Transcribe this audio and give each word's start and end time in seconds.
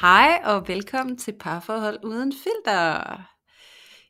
Hej 0.00 0.40
og 0.44 0.68
velkommen 0.68 1.16
til 1.16 1.34
Parforhold 1.40 2.04
Uden 2.04 2.32
Filter. 2.32 3.20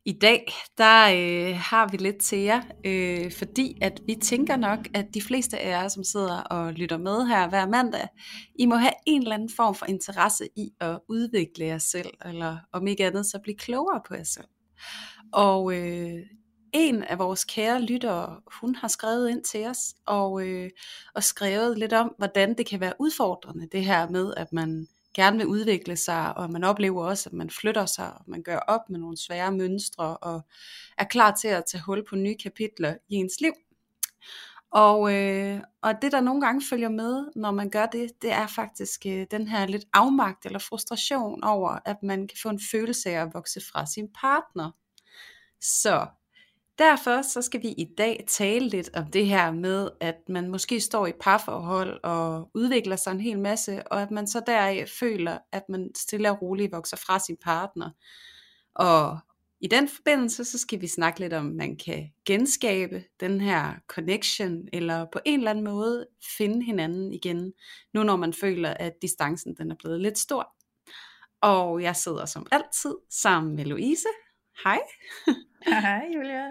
I 0.05 0.13
dag 0.13 0.53
der 0.79 1.05
øh, 1.05 1.57
har 1.57 1.89
vi 1.91 1.97
lidt 1.97 2.19
til 2.19 2.39
jer, 2.39 2.63
øh, 2.87 3.33
fordi 3.33 3.79
at 3.83 4.01
vi 4.07 4.15
tænker 4.15 4.57
nok, 4.57 4.79
at 4.95 5.07
de 5.15 5.23
fleste 5.23 5.59
af 5.59 5.71
jer, 5.71 5.89
som 5.89 6.05
sidder 6.05 6.41
og 6.41 6.73
lytter 6.73 6.99
med 6.99 7.27
her 7.27 7.49
hver 7.49 7.67
mandag, 7.67 8.09
I 8.59 8.67
må 8.67 8.77
have 8.77 8.93
en 9.07 9.23
eller 9.23 9.35
anden 9.35 9.51
form 9.57 9.75
for 9.75 9.87
interesse 9.87 10.49
i 10.57 10.71
at 10.81 10.99
udvikle 11.09 11.65
jer 11.65 11.79
selv, 11.79 12.11
eller 12.25 12.57
om 12.73 12.87
ikke 12.87 13.07
andet 13.07 13.27
så 13.27 13.39
blive 13.43 13.57
klogere 13.57 14.01
på 14.09 14.15
jer 14.15 14.25
selv. 14.25 14.49
Og 15.33 15.75
øh, 15.75 16.21
en 16.73 17.03
af 17.03 17.19
vores 17.19 17.45
kære 17.45 17.83
lyttere, 17.83 18.41
hun 18.61 18.75
har 18.75 18.89
skrevet 18.89 19.31
ind 19.31 19.45
til 19.45 19.67
os, 19.67 19.95
og, 20.07 20.47
øh, 20.47 20.71
og 21.15 21.25
skrevet 21.25 21.79
lidt 21.79 21.93
om, 21.93 22.15
hvordan 22.19 22.57
det 22.59 22.67
kan 22.67 22.81
være 22.81 22.95
udfordrende, 23.01 23.69
det 23.73 23.85
her 23.85 24.09
med, 24.09 24.35
at 24.37 24.53
man 24.53 24.89
gerne 25.19 25.37
vil 25.37 25.47
udvikle 25.47 25.97
sig, 25.97 26.37
og 26.37 26.51
man 26.51 26.65
oplever 26.65 27.05
også, 27.05 27.29
at 27.29 27.33
man 27.33 27.51
flytter 27.51 27.87
sig, 27.87 28.15
og 28.15 28.25
man 28.27 28.43
gør 28.43 28.59
op 28.59 28.91
med 28.91 28.99
nogle 29.01 29.17
svære 29.17 29.53
mønstre, 29.53 30.17
og 30.17 30.41
er 30.99 31.05
klar 31.05 31.35
til 31.35 31.49
at 31.49 31.65
tage 31.65 31.83
hul 31.83 32.05
på 32.09 32.17
nye 32.17 32.37
kapitler 32.43 32.95
i 33.09 33.15
ens 33.15 33.41
liv. 33.41 33.53
Og, 34.71 35.15
øh, 35.15 35.61
og 35.83 35.95
det 36.03 36.13
der 36.13 36.21
nogle 36.21 36.41
gange 36.41 36.63
følger 36.71 36.89
med, 36.89 37.25
når 37.37 37.51
man 37.51 37.71
gør 37.71 37.87
det, 37.87 38.23
det 38.23 38.33
er 38.33 38.47
faktisk 38.47 39.07
øh, 39.07 39.27
den 39.31 39.49
her 39.49 39.67
lidt 39.67 39.85
afmagt 39.93 40.47
eller 40.47 40.59
frustration 40.59 41.45
over, 41.45 41.79
at 41.85 42.03
man 42.03 42.29
kan 42.29 42.39
få 42.43 42.49
en 42.49 42.61
følelse 42.71 43.11
af 43.11 43.23
at 43.23 43.35
vokse 43.35 43.61
fra 43.73 43.87
sin 43.87 44.09
partner. 44.21 44.71
Så 45.61 46.07
Derfor 46.79 47.23
så 47.23 47.43
skal 47.43 47.63
vi 47.63 47.69
i 47.69 47.85
dag 47.99 48.25
tale 48.29 48.69
lidt 48.69 48.91
om 48.97 49.11
det 49.11 49.27
her 49.27 49.53
med, 49.53 49.91
at 50.01 50.17
man 50.29 50.49
måske 50.49 50.81
står 50.81 51.07
i 51.07 51.13
parforhold 51.21 52.01
og 52.05 52.51
udvikler 52.55 52.97
sig 52.97 53.11
en 53.11 53.21
hel 53.21 53.39
masse, 53.39 53.93
og 53.93 54.03
at 54.03 54.11
man 54.11 54.27
så 54.27 54.43
deraf 54.47 54.89
føler, 55.01 55.39
at 55.53 55.63
man 55.69 55.91
stille 55.97 56.31
og 56.31 56.43
roligt 56.43 56.73
vokser 56.73 56.97
fra 56.97 57.19
sin 57.19 57.37
partner. 57.37 57.91
Og 58.75 59.19
i 59.61 59.67
den 59.67 59.89
forbindelse, 59.89 60.45
så 60.45 60.59
skal 60.59 60.81
vi 60.81 60.87
snakke 60.87 61.21
lidt 61.21 61.33
om, 61.33 61.47
at 61.47 61.57
man 61.57 61.77
kan 61.77 62.11
genskabe 62.25 63.05
den 63.21 63.41
her 63.41 63.75
connection, 63.89 64.69
eller 64.73 65.07
på 65.13 65.19
en 65.25 65.41
eller 65.41 65.51
anden 65.51 65.65
måde 65.65 66.07
finde 66.39 66.65
hinanden 66.65 67.13
igen, 67.13 67.53
nu 67.95 68.03
når 68.03 68.17
man 68.17 68.33
føler, 68.33 68.71
at 68.71 68.93
distancen 69.03 69.57
den 69.57 69.71
er 69.71 69.77
blevet 69.79 70.01
lidt 70.01 70.19
stor. 70.19 70.55
Og 71.41 71.83
jeg 71.83 71.97
sidder 71.97 72.27
som 72.27 72.47
altid 72.51 72.95
sammen 73.11 73.57
med 73.57 73.65
Louise. 73.65 74.09
Hej. 74.65 74.79
Hej 75.67 76.07
Julia. 76.15 76.49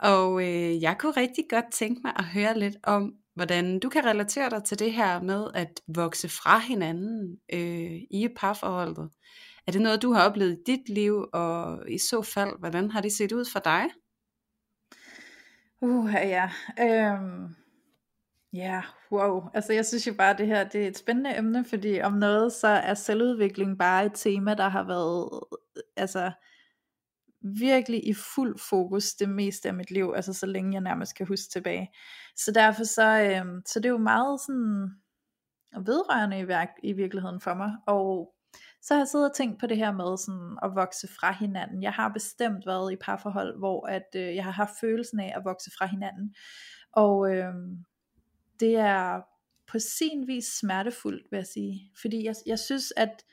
Og 0.00 0.42
øh, 0.42 0.82
jeg 0.82 0.96
kunne 0.98 1.12
rigtig 1.12 1.44
godt 1.50 1.72
tænke 1.72 2.00
mig 2.04 2.12
at 2.16 2.24
høre 2.24 2.58
lidt 2.58 2.76
om, 2.82 3.12
hvordan 3.34 3.78
du 3.78 3.88
kan 3.88 4.04
relatere 4.04 4.50
dig 4.50 4.64
til 4.64 4.78
det 4.78 4.92
her 4.92 5.22
med 5.22 5.46
at 5.54 5.80
vokse 5.94 6.28
fra 6.28 6.58
hinanden 6.58 7.38
øh, 7.52 7.96
i 8.10 8.28
parforholdet. 8.36 9.10
Er 9.66 9.72
det 9.72 9.80
noget, 9.80 10.02
du 10.02 10.12
har 10.12 10.28
oplevet 10.28 10.52
i 10.52 10.62
dit 10.66 10.88
liv, 10.88 11.26
og 11.32 11.90
i 11.90 11.98
så 11.98 12.22
fald, 12.22 12.58
hvordan 12.58 12.90
har 12.90 13.00
det 13.00 13.12
set 13.12 13.32
ud 13.32 13.44
for 13.52 13.60
dig? 13.60 13.84
Uh, 15.80 16.10
ja. 16.14 16.50
Øhm, 16.80 17.54
ja, 18.52 18.82
wow. 19.12 19.42
Altså 19.54 19.72
jeg 19.72 19.86
synes 19.86 20.06
jo 20.06 20.14
bare, 20.14 20.30
at 20.30 20.38
det 20.38 20.46
her 20.46 20.68
det 20.68 20.84
er 20.84 20.88
et 20.88 20.98
spændende 20.98 21.36
emne, 21.38 21.64
fordi 21.64 22.00
om 22.00 22.12
noget, 22.12 22.52
så 22.52 22.68
er 22.68 22.94
selvudvikling 22.94 23.78
bare 23.78 24.06
et 24.06 24.12
tema, 24.14 24.54
der 24.54 24.68
har 24.68 24.82
været 24.82 25.40
altså 25.96 26.32
virkelig 27.40 28.08
i 28.08 28.14
fuld 28.14 28.58
fokus 28.68 29.14
det 29.14 29.28
meste 29.28 29.68
af 29.68 29.74
mit 29.74 29.90
liv, 29.90 30.12
altså 30.16 30.32
så 30.32 30.46
længe 30.46 30.72
jeg 30.72 30.80
nærmest 30.80 31.16
kan 31.16 31.26
huske 31.26 31.50
tilbage. 31.52 31.90
Så 32.36 32.52
derfor 32.52 32.84
så, 32.84 33.20
øh, 33.22 33.62
så 33.66 33.80
det 33.80 33.86
er 33.86 33.90
jo 33.90 33.98
meget 33.98 34.40
sådan 34.40 34.90
vedrørende 35.84 36.38
i, 36.38 36.48
værk, 36.48 36.68
i 36.82 36.92
virkeligheden 36.92 37.40
for 37.40 37.54
mig, 37.54 37.72
og 37.86 38.34
så 38.82 38.94
har 38.94 39.00
jeg 39.00 39.08
siddet 39.08 39.30
og 39.30 39.36
tænkt 39.36 39.60
på 39.60 39.66
det 39.66 39.76
her 39.76 39.92
med 39.92 40.18
sådan 40.18 40.58
at 40.62 40.70
vokse 40.74 41.08
fra 41.20 41.32
hinanden. 41.32 41.82
Jeg 41.82 41.92
har 41.92 42.08
bestemt 42.08 42.66
været 42.66 42.92
i 42.92 42.96
parforhold, 42.96 43.58
hvor 43.58 43.86
at, 43.86 44.08
øh, 44.16 44.34
jeg 44.34 44.44
har 44.44 44.50
haft 44.50 44.72
følelsen 44.80 45.20
af 45.20 45.32
at 45.36 45.44
vokse 45.44 45.70
fra 45.78 45.86
hinanden, 45.86 46.34
og 46.92 47.34
øh, 47.34 47.54
det 48.60 48.76
er 48.76 49.20
på 49.66 49.78
sin 49.78 50.26
vis 50.26 50.44
smertefuldt, 50.44 51.26
vil 51.30 51.36
jeg 51.36 51.46
sige, 51.46 51.92
fordi 52.00 52.24
jeg, 52.24 52.34
jeg 52.46 52.58
synes, 52.58 52.92
at 52.96 53.24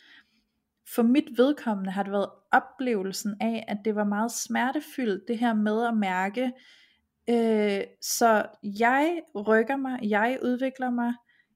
for 0.96 1.03
mit 1.03 1.38
vedkommende 1.38 1.91
har 1.91 2.03
det 2.03 2.12
været 2.12 2.29
oplevelsen 2.51 3.35
af, 3.41 3.66
at 3.68 3.78
det 3.85 3.96
var 3.96 4.03
meget 4.03 4.31
smertefyldt, 4.31 5.28
det 5.28 5.38
her 5.38 5.53
med 5.53 5.88
at 5.88 5.97
mærke, 5.97 6.51
øh, 7.29 7.81
så 8.01 8.46
jeg 8.63 9.22
rykker 9.47 9.75
mig, 9.75 10.00
jeg 10.03 10.40
udvikler 10.44 10.90
mig, 10.90 11.13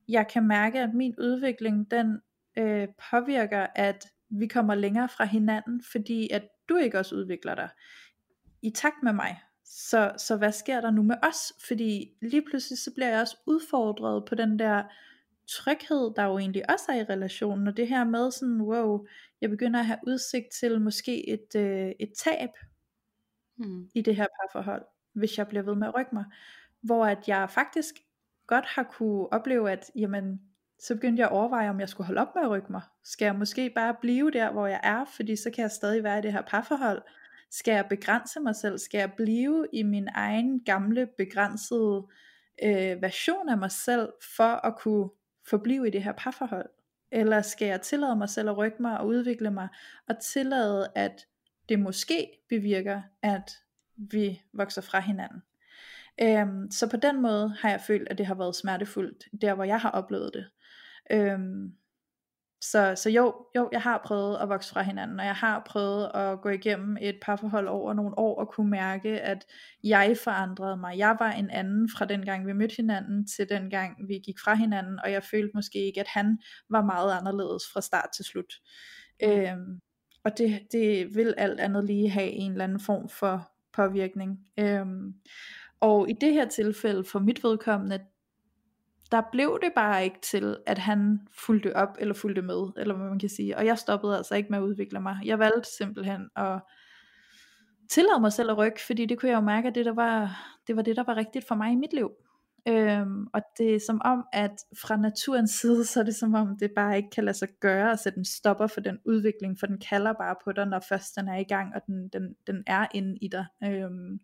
jeg 0.07 0.27
kan 0.27 0.47
mærke, 0.47 0.79
at 0.79 0.93
min 0.93 1.15
udvikling, 1.19 1.91
den 1.91 2.19
øh, 2.57 2.87
påvirker, 3.11 3.67
at 3.75 4.05
vi 4.29 4.47
kommer 4.47 4.75
længere 4.75 5.09
fra 5.09 5.25
hinanden, 5.25 5.83
fordi 5.91 6.29
at 6.29 6.43
du 6.69 6.75
ikke 6.75 6.99
også 6.99 7.15
udvikler 7.15 7.55
dig 7.55 7.69
i 8.61 8.69
takt 8.69 9.03
med 9.03 9.13
mig. 9.13 9.39
Så, 9.65 10.11
så 10.17 10.37
hvad 10.37 10.51
sker 10.51 10.81
der 10.81 10.91
nu 10.91 11.03
med 11.03 11.15
os? 11.23 11.53
Fordi 11.67 12.09
lige 12.21 12.41
pludselig 12.49 12.79
så 12.79 12.91
bliver 12.95 13.09
jeg 13.09 13.21
også 13.21 13.37
udfordret 13.47 14.25
på 14.25 14.35
den 14.35 14.59
der 14.59 14.83
tryghed, 15.49 16.13
der 16.15 16.23
jo 16.23 16.37
egentlig 16.37 16.69
også 16.69 16.85
er 16.89 16.95
i 16.95 17.03
relationen, 17.03 17.67
og 17.67 17.77
det 17.77 17.87
her 17.87 18.03
med 18.03 18.31
sådan, 18.31 18.61
wow, 18.61 19.05
jeg 19.41 19.49
begynder 19.49 19.79
at 19.79 19.85
have 19.85 19.99
udsigt 20.07 20.51
til 20.51 20.81
måske 20.81 21.29
et, 21.29 21.55
øh, 21.55 21.91
et 21.99 22.13
tab 22.17 22.49
mm. 23.57 23.89
i 23.95 24.01
det 24.01 24.15
her 24.15 24.27
parforhold, 24.41 24.85
hvis 25.13 25.37
jeg 25.37 25.47
bliver 25.47 25.63
ved 25.63 25.75
med 25.75 25.87
at 25.87 25.95
rykke 25.95 26.15
mig, 26.15 26.25
hvor 26.81 27.05
at 27.05 27.27
jeg 27.27 27.49
faktisk 27.49 27.95
godt 28.47 28.65
har 28.65 28.83
kunne 28.83 29.33
opleve, 29.33 29.71
at 29.71 29.91
jamen, 29.95 30.41
så 30.79 30.95
begyndte 30.95 31.19
jeg 31.19 31.27
at 31.27 31.33
overveje, 31.33 31.69
om 31.69 31.79
jeg 31.79 31.89
skulle 31.89 32.07
holde 32.07 32.21
op 32.21 32.35
med 32.35 32.43
at 32.43 32.49
rykke 32.49 32.71
mig. 32.71 32.81
Skal 33.03 33.25
jeg 33.25 33.35
måske 33.35 33.69
bare 33.75 33.95
blive 34.01 34.31
der, 34.31 34.51
hvor 34.51 34.67
jeg 34.67 34.79
er, 34.83 35.05
fordi 35.05 35.35
så 35.35 35.51
kan 35.51 35.61
jeg 35.61 35.71
stadig 35.71 36.03
være 36.03 36.19
i 36.19 36.21
det 36.21 36.33
her 36.33 36.41
parforhold. 36.41 37.01
Skal 37.51 37.73
jeg 37.73 37.85
begrænse 37.89 38.39
mig 38.39 38.55
selv? 38.55 38.77
Skal 38.77 38.97
jeg 38.97 39.13
blive 39.13 39.67
i 39.73 39.83
min 39.83 40.07
egen 40.13 40.63
gamle, 40.63 41.07
begrænsede 41.17 42.07
øh, 42.63 43.01
version 43.01 43.49
af 43.49 43.57
mig 43.57 43.71
selv, 43.71 44.09
for 44.37 44.65
at 44.65 44.75
kunne 44.77 45.09
forblive 45.49 45.87
i 45.87 45.89
det 45.89 46.03
her 46.03 46.11
parforhold? 46.11 46.69
Eller 47.11 47.41
skal 47.41 47.67
jeg 47.67 47.81
tillade 47.81 48.15
mig 48.15 48.29
selv 48.29 48.49
at 48.49 48.57
rykke 48.57 48.81
mig 48.81 48.99
og 48.99 49.07
udvikle 49.07 49.51
mig, 49.51 49.67
og 50.07 50.19
tillade, 50.19 50.87
at 50.95 51.27
det 51.69 51.79
måske 51.79 52.27
bevirker, 52.49 53.01
at 53.21 53.51
vi 53.95 54.41
vokser 54.53 54.81
fra 54.81 54.99
hinanden. 54.99 55.41
Øhm, 56.21 56.71
så 56.71 56.89
på 56.89 56.97
den 56.97 57.21
måde 57.21 57.55
har 57.59 57.69
jeg 57.69 57.81
følt, 57.81 58.09
at 58.09 58.17
det 58.17 58.25
har 58.25 58.35
været 58.35 58.55
smertefuldt, 58.55 59.27
der 59.41 59.53
hvor 59.53 59.63
jeg 59.63 59.81
har 59.81 59.91
oplevet 59.91 60.31
det. 60.33 60.45
Øhm, 61.11 61.73
så, 62.61 62.93
så 62.97 63.09
jo, 63.09 63.35
jo, 63.55 63.69
jeg 63.71 63.81
har 63.81 64.01
prøvet 64.05 64.37
at 64.37 64.49
vokse 64.49 64.73
fra 64.73 64.81
hinanden, 64.81 65.19
og 65.19 65.25
jeg 65.25 65.35
har 65.35 65.63
prøvet 65.65 66.11
at 66.13 66.41
gå 66.41 66.49
igennem 66.49 66.97
et 67.01 67.15
parforhold 67.21 67.67
over 67.67 67.93
nogle 67.93 68.17
år, 68.17 68.39
og 68.39 68.47
kunne 68.47 68.69
mærke, 68.69 69.09
at 69.21 69.45
jeg 69.83 70.17
forandrede 70.23 70.77
mig. 70.77 70.97
Jeg 70.97 71.15
var 71.19 71.31
en 71.31 71.49
anden 71.49 71.89
fra 71.97 72.05
den 72.05 72.25
gang 72.25 72.47
vi 72.47 72.53
mødte 72.53 72.75
hinanden, 72.75 73.27
til 73.27 73.49
den 73.49 73.69
gang 73.69 74.07
vi 74.07 74.13
gik 74.25 74.39
fra 74.43 74.55
hinanden, 74.55 74.99
og 75.03 75.11
jeg 75.11 75.23
følte 75.23 75.51
måske 75.53 75.79
ikke, 75.79 75.99
at 75.99 76.07
han 76.07 76.39
var 76.69 76.81
meget 76.81 77.17
anderledes 77.17 77.63
fra 77.73 77.81
start 77.81 78.09
til 78.15 78.25
slut. 78.25 78.53
Øhm, 79.23 79.79
og 80.23 80.37
det, 80.37 80.59
det 80.71 81.15
vil 81.15 81.33
alt 81.37 81.59
andet 81.59 81.85
lige 81.85 82.09
have 82.09 82.29
en 82.29 82.51
eller 82.51 82.63
anden 82.63 82.79
form 82.79 83.09
for 83.09 83.51
påvirkning. 83.73 84.39
Øhm, 84.59 85.13
og 85.79 86.09
i 86.09 86.13
det 86.21 86.33
her 86.33 86.47
tilfælde, 86.47 87.03
for 87.03 87.19
mit 87.19 87.43
vedkommende, 87.43 87.99
der 89.11 89.21
blev 89.31 89.59
det 89.61 89.71
bare 89.75 90.03
ikke 90.03 90.21
til, 90.21 90.57
at 90.65 90.77
han 90.77 91.19
fulgte 91.31 91.75
op, 91.75 91.97
eller 91.99 92.13
fulgte 92.13 92.41
med, 92.41 92.71
eller 92.77 92.95
hvad 92.95 93.09
man 93.09 93.19
kan 93.19 93.29
sige. 93.29 93.57
Og 93.57 93.65
jeg 93.65 93.77
stoppede 93.77 94.17
altså 94.17 94.35
ikke 94.35 94.49
med 94.49 94.57
at 94.57 94.63
udvikle 94.63 94.99
mig. 94.99 95.19
Jeg 95.25 95.39
valgte 95.39 95.69
simpelthen 95.77 96.29
at 96.35 96.59
tillade 97.89 98.19
mig 98.21 98.33
selv 98.33 98.51
at 98.51 98.57
rykke, 98.57 98.81
fordi 98.85 99.05
det 99.05 99.19
kunne 99.19 99.29
jeg 99.29 99.35
jo 99.35 99.41
mærke, 99.41 99.67
at 99.67 99.75
det, 99.75 99.85
der 99.85 99.93
var, 99.93 100.45
det 100.67 100.75
var 100.75 100.81
det, 100.81 100.95
der 100.95 101.03
var 101.03 101.17
rigtigt 101.17 101.47
for 101.47 101.55
mig 101.55 101.71
i 101.71 101.75
mit 101.75 101.93
liv. 101.93 102.11
Øhm, 102.67 103.27
og 103.33 103.41
det 103.57 103.75
er 103.75 103.79
som 103.87 104.01
om, 104.05 104.25
at 104.33 104.51
fra 104.81 104.97
naturens 104.97 105.51
side, 105.51 105.85
så 105.85 105.99
er 105.99 106.03
det 106.03 106.15
som 106.15 106.33
om, 106.33 106.57
det 106.59 106.71
bare 106.75 106.97
ikke 106.97 107.09
kan 107.09 107.25
lade 107.25 107.37
sig 107.37 107.47
gøre 107.59 107.91
at 107.91 107.99
sætte 107.99 108.17
en 108.17 108.25
stopper 108.25 108.67
for 108.67 108.81
den 108.81 108.99
udvikling, 109.05 109.59
for 109.59 109.67
den 109.67 109.77
kalder 109.89 110.13
bare 110.13 110.35
på 110.43 110.51
dig, 110.51 110.65
når 110.65 110.79
først 110.89 111.15
den 111.15 111.27
er 111.27 111.37
i 111.37 111.43
gang, 111.43 111.75
og 111.75 111.81
den, 111.87 112.07
den, 112.07 112.35
den 112.47 112.63
er 112.67 112.87
inde 112.93 113.17
i 113.21 113.27
dig. 113.27 113.45
Øhm, 113.63 114.19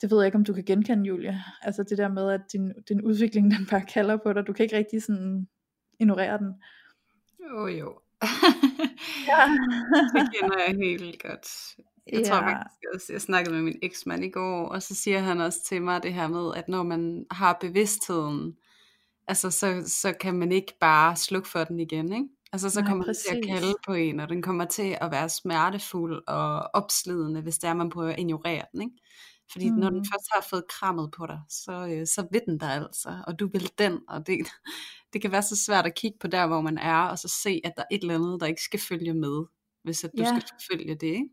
det 0.00 0.10
ved 0.10 0.18
jeg 0.18 0.26
ikke, 0.26 0.38
om 0.38 0.44
du 0.44 0.52
kan 0.52 0.64
genkende, 0.64 1.04
Julia. 1.04 1.42
Altså 1.62 1.82
det 1.82 1.98
der 1.98 2.08
med, 2.08 2.30
at 2.30 2.40
din, 2.52 2.72
din 2.88 3.02
udvikling, 3.02 3.50
den 3.50 3.66
bare 3.70 3.84
kalder 3.94 4.16
på 4.16 4.32
dig. 4.32 4.46
Du 4.46 4.52
kan 4.52 4.64
ikke 4.64 4.76
rigtig 4.76 5.02
sådan 5.02 5.48
ignorere 6.00 6.38
den. 6.38 6.52
Jo 7.40 7.66
jo. 7.66 7.98
Ja. 9.28 9.44
det 10.14 10.28
kender 10.40 10.58
jeg 10.66 10.76
helt 10.82 11.22
godt. 11.22 11.76
Jeg 12.12 12.26
tror 12.26 12.36
faktisk 12.36 12.80
også, 12.94 13.12
jeg 13.12 13.20
snakkede 13.20 13.54
med 13.54 13.62
min 13.62 13.78
eksmand 13.82 14.24
i 14.24 14.30
går, 14.30 14.68
og 14.68 14.82
så 14.82 14.94
siger 14.94 15.18
han 15.18 15.40
også 15.40 15.64
til 15.64 15.82
mig 15.82 16.02
det 16.02 16.14
her 16.14 16.28
med, 16.28 16.54
at 16.56 16.68
når 16.68 16.82
man 16.82 17.26
har 17.30 17.58
bevidstheden, 17.60 18.56
altså 19.28 19.50
så, 19.50 19.82
så 19.86 20.12
kan 20.20 20.34
man 20.34 20.52
ikke 20.52 20.72
bare 20.80 21.16
slukke 21.16 21.48
for 21.48 21.64
den 21.64 21.80
igen, 21.80 22.12
ikke? 22.12 22.28
Altså 22.52 22.70
så 22.70 22.80
Nej, 22.80 22.88
kommer 22.88 23.04
den 23.04 23.14
til 23.14 23.36
at 23.36 23.42
præcis. 23.42 23.60
kalde 23.60 23.74
på 23.86 23.94
en, 23.94 24.20
og 24.20 24.28
den 24.28 24.42
kommer 24.42 24.64
til 24.64 24.96
at 25.00 25.10
være 25.10 25.28
smertefuld 25.28 26.22
og 26.26 26.70
opslidende, 26.74 27.40
hvis 27.40 27.58
det 27.58 27.68
er, 27.68 27.74
man 27.74 27.90
prøver 27.90 28.12
at 28.12 28.18
ignorere 28.18 28.64
den, 28.72 28.82
ikke? 28.82 28.96
Fordi 29.52 29.70
mm. 29.70 29.76
når 29.76 29.90
den 29.90 29.98
Mm. 29.98 30.04
først 30.04 30.28
har 30.34 30.46
fået 30.50 30.64
krammet 30.68 31.10
på 31.16 31.26
dig, 31.26 31.40
så, 31.48 31.86
øh, 31.86 32.06
så 32.06 32.26
vil 32.32 32.40
den 32.46 32.58
dig 32.58 32.70
altså, 32.72 33.22
og 33.26 33.38
du 33.40 33.48
vil 33.52 33.70
den, 33.78 34.00
og 34.08 34.26
det, 34.26 34.38
det 35.12 35.22
kan 35.22 35.32
være 35.32 35.42
så 35.42 35.56
svært 35.66 35.86
at 35.86 35.94
kigge 35.94 36.18
på 36.20 36.26
der, 36.26 36.46
hvor 36.46 36.60
man 36.60 36.78
er, 36.78 37.02
og 37.02 37.18
så 37.18 37.28
se, 37.42 37.60
at 37.64 37.72
der 37.76 37.82
er 37.82 37.94
et 37.94 38.02
eller 38.02 38.14
andet, 38.14 38.40
der 38.40 38.46
ikke 38.46 38.62
skal 38.62 38.80
følge 38.80 39.14
med, 39.14 39.44
hvis 39.82 40.04
at 40.04 40.10
du 40.18 40.22
Ja. 40.22 40.38
skal 40.40 40.58
følge 40.72 40.94
det, 40.94 41.06
ikke? 41.06 41.28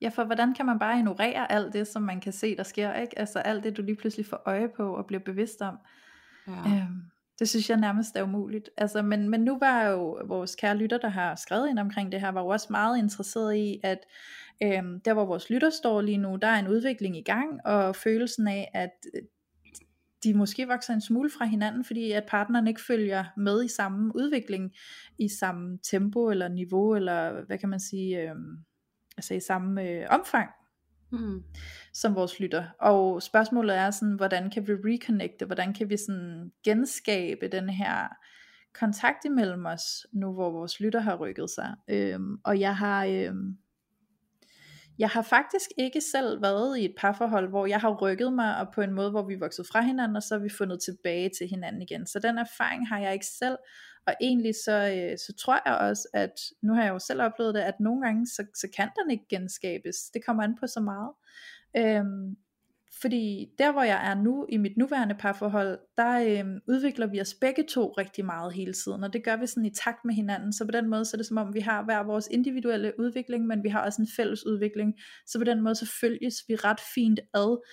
Ja, 0.00 0.08
for 0.08 0.24
hvordan 0.24 0.54
kan 0.54 0.66
man 0.66 0.78
bare 0.78 0.98
ignorere 0.98 1.52
alt 1.52 1.72
det, 1.72 1.86
som 1.88 2.02
man 2.02 2.20
kan 2.20 2.32
se, 2.32 2.56
der 2.56 2.62
sker, 2.62 2.94
ikke? 2.94 3.18
Altså 3.18 3.38
alt 3.38 3.64
det, 3.64 3.76
du 3.76 3.82
lige 3.82 3.96
pludselig 3.96 4.26
får 4.26 4.42
øje 4.46 4.68
på 4.76 4.96
og 4.96 5.06
bliver 5.06 5.20
bevidst 5.24 5.60
om. 5.62 5.76
Ja. 6.46 6.52
Øhm, 6.52 7.02
det 7.38 7.48
synes 7.48 7.70
jeg 7.70 7.76
nærmest 7.76 8.16
er 8.16 8.22
umuligt. 8.22 8.70
Altså, 8.76 9.02
men, 9.02 9.28
men 9.28 9.40
nu 9.40 9.58
var 9.58 9.84
jo 9.84 10.18
vores 10.26 10.54
kære 10.54 10.76
lytter, 10.76 10.98
der 10.98 11.08
har 11.08 11.34
skrevet 11.34 11.68
ind 11.68 11.78
omkring 11.78 12.12
det 12.12 12.20
her, 12.20 12.28
var 12.28 12.40
jo 12.40 12.48
også 12.48 12.66
meget 12.70 12.98
interesseret 12.98 13.56
i, 13.56 13.80
at 13.82 13.98
øhm, 14.62 15.00
der 15.00 15.14
hvor 15.14 15.24
vores 15.24 15.50
lytter 15.50 15.70
står 15.70 16.00
lige 16.00 16.18
nu, 16.18 16.36
der 16.42 16.48
er 16.48 16.58
en 16.58 16.68
udvikling 16.68 17.16
i 17.16 17.22
gang, 17.22 17.66
og 17.66 17.96
følelsen 17.96 18.48
af, 18.48 18.70
at 18.74 18.92
øh, 19.14 19.22
de 20.24 20.34
måske 20.34 20.66
vokser 20.66 20.94
en 20.94 21.00
smule 21.00 21.30
fra 21.30 21.44
hinanden, 21.44 21.84
fordi 21.84 22.12
at 22.12 22.24
partneren 22.28 22.66
ikke 22.66 22.80
følger 22.86 23.24
med 23.36 23.64
i 23.64 23.68
samme 23.68 24.16
udvikling, 24.16 24.72
i 25.18 25.28
samme 25.28 25.78
tempo 25.82 26.30
eller 26.30 26.48
niveau, 26.48 26.94
eller 26.94 27.44
hvad 27.46 27.58
kan 27.58 27.68
man 27.68 27.80
sige, 27.80 28.22
øhm, 28.22 28.56
altså 29.16 29.34
i 29.34 29.40
samme 29.40 29.82
øh, 29.82 30.06
omfang 30.10 30.50
Mm. 31.10 31.42
som 31.92 32.14
vores 32.14 32.40
lytter. 32.40 32.64
Og 32.80 33.22
spørgsmålet 33.22 33.76
er 33.76 33.90
sådan, 33.90 34.14
hvordan 34.14 34.50
kan 34.50 34.66
vi 34.66 34.72
reconnecte, 34.72 35.46
hvordan 35.46 35.74
kan 35.74 35.90
vi 35.90 35.96
sådan 35.96 36.52
genskabe 36.64 37.48
den 37.48 37.68
her 37.68 38.08
kontakt 38.74 39.24
imellem 39.24 39.66
os, 39.66 40.06
nu 40.12 40.32
hvor 40.32 40.50
vores 40.50 40.80
lytter 40.80 41.00
har 41.00 41.16
rykket 41.16 41.50
sig. 41.50 41.74
Øhm, 41.88 42.36
og 42.44 42.60
jeg 42.60 42.76
har, 42.76 43.04
øhm, 43.04 43.58
jeg 44.98 45.08
har 45.08 45.22
faktisk 45.22 45.70
ikke 45.78 46.00
selv 46.00 46.42
været 46.42 46.78
i 46.78 46.84
et 46.84 46.94
parforhold, 46.98 47.48
hvor 47.48 47.66
jeg 47.66 47.80
har 47.80 47.96
rykket 48.02 48.32
mig, 48.32 48.58
og 48.58 48.66
på 48.74 48.80
en 48.80 48.92
måde, 48.92 49.10
hvor 49.10 49.26
vi 49.26 49.34
voksede 49.34 49.68
fra 49.72 49.80
hinanden, 49.80 50.16
og 50.16 50.22
så 50.22 50.34
har 50.34 50.42
vi 50.42 50.48
fundet 50.58 50.78
tilbage 50.82 51.30
til 51.38 51.48
hinanden 51.48 51.82
igen. 51.82 52.06
Så 52.06 52.18
den 52.18 52.38
erfaring 52.38 52.88
har 52.88 52.98
jeg 52.98 53.12
ikke 53.12 53.26
selv, 53.26 53.56
og 54.06 54.14
egentlig 54.20 54.54
så, 54.64 54.72
øh, 54.72 55.18
så 55.18 55.34
tror 55.38 55.60
jeg 55.66 55.74
også, 55.74 56.08
at 56.14 56.32
nu 56.62 56.74
har 56.74 56.82
jeg 56.82 56.92
jo 56.92 56.98
selv 56.98 57.22
oplevet 57.22 57.54
det, 57.54 57.60
at 57.60 57.80
nogle 57.80 58.02
gange, 58.06 58.26
så, 58.26 58.46
så 58.54 58.68
kan 58.76 58.88
den 59.02 59.10
ikke 59.10 59.26
genskabes. 59.28 59.96
Det 60.14 60.24
kommer 60.24 60.42
an 60.42 60.56
på 60.60 60.66
så 60.66 60.80
meget. 60.80 61.12
Øhm, 61.76 62.36
fordi 63.00 63.46
der 63.58 63.72
hvor 63.72 63.82
jeg 63.82 64.10
er 64.10 64.14
nu 64.14 64.46
i 64.48 64.56
mit 64.56 64.76
nuværende 64.76 65.14
parforhold, 65.14 65.78
der 65.96 66.38
øhm, 66.40 66.60
udvikler 66.68 67.06
vi 67.06 67.20
os 67.20 67.34
begge 67.34 67.64
to 67.68 67.94
rigtig 67.98 68.24
meget 68.24 68.54
hele 68.54 68.72
tiden, 68.72 69.04
og 69.04 69.12
det 69.12 69.24
gør 69.24 69.36
vi 69.36 69.46
sådan 69.46 69.64
i 69.64 69.74
takt 69.74 70.04
med 70.04 70.14
hinanden, 70.14 70.52
så 70.52 70.64
på 70.64 70.70
den 70.70 70.88
måde 70.88 71.04
så 71.04 71.16
er 71.16 71.18
det 71.18 71.26
som 71.26 71.36
om 71.36 71.54
vi 71.54 71.60
har 71.60 71.84
hver 71.84 72.02
vores 72.02 72.28
individuelle 72.30 72.92
udvikling, 72.98 73.46
men 73.46 73.64
vi 73.64 73.68
har 73.68 73.84
også 73.84 74.02
en 74.02 74.08
fælles 74.16 74.46
udvikling, 74.46 74.94
så 75.26 75.38
på 75.38 75.44
den 75.44 75.60
måde 75.60 75.74
så 75.74 75.92
følges 76.00 76.34
vi 76.48 76.56
ret 76.56 76.80
fint 76.94 77.20
ad, 77.34 77.64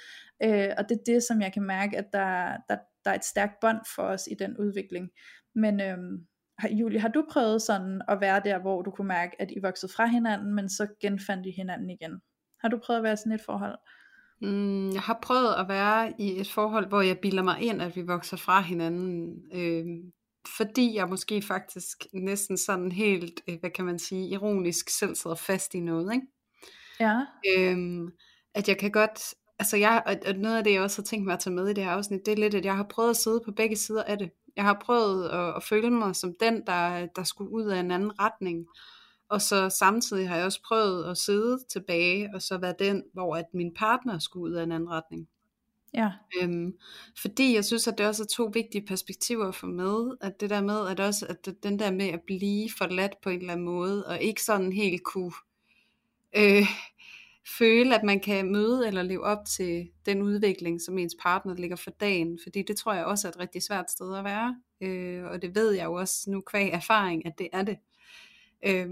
øh, 0.43 0.69
og 0.77 0.89
det 0.89 0.97
er 0.97 1.03
det 1.05 1.23
som 1.23 1.41
jeg 1.41 1.53
kan 1.53 1.63
mærke, 1.63 1.97
at 1.97 2.05
der, 2.13 2.57
der, 2.69 2.77
der 3.05 3.11
er 3.11 3.15
et 3.15 3.25
stærkt 3.25 3.53
bånd 3.61 3.79
for 3.95 4.03
os 4.03 4.27
i 4.31 4.35
den 4.39 4.57
udvikling. 4.57 5.09
Men 5.55 5.81
øhm, 5.81 6.27
Julie, 6.71 6.99
har 6.99 7.09
du 7.09 7.25
prøvet 7.31 7.61
sådan 7.61 8.01
at 8.07 8.21
være 8.21 8.41
der, 8.45 8.59
hvor 8.59 8.81
du 8.81 8.91
kunne 8.91 9.07
mærke, 9.07 9.41
at 9.41 9.51
I 9.51 9.59
voksede 9.61 9.93
fra 9.95 10.05
hinanden, 10.05 10.55
men 10.55 10.69
så 10.69 10.87
genfandt 11.01 11.45
I 11.45 11.51
hinanden 11.51 11.89
igen? 11.89 12.21
Har 12.61 12.69
du 12.69 12.79
prøvet 12.85 12.97
at 12.97 13.03
være 13.03 13.17
sådan 13.17 13.31
et 13.31 13.41
forhold? 13.45 13.77
Mm, 14.41 14.89
jeg 14.89 15.01
har 15.01 15.19
prøvet 15.21 15.53
at 15.53 15.67
være 15.67 16.13
i 16.19 16.39
et 16.39 16.51
forhold, 16.51 16.87
hvor 16.87 17.01
jeg 17.01 17.19
bilder 17.19 17.43
mig 17.43 17.61
ind, 17.61 17.81
at 17.81 17.95
vi 17.95 18.01
vokser 18.01 18.37
fra 18.37 18.61
hinanden. 18.61 19.43
Øh, 19.53 19.85
fordi 20.57 20.95
jeg 20.95 21.09
måske 21.09 21.41
faktisk 21.41 22.05
næsten 22.13 22.57
sådan 22.57 22.91
helt, 22.91 23.41
øh, 23.49 23.59
hvad 23.59 23.69
kan 23.69 23.85
man 23.85 23.99
sige, 23.99 24.29
ironisk 24.29 24.89
selv 24.89 25.15
sidder 25.15 25.35
fast 25.35 25.73
i 25.73 25.79
noget, 25.79 26.13
ikke? 26.13 26.27
Ja. 26.99 27.19
Øhm, 27.57 28.11
at 28.55 28.67
jeg 28.67 28.77
kan 28.77 28.91
godt, 28.91 29.33
altså 29.59 29.77
jeg, 29.77 30.03
og, 30.05 30.15
og 30.27 30.33
noget 30.35 30.57
af 30.57 30.63
det 30.63 30.73
jeg 30.73 30.81
også 30.81 31.01
har 31.01 31.05
tænkt 31.05 31.25
mig 31.25 31.33
at 31.33 31.39
tage 31.39 31.53
med 31.53 31.67
i 31.67 31.73
det 31.73 31.83
her 31.83 31.91
afsnit, 31.91 32.25
det 32.25 32.31
er 32.31 32.37
lidt, 32.37 32.55
at 32.55 32.65
jeg 32.65 32.75
har 32.75 32.83
prøvet 32.83 33.09
at 33.09 33.17
sidde 33.17 33.41
på 33.45 33.51
begge 33.51 33.75
sider 33.75 34.03
af 34.03 34.17
det. 34.17 34.31
Jeg 34.55 34.63
har 34.63 34.77
prøvet 34.81 35.29
at, 35.29 35.55
at 35.55 35.63
føle 35.63 35.89
mig 35.89 36.15
som 36.15 36.35
den, 36.39 36.65
der, 36.67 37.05
der 37.05 37.23
skulle 37.23 37.51
ud 37.51 37.65
af 37.65 37.79
en 37.79 37.91
anden 37.91 38.19
retning. 38.19 38.67
Og 39.29 39.41
så 39.41 39.69
samtidig 39.69 40.29
har 40.29 40.35
jeg 40.35 40.45
også 40.45 40.61
prøvet 40.67 41.11
at 41.11 41.17
sidde 41.17 41.59
tilbage, 41.69 42.29
og 42.33 42.41
så 42.41 42.57
være 42.57 42.75
den, 42.79 43.03
hvor 43.13 43.35
at 43.35 43.45
min 43.53 43.73
partner 43.73 44.19
skulle 44.19 44.51
ud 44.51 44.55
af 44.55 44.63
en 44.63 44.71
anden 44.71 44.89
retning. 44.89 45.27
Ja. 45.93 46.11
Øhm, 46.41 46.73
fordi 47.21 47.55
jeg 47.55 47.65
synes, 47.65 47.87
at 47.87 47.97
det 47.97 48.07
også 48.07 48.23
er 48.23 48.27
to 48.27 48.51
vigtige 48.53 48.85
perspektiver 48.85 49.47
at 49.47 49.55
få 49.55 49.65
med, 49.65 50.17
at 50.21 50.41
det 50.41 50.49
der 50.49 50.61
med, 50.61 50.87
at 50.87 50.99
også 50.99 51.25
at 51.29 51.63
den 51.63 51.79
der 51.79 51.91
med 51.91 52.05
at 52.05 52.21
blive 52.21 52.69
forladt 52.77 53.21
på 53.23 53.29
en 53.29 53.39
eller 53.39 53.53
anden 53.53 53.65
måde, 53.65 54.05
og 54.07 54.21
ikke 54.21 54.43
sådan 54.43 54.73
helt 54.73 55.03
kunne 55.03 55.31
øh, 56.35 56.67
føle, 57.57 57.95
at 57.95 58.03
man 58.03 58.19
kan 58.19 58.51
møde 58.51 58.87
eller 58.87 59.01
leve 59.01 59.23
op 59.23 59.45
til 59.45 59.89
den 60.05 60.21
udvikling, 60.21 60.81
som 60.81 60.97
ens 60.97 61.15
partner 61.21 61.55
ligger 61.55 61.75
for 61.75 61.91
dagen, 61.91 62.39
fordi 62.43 62.61
det 62.61 62.77
tror 62.77 62.93
jeg 62.93 63.05
også 63.05 63.27
er 63.27 63.31
et 63.31 63.39
rigtig 63.39 63.63
svært 63.63 63.91
sted 63.91 64.15
at 64.15 64.23
være, 64.23 64.55
øh, 64.81 65.23
og 65.23 65.41
det 65.41 65.55
ved 65.55 65.71
jeg 65.71 65.85
jo 65.85 65.93
også 65.93 66.31
nu 66.31 66.41
kvæg 66.41 66.69
erfaring, 66.69 67.25
at 67.25 67.33
det 67.37 67.49
er 67.53 67.63
det. 67.63 67.77
Øh, 68.65 68.87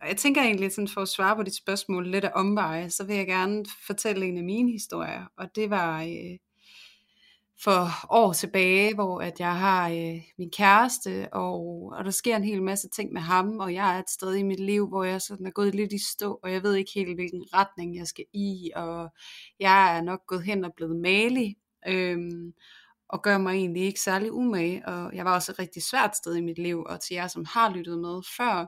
og 0.00 0.08
jeg 0.08 0.16
tænker 0.16 0.42
egentlig 0.42 0.72
sådan 0.72 0.88
for 0.88 1.00
at 1.00 1.08
svare 1.08 1.36
på 1.36 1.42
dit 1.42 1.56
spørgsmål 1.56 2.10
lidt 2.10 2.24
af 2.24 2.30
omveje, 2.34 2.90
så 2.90 3.04
vil 3.04 3.16
jeg 3.16 3.26
gerne 3.26 3.64
fortælle 3.86 4.26
en 4.26 4.38
af 4.38 4.44
mine 4.44 4.72
historier, 4.72 5.24
og 5.36 5.56
det 5.56 5.70
var 5.70 6.02
øh, 6.02 6.38
for 7.64 7.88
år 8.10 8.32
tilbage, 8.32 8.94
hvor 8.94 9.20
at 9.20 9.40
jeg 9.40 9.58
har 9.58 9.88
øh, 9.88 10.22
min 10.38 10.50
kæreste, 10.50 11.28
og, 11.32 11.92
og 11.92 12.04
der 12.04 12.10
sker 12.10 12.36
en 12.36 12.44
hel 12.44 12.62
masse 12.62 12.88
ting 12.88 13.12
med 13.12 13.20
ham, 13.20 13.58
og 13.58 13.74
jeg 13.74 13.94
er 13.96 13.98
et 13.98 14.10
sted 14.10 14.34
i 14.34 14.42
mit 14.42 14.60
liv, 14.60 14.88
hvor 14.88 15.04
jeg 15.04 15.22
sådan 15.22 15.46
er 15.46 15.50
gået 15.50 15.74
lidt 15.74 15.92
i 15.92 15.98
stå, 15.98 16.40
og 16.42 16.52
jeg 16.52 16.62
ved 16.62 16.74
ikke 16.74 16.90
helt, 16.94 17.14
hvilken 17.14 17.44
retning 17.54 17.96
jeg 17.96 18.06
skal 18.06 18.24
i, 18.32 18.70
og 18.76 19.08
jeg 19.60 19.96
er 19.96 20.02
nok 20.02 20.26
gået 20.26 20.42
hen 20.42 20.64
og 20.64 20.72
blevet 20.76 20.96
malig, 20.96 21.56
øhm, 21.88 22.52
og 23.08 23.22
gør 23.22 23.38
mig 23.38 23.54
egentlig 23.54 23.82
ikke 23.82 24.00
særlig 24.00 24.32
umage, 24.32 24.86
og 24.86 25.14
jeg 25.14 25.24
var 25.24 25.34
også 25.34 25.52
et 25.52 25.58
rigtig 25.58 25.82
svært 25.82 26.16
sted 26.16 26.36
i 26.36 26.40
mit 26.40 26.58
liv, 26.58 26.82
og 26.86 27.00
til 27.00 27.14
jer, 27.14 27.26
som 27.26 27.44
har 27.44 27.70
lyttet 27.70 27.98
med 27.98 28.22
før, 28.36 28.66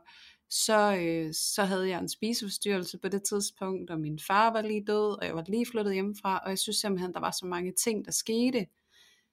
så, 0.50 0.96
øh, 0.96 1.34
så 1.34 1.64
havde 1.64 1.88
jeg 1.88 1.98
en 2.00 2.08
spiseforstyrrelse 2.08 2.98
på 2.98 3.08
det 3.08 3.22
tidspunkt, 3.22 3.90
og 3.90 4.00
min 4.00 4.18
far 4.26 4.52
var 4.52 4.62
lige 4.62 4.84
død, 4.86 5.18
og 5.18 5.26
jeg 5.26 5.34
var 5.34 5.44
lige 5.48 5.66
flyttet 5.70 5.94
hjemmefra, 5.94 6.40
og 6.44 6.50
jeg 6.50 6.58
synes 6.58 6.76
simpelthen, 6.76 7.12
der 7.12 7.20
var 7.20 7.30
så 7.30 7.46
mange 7.46 7.72
ting, 7.72 8.04
der 8.04 8.12
skete. 8.12 8.66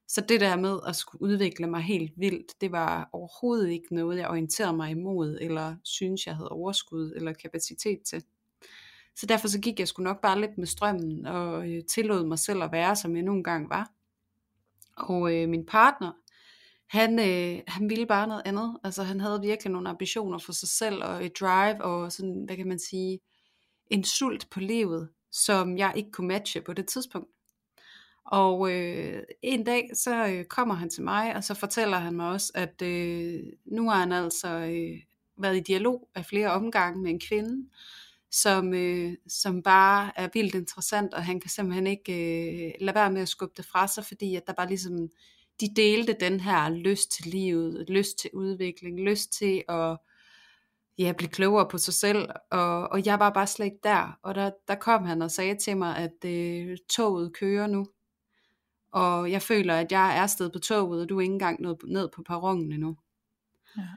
Så 0.08 0.22
det 0.22 0.42
der 0.42 0.56
med 0.56 0.80
at 0.88 0.96
skulle 0.96 1.22
udvikle 1.22 1.68
mig 1.68 1.82
helt 1.82 2.12
vildt, 2.18 2.62
det 2.62 2.72
var 2.72 3.10
overhovedet 3.14 3.70
ikke 3.70 3.96
noget, 3.96 4.18
jeg 4.18 4.30
orienterede 4.30 4.76
mig 4.76 4.92
imod, 4.92 5.38
eller 5.42 5.76
synes 5.84 6.28
jeg 6.28 6.36
havde 6.36 6.50
overskud 6.50 7.14
eller 7.16 7.34
kapacitet 7.34 8.00
til. 8.06 8.24
Så 9.16 9.26
derfor 9.26 9.48
så 9.48 9.60
gik 9.60 9.80
jeg 9.80 9.88
sgu 9.88 10.04
nok 10.04 10.22
bare 10.22 10.42
lidt 10.42 10.58
med 10.58 10.68
strømmen, 10.68 11.26
og 11.26 11.70
øh, 11.70 11.84
tillod 11.84 12.26
mig 12.26 12.40
selv 12.40 12.64
at 12.64 12.72
være, 12.72 12.96
som 12.96 13.16
jeg 13.16 13.24
nogle 13.24 13.44
gange 13.44 13.70
var. 13.70 13.92
Og 14.98 15.36
øh, 15.36 15.50
min 15.50 15.66
partner, 15.66 16.12
han, 16.88 17.20
øh, 17.20 17.62
han 17.68 17.90
ville 17.90 18.06
bare 18.06 18.28
noget 18.28 18.42
andet. 18.46 18.78
Altså 18.84 19.04
han 19.04 19.20
havde 19.20 19.42
virkelig 19.42 19.72
nogle 19.72 19.90
ambitioner 19.90 20.38
for 20.38 20.52
sig 20.52 20.70
selv, 20.70 21.04
og 21.04 21.26
et 21.26 21.40
drive, 21.40 21.84
og 21.84 22.12
sådan, 22.12 22.44
hvad 22.46 22.56
kan 22.56 22.68
man 22.68 22.80
sige, 22.80 23.20
en 23.90 24.04
sult 24.04 24.50
på 24.50 24.60
livet, 24.60 25.10
som 25.32 25.78
jeg 25.78 25.94
ikke 25.96 26.12
kunne 26.12 26.28
matche 26.28 26.62
på 26.62 26.74
det 26.74 26.88
tidspunkt. 26.88 27.30
Og 28.28 28.72
øh, 28.72 29.24
en 29.42 29.64
dag, 29.64 29.90
så 29.94 30.28
øh, 30.28 30.46
kommer 30.46 30.76
han 30.76 30.90
til 30.90 31.04
mig, 31.04 31.36
og 31.36 31.44
så 31.44 31.54
fortæller 31.54 31.98
han 31.98 32.14
mig 32.14 32.30
også, 32.30 32.52
at 32.56 32.82
øh, 32.82 33.44
nu 33.66 33.90
har 33.90 34.00
han 34.00 34.12
altså 34.12 34.48
øh, 34.48 35.00
været 35.38 35.58
i 35.58 35.60
dialog 35.60 36.10
af 36.16 36.26
flere 36.26 36.52
omgange 36.52 37.02
med 37.02 37.12
en 37.12 37.20
kvinde, 37.20 37.70
som, 38.32 38.74
øh, 38.74 39.14
som 39.28 39.64
bare 39.64 40.12
er 40.16 40.30
vildt 40.34 40.56
interessant, 40.56 41.14
og 41.14 41.26
han 41.26 41.40
kan 41.40 41.50
simpelthen 41.50 41.88
ikke 41.88 42.14
øh, 42.14 42.72
lade 42.80 42.96
være 42.96 43.12
med 43.12 43.22
at 43.22 43.30
skubbe 43.30 43.54
det 43.58 43.66
fra 43.66 43.88
sig, 43.88 44.06
fordi 44.06 44.36
at 44.36 44.48
der 44.48 44.54
bare 44.54 44.68
ligesom, 44.68 45.10
de 45.60 45.68
delte 45.76 46.16
den 46.20 46.40
her 46.40 46.70
lyst 46.70 47.12
til 47.12 47.26
livet, 47.26 47.86
lyst 47.90 48.20
til 48.20 48.30
udvikling, 48.34 49.00
lyst 49.00 49.34
til 49.34 49.64
at 49.70 49.98
ja, 50.98 51.14
blive 51.18 51.30
klogere 51.30 51.68
på 51.72 51.78
sig 51.78 51.94
selv, 51.94 52.30
og, 52.52 52.88
og 52.88 53.06
jeg 53.06 53.20
var 53.20 53.30
bare 53.30 53.48
slet 53.48 53.66
ikke 53.66 53.80
der, 53.84 54.20
og 54.24 54.36
der, 54.36 54.52
der 54.68 54.76
kom 54.76 55.06
han 55.06 55.22
og 55.22 55.32
sagde 55.32 55.58
til 55.58 55.78
mig, 55.78 55.98
at 55.98 56.26
øh, 56.26 56.78
toget 56.90 57.34
kører 57.34 57.68
nu, 57.68 57.86
og 58.92 59.32
jeg 59.32 59.42
føler, 59.42 59.76
at 59.76 59.92
jeg 59.92 60.18
er 60.18 60.22
afsted 60.22 60.50
på 60.50 60.60
toget, 60.60 61.02
og 61.02 61.10
du 61.10 61.18
er 61.18 61.22
ikke 61.22 61.34
engang 61.34 61.62
nået 61.62 61.78
ned 61.88 62.10
på 62.16 62.24
perronen 62.24 62.72
endnu. 62.72 62.98
Ja. 63.78 63.88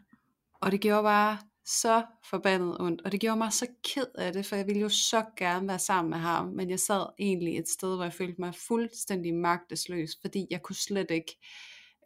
Og 0.54 0.72
det 0.72 0.80
gjorde 0.80 1.02
bare 1.02 1.38
så 1.64 2.04
forbandet 2.30 2.80
ondt, 2.80 3.02
og 3.04 3.12
det 3.12 3.20
gjorde 3.20 3.38
mig 3.38 3.52
så 3.52 3.66
ked 3.94 4.06
af 4.14 4.32
det, 4.32 4.46
for 4.46 4.56
jeg 4.56 4.66
ville 4.66 4.80
jo 4.80 4.88
så 4.88 5.24
gerne 5.36 5.68
være 5.68 5.78
sammen 5.78 6.10
med 6.10 6.18
ham, 6.18 6.46
men 6.46 6.70
jeg 6.70 6.80
sad 6.80 7.06
egentlig 7.18 7.58
et 7.58 7.68
sted, 7.68 7.94
hvor 7.96 8.04
jeg 8.04 8.12
følte 8.12 8.40
mig 8.40 8.54
fuldstændig 8.54 9.34
magtesløs, 9.34 10.10
fordi 10.22 10.46
jeg 10.50 10.62
kunne 10.62 10.76
slet 10.76 11.10
ikke 11.10 11.38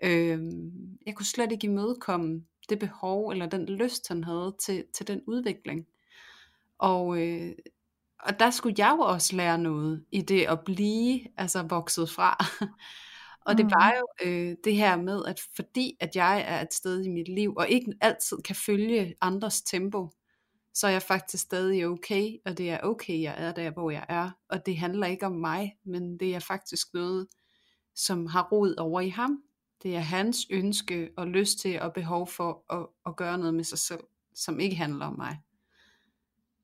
Øh, 0.02 0.38
jeg 1.06 1.14
kunne 1.14 1.26
slet 1.26 1.52
ikke 1.52 1.66
imødekomme 1.66 2.44
det 2.68 2.78
behov 2.78 3.30
eller 3.30 3.46
den 3.46 3.66
lyst, 3.66 4.08
han 4.08 4.24
havde 4.24 4.56
til, 4.60 4.84
til 4.94 5.06
den 5.06 5.22
udvikling. 5.26 5.86
Og, 6.78 7.22
øh, 7.22 7.52
og 8.24 8.38
der 8.38 8.50
skulle 8.50 8.74
jeg 8.78 8.94
jo 8.98 9.00
også 9.00 9.36
lære 9.36 9.58
noget 9.58 10.04
i 10.12 10.22
det 10.22 10.46
at 10.46 10.60
blive 10.64 11.20
altså 11.36 11.62
vokset 11.62 12.10
fra. 12.10 12.36
og 13.46 13.58
det 13.58 13.66
var 13.66 13.94
jo 13.98 14.28
øh, 14.28 14.56
det 14.64 14.76
her 14.76 14.96
med, 14.96 15.24
at 15.26 15.40
fordi 15.56 15.96
at 16.00 16.16
jeg 16.16 16.44
er 16.46 16.60
et 16.60 16.74
sted 16.74 17.02
i 17.04 17.08
mit 17.08 17.28
liv, 17.28 17.54
og 17.56 17.68
ikke 17.68 17.92
altid 18.00 18.36
kan 18.44 18.56
følge 18.56 19.14
andres 19.20 19.62
tempo, 19.62 20.10
så 20.74 20.86
er 20.86 20.90
jeg 20.90 21.02
faktisk 21.02 21.44
stadig 21.44 21.86
okay, 21.86 22.36
og 22.44 22.58
det 22.58 22.70
er 22.70 22.80
okay, 22.82 23.22
jeg 23.22 23.34
er 23.38 23.52
der, 23.52 23.70
hvor 23.70 23.90
jeg 23.90 24.06
er. 24.08 24.30
Og 24.48 24.66
det 24.66 24.76
handler 24.76 25.06
ikke 25.06 25.26
om 25.26 25.32
mig, 25.32 25.76
men 25.84 26.18
det 26.20 26.34
er 26.34 26.38
faktisk 26.38 26.94
noget, 26.94 27.26
som 27.94 28.26
har 28.26 28.48
rod 28.52 28.74
over 28.78 29.00
i 29.00 29.08
ham. 29.08 29.42
Det 29.82 29.96
er 29.96 30.00
hans 30.00 30.46
ønske 30.50 31.10
og 31.16 31.26
lyst 31.26 31.58
til 31.58 31.80
og 31.80 31.92
behov 31.92 32.26
for 32.26 32.74
at, 32.74 32.86
at 33.06 33.16
gøre 33.16 33.38
noget 33.38 33.54
med 33.54 33.64
sig 33.64 33.78
selv, 33.78 34.00
som 34.34 34.60
ikke 34.60 34.76
handler 34.76 35.06
om 35.06 35.16
mig. 35.16 35.38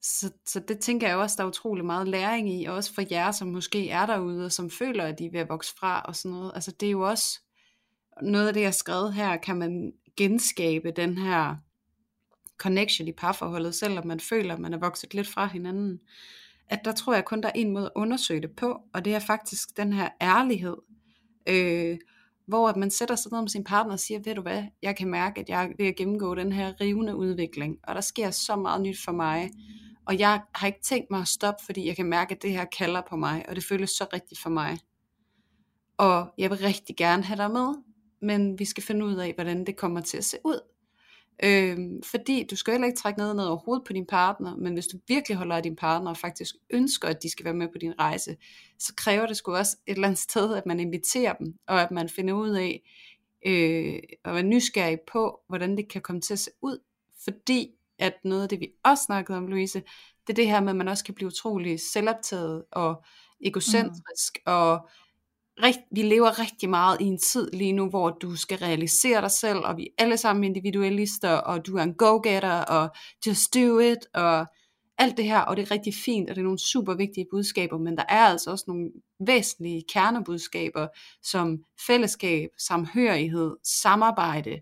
Så, 0.03 0.31
så 0.47 0.61
det 0.61 0.79
tænker 0.79 1.09
jeg 1.09 1.17
også, 1.17 1.35
der 1.39 1.45
er 1.45 1.49
utrolig 1.49 1.85
meget 1.85 2.09
læring 2.09 2.61
i, 2.61 2.65
og 2.65 2.75
også 2.75 2.95
for 2.95 3.03
jer, 3.11 3.31
som 3.31 3.49
måske 3.49 3.91
er 3.91 4.07
derude, 4.07 4.45
og 4.45 4.53
som 4.53 4.71
føler, 4.71 5.05
at 5.05 5.19
de 5.19 5.27
er 5.27 5.31
ved 5.31 5.41
at 5.41 5.49
vokse 5.49 5.75
fra, 5.79 6.01
og 6.01 6.17
sådan 6.17 6.37
noget. 6.37 6.53
Altså 6.55 6.73
det 6.81 6.87
er 6.87 6.91
jo 6.91 7.09
også, 7.09 7.41
noget 8.23 8.49
af 8.49 8.55
det, 8.55 8.61
jeg 8.61 8.67
har 8.67 8.73
skrevet 8.73 9.15
her, 9.15 9.37
kan 9.37 9.57
man 9.57 9.93
genskabe 10.17 10.91
den 10.91 11.19
her 11.19 11.57
connection 12.59 13.09
i 13.09 13.13
parforholdet, 13.13 13.75
selvom 13.75 14.07
man 14.07 14.21
føler, 14.21 14.55
at 14.55 14.61
man 14.61 14.75
er 14.75 14.79
vokset 14.79 15.15
lidt 15.15 15.29
fra 15.29 15.47
hinanden. 15.47 16.01
At 16.69 16.81
der 16.85 16.93
tror 16.93 17.15
jeg 17.15 17.25
kun, 17.25 17.41
der 17.41 17.49
er 17.49 17.53
en 17.55 17.71
måde 17.71 17.87
at 17.87 17.93
undersøge 17.97 18.43
det 18.43 18.57
på, 18.57 18.81
og 18.95 19.05
det 19.05 19.15
er 19.15 19.19
faktisk 19.19 19.77
den 19.77 19.93
her 19.93 20.09
ærlighed, 20.21 20.77
øh, 21.49 21.99
hvor 22.47 22.69
at 22.69 22.77
man 22.77 22.91
sætter 22.91 23.15
sig 23.17 23.33
ned 23.33 23.41
med 23.41 23.49
sin 23.49 23.65
partner 23.65 23.93
og 23.93 24.01
siger, 24.01 24.21
ved 24.25 24.35
du 24.35 24.43
hvad, 24.43 24.65
jeg 24.83 24.97
kan 24.97 25.09
mærke, 25.09 25.41
at 25.41 25.49
jeg 25.49 25.65
er 25.65 25.69
ved 25.79 25.87
at 25.87 25.97
gennemgå 25.97 26.35
den 26.35 26.53
her 26.53 26.81
rivende 26.81 27.17
udvikling, 27.17 27.79
og 27.83 27.95
der 27.95 28.01
sker 28.01 28.31
så 28.31 28.57
meget 28.57 28.83
nyt 28.83 29.05
for 29.05 29.13
mig, 29.13 29.51
og 30.07 30.19
jeg 30.19 30.43
har 30.55 30.67
ikke 30.67 30.83
tænkt 30.83 31.11
mig 31.11 31.21
at 31.21 31.29
stoppe, 31.29 31.65
fordi 31.65 31.87
jeg 31.87 31.97
kan 31.97 32.07
mærke, 32.07 32.35
at 32.35 32.43
det 32.43 32.53
her 32.53 32.65
kalder 32.65 33.03
på 33.11 33.17
mig, 33.17 33.45
og 33.49 33.57
det 33.57 33.65
føles 33.65 33.91
så 33.91 34.07
rigtigt 34.13 34.41
for 34.41 34.51
mig. 34.51 34.79
Og 35.99 36.35
jeg 36.39 36.51
vil 36.51 36.59
rigtig 36.59 36.97
gerne 36.97 37.23
have 37.23 37.37
dig 37.37 37.51
med, 37.51 37.75
men 38.23 38.59
vi 38.59 38.65
skal 38.65 38.83
finde 38.83 39.07
ud 39.07 39.15
af, 39.17 39.35
hvordan 39.35 39.67
det 39.67 39.77
kommer 39.77 40.01
til 40.01 40.17
at 40.17 40.25
se 40.25 40.37
ud. 40.45 40.61
Øhm, 41.45 42.03
fordi 42.03 42.47
du 42.51 42.57
skal 42.57 42.73
heller 42.73 42.87
ikke 42.87 42.99
trække 42.99 43.19
noget 43.19 43.37
ned 43.37 43.45
overhovedet 43.45 43.87
på 43.87 43.93
din 43.93 44.07
partner, 44.07 44.57
men 44.57 44.73
hvis 44.73 44.87
du 44.87 44.99
virkelig 45.09 45.37
holder 45.37 45.57
af 45.57 45.63
din 45.63 45.77
partner 45.77 46.11
og 46.11 46.17
faktisk 46.17 46.55
ønsker, 46.71 47.09
at 47.09 47.23
de 47.23 47.31
skal 47.31 47.45
være 47.45 47.55
med 47.55 47.69
på 47.69 47.79
din 47.79 47.99
rejse, 47.99 48.37
så 48.79 48.95
kræver 48.95 49.27
det 49.27 49.37
sgu 49.37 49.55
også 49.55 49.77
et 49.87 49.95
eller 49.95 50.09
andet 50.09 50.19
sted, 50.19 50.55
at 50.55 50.67
man 50.67 50.81
inviterer 50.81 51.33
dem, 51.33 51.55
og 51.67 51.83
at 51.83 51.91
man 51.91 52.09
finder 52.09 52.35
ud 52.35 52.51
af, 52.51 52.83
øh, 53.47 54.01
at 54.25 54.35
være 54.35 54.43
nysgerrig 54.43 54.99
på, 55.13 55.41
hvordan 55.49 55.77
det 55.77 55.89
kan 55.89 56.03
komme 56.03 56.21
til 56.21 56.33
at 56.33 56.39
se 56.39 56.51
ud. 56.63 56.79
Fordi 57.25 57.71
at 58.01 58.15
noget 58.25 58.43
af 58.43 58.49
det, 58.49 58.61
vi 58.61 58.69
også 58.85 59.05
snakkede 59.05 59.39
om, 59.39 59.47
Louise, 59.47 59.83
det 60.27 60.33
er 60.33 60.35
det 60.35 60.49
her 60.49 60.61
med, 60.61 60.71
at 60.71 60.77
man 60.77 60.89
også 60.89 61.05
kan 61.05 61.15
blive 61.15 61.27
utrolig 61.27 61.81
selvoptaget 61.93 62.65
og 62.73 63.05
egocentrisk, 63.45 64.39
mm. 64.47 64.53
og 64.53 64.89
rigt, 65.63 65.79
vi 65.93 66.03
lever 66.03 66.39
rigtig 66.39 66.71
meget 66.71 67.01
i 67.01 67.05
en 67.05 67.19
tid 67.19 67.51
lige 67.53 67.73
nu, 67.73 67.89
hvor 67.89 68.11
du 68.11 68.37
skal 68.37 68.59
realisere 68.59 69.21
dig 69.21 69.31
selv, 69.31 69.59
og 69.59 69.77
vi 69.77 69.83
er 69.83 70.03
alle 70.03 70.17
sammen 70.17 70.45
individualister, 70.45 71.31
og 71.31 71.67
du 71.67 71.77
er 71.77 71.83
en 71.83 71.95
go-getter, 71.95 72.59
og 72.61 72.89
just 73.27 73.55
do 73.55 73.79
it, 73.79 73.99
og 74.15 74.47
alt 74.99 75.17
det 75.17 75.25
her, 75.25 75.41
og 75.41 75.57
det 75.57 75.63
er 75.63 75.71
rigtig 75.71 75.95
fint, 76.05 76.31
og 76.31 76.37
det 76.37 76.41
er 76.41 76.45
nogle 76.45 76.59
super 76.59 76.95
vigtige 76.95 77.27
budskaber, 77.31 77.79
men 77.79 77.97
der 77.97 78.05
er 78.09 78.27
altså 78.27 78.51
også 78.51 78.65
nogle 78.69 78.91
væsentlige 79.27 79.85
kernebudskaber, 79.93 80.89
som 81.23 81.59
fællesskab, 81.87 82.49
samhørighed, 82.59 83.57
samarbejde, 83.83 84.61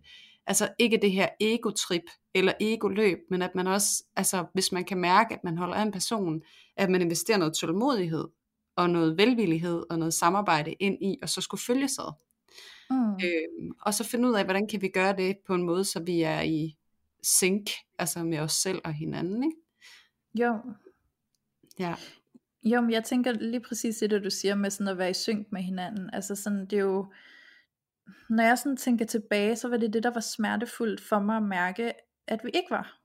altså 0.49 0.69
ikke 0.79 0.99
det 1.03 1.13
her 1.13 1.29
ego-trip, 1.41 2.03
eller 2.35 2.53
ego-løb, 2.61 3.19
men 3.31 3.43
at 3.43 3.55
man 3.55 3.67
også, 3.67 4.05
altså 4.17 4.45
hvis 4.53 4.73
man 4.73 4.85
kan 4.85 4.99
mærke, 4.99 5.35
at 5.35 5.45
man 5.45 5.59
holder 5.59 5.75
af 5.75 5.83
en 5.83 5.93
person, 5.93 6.43
at 6.77 6.91
man 6.91 7.03
investerer 7.03 7.39
noget 7.39 7.55
tålmodighed, 7.55 8.25
og 8.77 8.91
noget 8.91 9.19
velvillighed 9.19 9.83
og 9.91 9.99
noget 9.99 10.15
samarbejde 10.15 10.73
ind 10.73 11.05
i, 11.05 11.19
og 11.23 11.29
så 11.29 11.41
skulle 11.41 11.61
følge 11.61 11.89
sig. 11.89 12.13
Mm. 12.91 13.13
Øhm, 13.13 13.73
og 13.83 13.95
så 13.95 14.05
finde 14.05 14.29
ud 14.29 14.35
af, 14.35 14.45
hvordan 14.45 14.67
kan 14.67 14.83
vi 14.83 14.89
gøre 14.89 15.17
det 15.17 15.37
på 15.47 15.55
en 15.55 15.63
måde, 15.63 15.85
så 15.85 16.01
vi 16.01 16.23
er 16.23 16.41
i 16.41 16.77
sync, 17.23 17.71
altså 17.99 18.25
med 18.25 18.39
os 18.39 18.53
selv 18.53 18.81
og 18.85 18.93
hinanden, 18.93 19.45
ikke? 19.45 19.57
Jo. 20.35 20.59
Ja. 21.79 21.95
Jo, 22.63 22.81
men 22.81 22.91
jeg 22.91 23.05
tænker 23.05 23.33
lige 23.33 23.61
præcis 23.61 23.97
det, 23.97 24.25
du 24.25 24.31
siger 24.31 24.55
med 24.55 24.71
sådan 24.71 24.89
at 24.89 24.99
være 24.99 25.11
i 25.11 25.15
synk 25.15 25.53
med 25.53 25.63
hinanden. 25.63 26.11
Altså 26.13 26.35
sådan, 26.35 26.67
det 26.67 26.73
er 26.73 26.83
jo, 26.83 27.13
når 28.31 28.43
jeg 28.43 28.59
sådan 28.59 28.77
tænker 28.77 29.05
tilbage, 29.05 29.57
så 29.57 29.69
var 29.69 29.77
det 29.77 29.93
det, 29.93 30.03
der 30.03 30.11
var 30.11 30.21
smertefuldt 30.21 31.01
for 31.01 31.19
mig 31.19 31.37
at 31.37 31.43
mærke, 31.43 31.93
at 32.27 32.41
vi 32.45 32.51
ikke 32.55 32.71
var. 32.71 33.01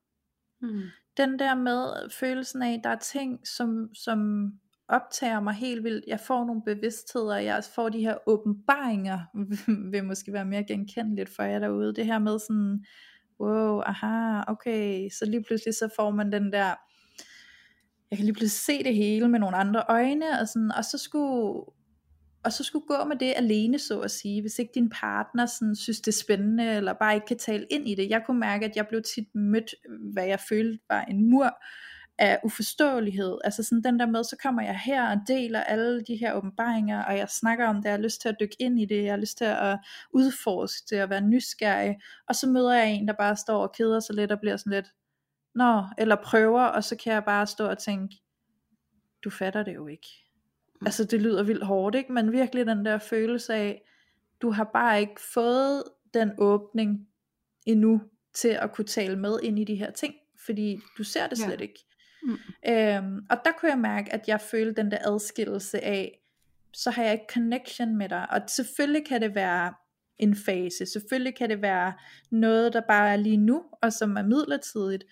Mm. 0.62 0.82
Den 1.18 1.40
der 1.40 1.56
med 1.56 2.10
følelsen 2.12 2.62
af, 2.62 2.74
at 2.74 2.82
der 2.84 2.90
er 2.90 3.00
ting, 3.00 3.48
som, 3.48 3.90
som 3.96 4.52
optager 4.88 5.40
mig 5.40 5.54
helt 5.54 5.84
vildt. 5.84 6.06
Jeg 6.08 6.20
får 6.20 6.46
nogle 6.46 6.62
bevidstheder, 6.66 7.38
jeg 7.38 7.64
får 7.76 7.90
de 7.90 8.00
her 8.00 8.18
åbenbaringer, 8.28 9.20
vil 9.92 10.04
måske 10.04 10.34
være 10.34 10.46
mere 10.46 10.64
genkendeligt 10.64 11.36
for 11.36 11.44
jer 11.44 11.60
derude. 11.60 11.96
Det 11.96 12.06
her 12.06 12.20
med 12.20 12.40
sådan, 12.40 12.86
wow, 13.40 13.82
aha, 13.86 14.44
okay, 14.48 15.10
så 15.10 15.26
lige 15.26 15.44
pludselig 15.44 15.76
så 15.76 15.90
får 15.96 16.12
man 16.12 16.32
den 16.32 16.54
der, 16.54 16.76
jeg 18.12 18.18
kan 18.18 18.26
lige 18.26 18.34
pludselig 18.34 18.52
se 18.52 18.84
det 18.84 18.96
hele 18.96 19.28
med 19.28 19.40
nogle 19.40 19.58
andre 19.58 19.84
øjne, 19.90 20.40
og, 20.42 20.48
sådan, 20.48 20.72
og 20.78 20.86
så 20.86 20.98
skulle 20.98 21.64
og 22.46 22.54
så 22.54 22.64
skulle 22.64 22.86
gå 22.88 23.04
med 23.04 23.18
det 23.18 23.34
alene, 23.36 23.80
så 23.80 24.00
at 24.00 24.12
sige, 24.12 24.42
hvis 24.42 24.60
ikke 24.60 24.72
din 24.76 24.90
partner 24.90 25.46
sådan, 25.46 25.76
synes 25.76 26.02
det 26.02 26.08
er 26.08 26.24
spændende, 26.24 26.76
eller 26.76 26.94
bare 26.94 27.16
ikke 27.16 27.28
kan 27.28 27.38
tale 27.38 27.66
ind 27.72 27.90
i 27.90 27.96
det. 27.96 28.10
Jeg 28.10 28.24
kunne 28.26 28.40
mærke, 28.40 28.66
at 28.66 28.76
jeg 28.76 28.88
blev 28.88 29.02
tit 29.16 29.36
mødt, 29.36 29.76
hvad 30.14 30.26
jeg 30.26 30.40
følte 30.40 30.80
var 30.90 31.02
en 31.02 31.30
mur, 31.30 31.58
af 32.18 32.40
uforståelighed. 32.44 33.38
Altså 33.44 33.64
sådan 33.64 33.84
den 33.84 34.00
der 34.00 34.06
med, 34.06 34.24
så 34.24 34.36
kommer 34.44 34.62
jeg 34.62 34.80
her 34.80 35.10
og 35.10 35.18
deler 35.28 35.60
alle 35.62 36.04
de 36.04 36.16
her 36.16 36.34
åbenbaringer, 36.34 37.04
og 37.04 37.18
jeg 37.18 37.30
snakker 37.30 37.68
om 37.68 37.76
det, 37.76 37.86
jeg 37.86 37.92
har 37.92 37.98
lyst 37.98 38.22
til 38.22 38.30
at 38.30 38.36
dykke 38.40 38.56
ind 38.60 38.80
i 38.80 38.86
det, 38.86 39.04
jeg 39.04 39.14
har 39.14 39.18
lyst 39.18 39.38
til 39.38 39.46
at 39.46 39.80
udforske 40.14 40.86
det, 40.90 41.04
og 41.04 41.10
være 41.10 41.22
nysgerrig, 41.22 41.96
og 42.28 42.36
så 42.36 42.48
møder 42.48 42.74
jeg 42.74 42.92
en, 42.92 43.08
der 43.08 43.14
bare 43.14 43.36
står 43.36 43.62
og 43.62 43.74
keder 43.78 44.00
sig 44.00 44.16
lidt, 44.16 44.32
og 44.32 44.40
bliver 44.40 44.58
sådan 44.58 44.74
lidt, 44.74 44.88
nå, 45.56 45.84
eller 45.98 46.16
prøver, 46.24 46.64
og 46.64 46.84
så 46.84 46.96
kan 46.96 47.14
jeg 47.14 47.24
bare 47.24 47.48
stå 47.48 47.68
og 47.68 47.78
tænke, 47.78 48.16
du 49.24 49.30
fatter 49.30 49.64
det 49.64 49.76
jo 49.76 49.88
ikke. 49.88 50.08
Mm. 50.84 50.88
Altså 50.88 51.04
det 51.04 51.22
lyder 51.22 51.44
vildt 51.44 51.66
hårdt, 51.66 51.96
ikke? 51.96 52.14
Men 52.14 52.32
virkelig 52.32 52.66
den 52.66 52.86
der 52.86 52.98
følelse 52.98 53.54
af, 53.54 53.82
du 54.42 54.52
har 54.52 54.70
bare 54.74 55.00
ikke 55.00 55.22
fået 55.34 55.84
den 56.14 56.32
åbning 56.38 57.08
endnu, 57.66 58.02
til 58.34 58.48
at 58.48 58.72
kunne 58.72 58.86
tale 58.86 59.20
med 59.20 59.40
ind 59.44 59.60
i 59.60 59.64
de 59.64 59.76
her 59.76 59.92
ting, 59.92 60.16
fordi 60.46 60.80
du 60.98 61.04
ser 61.04 61.28
det 61.28 61.38
slet 61.38 61.60
ja. 61.60 61.62
ikke. 61.62 61.86
Mm. 62.24 62.38
Øhm, 62.68 63.26
og 63.30 63.38
der 63.46 63.52
kunne 63.60 63.72
jeg 63.72 63.80
mærke, 63.80 64.14
at 64.14 64.28
jeg 64.28 64.42
følte 64.42 64.82
den 64.82 64.92
der 64.92 64.98
adskillelse 65.02 65.84
af, 65.84 66.20
så 66.74 66.92
har 66.92 67.04
jeg 67.04 67.14
ikke 67.14 67.26
connection 67.34 67.98
med 67.98 68.10
dig. 68.10 68.28
Og 68.30 68.42
selvfølgelig 68.48 69.06
kan 69.08 69.22
det 69.22 69.36
være 69.36 69.74
en 70.20 70.36
fase, 70.36 70.86
selvfølgelig 70.86 71.36
kan 71.36 71.50
det 71.50 71.62
være 71.62 71.94
noget, 72.32 72.74
der 72.74 72.82
bare 72.88 73.10
er 73.10 73.16
lige 73.16 73.38
nu, 73.38 73.64
og 73.82 73.94
som 73.94 74.18
er 74.18 74.24
midlertidigt. 74.24 75.04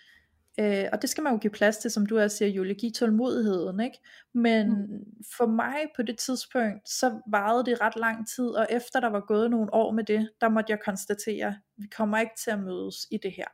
Øh, 0.60 0.86
og 0.92 1.02
det 1.02 1.10
skal 1.10 1.24
man 1.24 1.34
jo 1.34 1.40
give 1.40 1.52
plads 1.52 1.78
til, 1.78 1.92
som 1.92 2.06
du 2.06 2.20
også 2.20 2.38
siger, 2.38 2.50
Julie, 2.50 2.76
give 2.76 2.92
tålmodigheden, 2.92 3.80
ikke? 3.80 3.98
Men 4.34 4.68
mm. 4.68 5.06
for 5.38 5.46
mig 5.46 5.78
på 5.96 6.02
det 6.02 6.18
tidspunkt, 6.18 6.90
så 6.90 7.22
varede 7.28 7.66
det 7.66 7.82
ret 7.82 7.96
lang 7.96 8.28
tid, 8.28 8.48
og 8.48 8.68
efter 8.70 9.00
der 9.00 9.10
var 9.10 9.20
gået 9.28 9.52
nogle 9.52 9.74
år 9.74 9.92
med 9.92 10.04
det, 10.04 10.30
der 10.42 10.50
måtte 10.50 10.72
jeg 10.72 10.80
konstatere, 10.86 11.48
at 11.48 11.56
vi 11.78 11.88
kommer 11.98 12.18
ikke 12.18 12.36
til 12.44 12.52
at 12.52 12.60
mødes 12.60 12.96
i 13.12 13.18
det 13.24 13.32
her. 13.32 13.48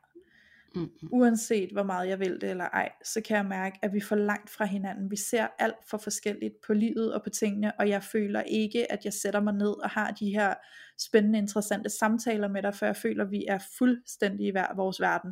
Mm. 0.76 0.90
Uanset 1.12 1.70
hvor 1.72 1.84
meget 1.84 2.10
jeg 2.10 2.20
vil 2.20 2.42
det 2.42 2.50
eller 2.50 2.66
ej, 2.66 2.90
så 3.06 3.22
kan 3.22 3.38
jeg 3.38 3.46
mærke, 3.46 3.80
at 3.82 3.94
vi 3.94 4.02
får 4.02 4.16
langt 4.16 4.50
fra 4.50 4.66
hinanden. 4.66 5.12
Vi 5.12 5.16
ser 5.16 5.48
alt 5.60 5.90
for 5.90 5.98
forskelligt 5.98 6.54
på 6.68 6.74
livet 6.74 7.14
og 7.14 7.24
på 7.24 7.30
tingene, 7.30 7.80
og 7.80 7.90
jeg 7.90 8.04
føler 8.04 8.42
ikke, 8.42 8.92
at 8.92 9.06
jeg 9.06 9.14
sætter 9.14 9.40
mig 9.40 9.54
ned 9.54 9.84
og 9.84 9.90
har 9.90 10.12
de 10.12 10.30
her 10.30 10.54
spændende, 11.00 11.40
interessante 11.40 11.90
samtaler 11.90 12.48
med 12.48 12.64
dig, 12.64 12.76
for 12.76 12.86
jeg 12.86 12.96
føler, 12.96 13.24
at 13.26 13.32
vi 13.32 13.46
er 13.48 13.60
fuldstændig 13.78 14.48
i 14.48 14.52
hver 14.52 14.76
vores 14.76 15.02
verden. 15.02 15.32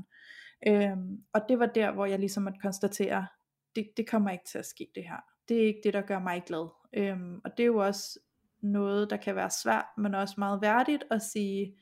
Øhm, 0.67 1.23
og 1.33 1.41
det 1.49 1.59
var 1.59 1.65
der, 1.65 1.91
hvor 1.91 2.05
jeg 2.05 2.19
ligesom 2.19 2.43
måtte 2.43 2.59
konstatere, 2.61 3.27
det, 3.75 3.87
det 3.97 4.09
kommer 4.09 4.31
ikke 4.31 4.45
til 4.45 4.57
at 4.57 4.65
ske 4.65 4.87
det 4.95 5.03
her. 5.03 5.17
Det 5.49 5.57
er 5.57 5.67
ikke 5.67 5.81
det, 5.83 5.93
der 5.93 6.01
gør 6.01 6.19
mig 6.19 6.43
glad. 6.45 6.69
Øhm, 6.93 7.41
og 7.43 7.51
det 7.57 7.63
er 7.63 7.67
jo 7.67 7.77
også 7.77 8.19
noget, 8.61 9.09
der 9.09 9.17
kan 9.17 9.35
være 9.35 9.49
svært, 9.49 9.85
men 9.97 10.15
også 10.15 10.35
meget 10.37 10.61
værdigt 10.61 11.03
at 11.11 11.21
sige, 11.21 11.75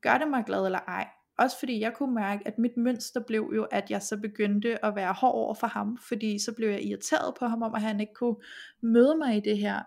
gør 0.00 0.18
det 0.18 0.28
mig 0.28 0.44
glad 0.46 0.66
eller 0.66 0.78
ej? 0.78 1.08
Også 1.38 1.58
fordi 1.58 1.80
jeg 1.80 1.94
kunne 1.94 2.14
mærke, 2.14 2.42
at 2.46 2.58
mit 2.58 2.76
mønster 2.76 3.20
blev 3.20 3.52
jo, 3.54 3.64
at 3.64 3.90
jeg 3.90 4.02
så 4.02 4.16
begyndte 4.16 4.84
at 4.84 4.96
være 4.96 5.12
hård 5.12 5.34
over 5.34 5.54
for 5.54 5.66
ham, 5.66 5.98
fordi 6.08 6.38
så 6.38 6.54
blev 6.56 6.68
jeg 6.68 6.82
irriteret 6.82 7.34
på 7.38 7.46
ham 7.46 7.62
om, 7.62 7.74
at 7.74 7.82
han 7.82 8.00
ikke 8.00 8.14
kunne 8.14 8.36
møde 8.80 9.16
mig 9.16 9.36
i 9.36 9.40
det 9.40 9.58
her. 9.58 9.82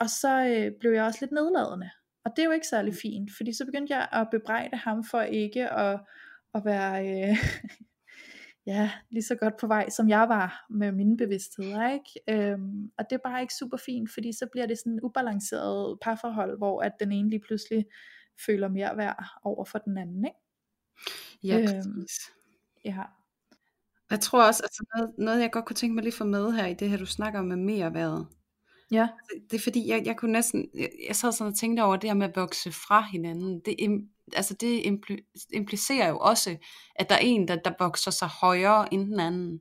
Og 0.00 0.10
så 0.10 0.46
øh, 0.46 0.72
blev 0.80 0.92
jeg 0.92 1.04
også 1.04 1.18
lidt 1.22 1.32
nedladende. 1.32 1.90
Og 2.24 2.32
det 2.36 2.42
er 2.42 2.46
jo 2.46 2.52
ikke 2.52 2.66
særlig 2.66 2.94
fint, 3.02 3.30
fordi 3.36 3.52
så 3.52 3.64
begyndte 3.64 3.94
jeg 3.94 4.08
at 4.12 4.28
bebrejde 4.30 4.76
ham 4.76 5.04
for 5.04 5.20
ikke 5.20 5.68
at, 5.68 6.00
at 6.56 6.64
være 6.64 7.08
øh, 7.08 7.36
ja, 8.72 8.90
lige 9.10 9.22
så 9.22 9.34
godt 9.34 9.56
på 9.60 9.66
vej, 9.66 9.88
som 9.88 10.08
jeg 10.08 10.28
var 10.28 10.66
med 10.70 10.92
mine 10.92 11.16
bevidstheder. 11.16 11.92
Ikke? 11.92 12.50
Øhm, 12.52 12.90
og 12.98 13.04
det 13.10 13.16
er 13.16 13.28
bare 13.30 13.40
ikke 13.40 13.54
super 13.54 13.76
fint, 13.76 14.10
fordi 14.14 14.32
så 14.32 14.46
bliver 14.52 14.66
det 14.66 14.78
sådan 14.78 14.94
et 14.94 15.02
ubalanceret 15.02 15.98
parforhold, 16.02 16.58
hvor 16.58 16.82
at 16.82 16.92
den 17.00 17.12
ene 17.12 17.30
lige 17.30 17.42
pludselig 17.46 17.86
føler 18.46 18.68
mere 18.68 18.96
værd 18.96 19.24
over 19.42 19.64
for 19.64 19.78
den 19.78 19.98
anden, 19.98 20.24
ikke? 20.24 20.38
Ja, 21.42 21.58
Øhm. 21.58 22.06
Ja. 22.84 23.02
Jeg 24.10 24.20
tror 24.20 24.46
også, 24.46 24.62
altså 24.62 24.84
noget, 24.96 25.14
noget 25.18 25.40
jeg 25.40 25.52
godt 25.52 25.64
kunne 25.64 25.76
tænke 25.76 25.94
mig 25.94 26.02
lige 26.02 26.12
at 26.12 26.18
få 26.18 26.24
med 26.24 26.52
her 26.52 26.66
i 26.66 26.74
det 26.74 26.90
her, 26.90 26.96
du 26.96 27.06
snakker 27.06 27.38
om 27.38 27.46
med 27.46 27.56
mere 27.56 27.94
været. 27.94 28.26
Ja. 28.90 29.08
Det 29.50 29.56
er 29.56 29.62
fordi, 29.62 29.88
jeg, 29.88 30.02
jeg 30.06 30.16
kunne 30.16 30.32
næsten, 30.32 30.68
jeg, 30.74 30.90
jeg 31.08 31.16
sad 31.16 31.32
sådan 31.32 31.52
og 31.52 31.58
tænkte 31.58 31.80
over 31.82 31.96
det 31.96 32.10
her 32.10 32.14
med 32.14 32.28
at 32.28 32.36
vokse 32.36 32.72
fra 32.72 33.06
hinanden. 33.12 33.60
Det, 33.64 33.74
im- 33.80 34.30
altså 34.32 34.54
det 34.54 34.80
impli- 34.80 35.48
implicerer 35.52 36.08
jo 36.08 36.18
også, 36.18 36.56
at 36.94 37.08
der 37.08 37.14
er 37.14 37.20
en, 37.22 37.48
der, 37.48 37.56
der 37.56 37.72
vokser 37.78 38.10
sig 38.10 38.28
højere 38.28 38.94
end 38.94 39.06
den 39.06 39.20
anden. 39.20 39.60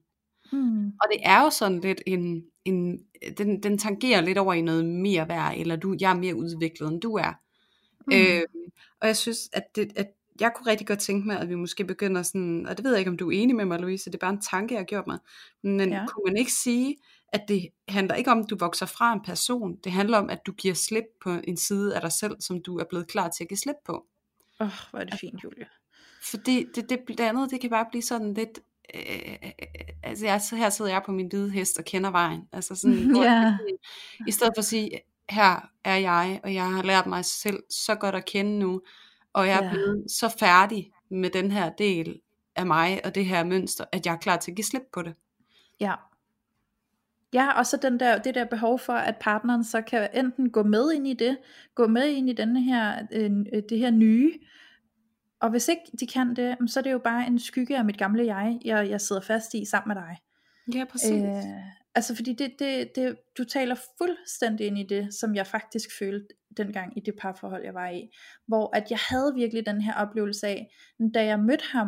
Mm. 0.52 0.86
Og 0.88 1.08
det 1.12 1.20
er 1.24 1.44
jo 1.44 1.50
sådan 1.50 1.80
lidt 1.80 2.02
en, 2.06 2.44
en 2.66 3.00
den, 3.38 3.64
den 3.64 3.78
tangerer 3.78 4.22
lidt 4.22 4.38
over 4.38 4.54
i 4.54 4.62
noget 4.62 4.86
mere 4.86 5.28
værd, 5.28 5.54
eller 5.58 5.76
du, 5.76 5.96
jeg 6.00 6.12
er 6.12 6.20
mere 6.20 6.36
udviklet, 6.36 6.92
end 6.92 7.02
du 7.02 7.14
er. 7.14 7.34
Mm. 8.08 8.14
Øh, 8.14 8.44
og 9.02 9.08
jeg 9.08 9.18
synes, 9.18 9.50
at, 9.54 9.64
det, 9.76 9.92
at 9.96 10.08
jeg 10.40 10.52
kunne 10.56 10.72
rigtig 10.72 10.88
godt 10.88 11.00
tænke 11.00 11.28
mig, 11.28 11.40
at 11.40 11.50
vi 11.50 11.56
måske 11.56 11.84
begynder 11.84 12.24
sådan, 12.24 12.68
og 12.68 12.78
det 12.78 12.84
ved 12.86 12.92
jeg 12.92 13.00
ikke, 13.00 13.12
om 13.12 13.18
du 13.18 13.32
er 13.32 13.36
enig 13.36 13.56
med 13.56 13.66
mig, 13.66 13.80
Louise, 13.80 14.10
det 14.10 14.16
er 14.16 14.26
bare 14.26 14.34
en 14.34 14.42
tanke, 14.42 14.74
jeg 14.74 14.80
har 14.80 14.86
gjort 14.86 15.08
mig, 15.08 15.20
men 15.64 15.90
ja. 15.90 16.06
kunne 16.08 16.24
man 16.26 16.38
ikke 16.38 16.54
sige, 16.54 16.96
at 17.34 17.42
det 17.48 17.70
handler 17.88 18.16
ikke 18.16 18.32
om, 18.32 18.40
at 18.40 18.50
du 18.50 18.58
vokser 18.60 18.86
fra 18.86 19.14
en 19.14 19.22
person, 19.26 19.76
det 19.84 19.92
handler 19.92 20.18
om, 20.18 20.30
at 20.30 20.40
du 20.46 20.52
giver 20.52 20.74
slip 20.74 21.06
på 21.24 21.30
en 21.44 21.58
side 21.58 21.96
af 21.96 22.02
dig 22.02 22.12
selv, 22.12 22.36
som 22.40 22.62
du 22.64 22.78
er 22.78 22.84
blevet 22.90 23.08
klar 23.08 23.30
til 23.30 23.44
at 23.44 23.48
give 23.48 23.58
slip 23.58 23.76
på. 23.86 24.06
Åh, 24.60 24.68
oh, 24.68 24.74
hvor 24.92 25.00
er 25.00 25.04
det 25.04 25.20
fint, 25.20 25.44
Julie. 25.44 25.66
Fordi 26.24 26.66
det, 26.76 26.90
det, 26.90 27.00
det 27.08 27.20
andet, 27.20 27.52
det 27.52 27.62
kan 27.62 27.70
bare 27.70 27.86
blive 27.90 28.02
sådan 28.02 28.34
lidt, 28.34 28.60
øh, 28.96 29.52
altså 30.04 30.26
jeg, 30.26 30.42
her 30.52 30.70
sidder 30.70 30.92
jeg 30.92 31.02
på 31.06 31.12
min 31.12 31.28
hvide 31.28 31.52
hest 31.52 31.78
og 31.80 31.86
kender 31.86 32.10
vejen, 32.12 32.42
altså 32.52 32.76
sådan, 32.76 33.14
kan- 33.16 33.60
i 34.28 34.32
stedet 34.32 34.54
for 34.56 34.60
at 34.60 34.66
sige, 34.66 34.92
her 35.30 35.70
er 35.84 35.96
jeg, 35.96 36.40
og 36.44 36.54
jeg 36.54 36.72
har 36.72 36.84
lært 36.84 37.06
mig 37.08 37.26
selv 37.26 37.64
så 37.70 37.96
godt 37.96 38.16
at 38.16 38.26
kende 38.26 38.60
nu, 38.60 38.82
og 39.34 39.48
jeg 39.48 39.60
er 39.60 39.64
Ja. 39.66 39.72
blevet 39.72 40.12
så 40.12 40.36
færdig 40.40 40.92
med 41.10 41.30
den 41.30 41.52
her 41.52 41.72
del 41.78 42.22
af 42.56 42.66
mig, 42.66 43.02
og 43.06 43.16
det 43.16 43.26
her 43.26 43.44
mønster, 43.44 43.86
at 43.92 44.06
jeg 44.06 44.14
er 44.14 44.18
klar 44.18 44.38
til 44.38 44.52
at 44.52 44.56
give 44.56 44.66
slip 44.66 44.82
på 44.94 45.02
det. 45.02 45.14
Ja. 45.80 45.94
Ja, 47.36 47.52
og 47.52 47.66
så 47.66 47.78
den 47.78 48.00
der, 48.00 48.18
det 48.18 48.36
der 48.36 48.46
behov 48.46 48.80
for, 48.80 48.94
at 48.94 49.16
partneren 49.18 49.64
så 49.64 49.82
kan 49.82 50.10
enten 50.14 50.50
gå 50.50 50.64
med 50.64 50.92
ind 50.92 51.08
i 51.08 51.14
det, 51.14 51.38
gå 51.76 51.88
med 51.88 52.08
ind 52.08 52.30
i 52.30 52.34
denne 52.34 52.62
her, 52.62 53.08
øh, 53.12 53.32
det 53.70 53.80
her 53.80 53.92
nye, 53.92 54.34
og 55.40 55.50
hvis 55.50 55.68
ikke 55.68 55.82
de 56.00 56.08
kan 56.08 56.36
det, 56.36 56.58
så 56.68 56.80
er 56.80 56.84
det 56.84 56.92
jo 56.92 56.98
bare 56.98 57.28
en 57.28 57.40
skygge 57.40 57.78
af 57.78 57.86
mit 57.86 57.98
gamle 57.98 58.26
jeg, 58.26 58.60
jeg, 58.66 58.90
jeg 58.90 59.02
sidder 59.02 59.22
fast 59.22 59.54
i 59.54 59.66
sammen 59.66 59.96
med 59.96 60.04
dig. 60.04 60.18
Ja, 60.76 60.86
præcis. 60.86 61.24
Øh, 61.24 61.44
altså 61.96 62.16
fordi 62.16 62.34
det, 62.34 62.52
det, 62.60 62.96
det, 62.96 63.18
du 63.38 63.44
taler 63.44 63.76
fuldstændig 63.98 64.68
ind 64.68 64.78
i 64.78 64.84
det, 64.84 65.14
som 65.14 65.36
jeg 65.36 65.48
faktisk 65.48 65.90
følte 66.00 66.28
dengang 66.58 66.98
i 66.98 67.02
det 67.02 67.14
parforhold, 67.20 67.64
jeg 67.64 67.74
var 67.74 67.90
i. 67.90 68.10
Hvor 68.48 68.76
at 68.76 68.92
jeg 68.92 69.00
havde 69.10 69.34
virkelig 69.36 69.66
den 69.66 69.82
her 69.82 69.94
oplevelse 69.94 70.48
af, 70.48 70.74
da 71.14 71.26
jeg 71.26 71.40
mødte 71.40 71.66
ham, 71.72 71.88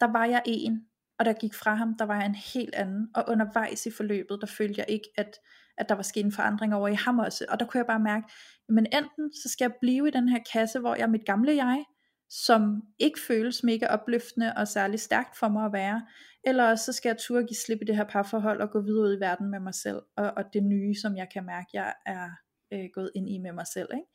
der 0.00 0.12
var 0.12 0.24
jeg 0.24 0.42
en, 0.46 0.85
og 1.18 1.24
der 1.24 1.32
gik 1.32 1.54
fra 1.54 1.74
ham, 1.74 1.94
der 1.98 2.04
var 2.04 2.16
jeg 2.16 2.26
en 2.26 2.34
helt 2.54 2.74
anden. 2.74 3.08
Og 3.14 3.24
undervejs 3.28 3.86
i 3.86 3.90
forløbet, 3.90 4.38
der 4.40 4.46
følte 4.46 4.74
jeg 4.78 4.86
ikke, 4.88 5.08
at, 5.16 5.38
at 5.78 5.88
der 5.88 5.94
var 5.94 6.02
sket 6.02 6.24
en 6.24 6.32
forandring 6.32 6.74
over 6.74 6.88
i 6.88 6.94
ham 6.94 7.18
også. 7.18 7.44
Og 7.48 7.60
der 7.60 7.66
kunne 7.66 7.78
jeg 7.78 7.86
bare 7.86 8.00
mærke, 8.00 8.26
men 8.68 8.86
enten 8.86 9.32
så 9.42 9.48
skal 9.48 9.64
jeg 9.64 9.74
blive 9.80 10.08
i 10.08 10.10
den 10.10 10.28
her 10.28 10.38
kasse, 10.52 10.78
hvor 10.78 10.94
jeg 10.94 11.02
er 11.02 11.06
mit 11.06 11.26
gamle 11.26 11.56
jeg, 11.64 11.84
som 12.30 12.82
ikke 12.98 13.20
føles 13.26 13.62
mega 13.62 13.86
opløftende 13.86 14.52
og 14.56 14.68
særlig 14.68 15.00
stærkt 15.00 15.38
for 15.38 15.48
mig 15.48 15.64
at 15.64 15.72
være, 15.72 16.06
eller 16.44 16.70
også 16.70 16.84
så 16.84 16.92
skal 16.92 17.08
jeg 17.08 17.18
turde 17.18 17.46
give 17.46 17.56
slip 17.56 17.78
i 17.82 17.84
det 17.84 17.96
her 17.96 18.04
parforhold 18.04 18.60
og 18.60 18.70
gå 18.70 18.80
videre 18.80 19.02
ud 19.02 19.16
i 19.16 19.20
verden 19.20 19.50
med 19.50 19.60
mig 19.60 19.74
selv, 19.74 20.02
og, 20.16 20.32
og 20.36 20.44
det 20.52 20.62
nye, 20.62 20.94
som 20.94 21.16
jeg 21.16 21.28
kan 21.32 21.46
mærke, 21.46 21.68
jeg 21.72 21.94
er 22.06 22.30
øh, 22.72 22.88
gået 22.94 23.10
ind 23.14 23.28
i 23.28 23.38
med 23.38 23.52
mig 23.52 23.66
selv. 23.66 23.88
Ikke? 23.94 24.06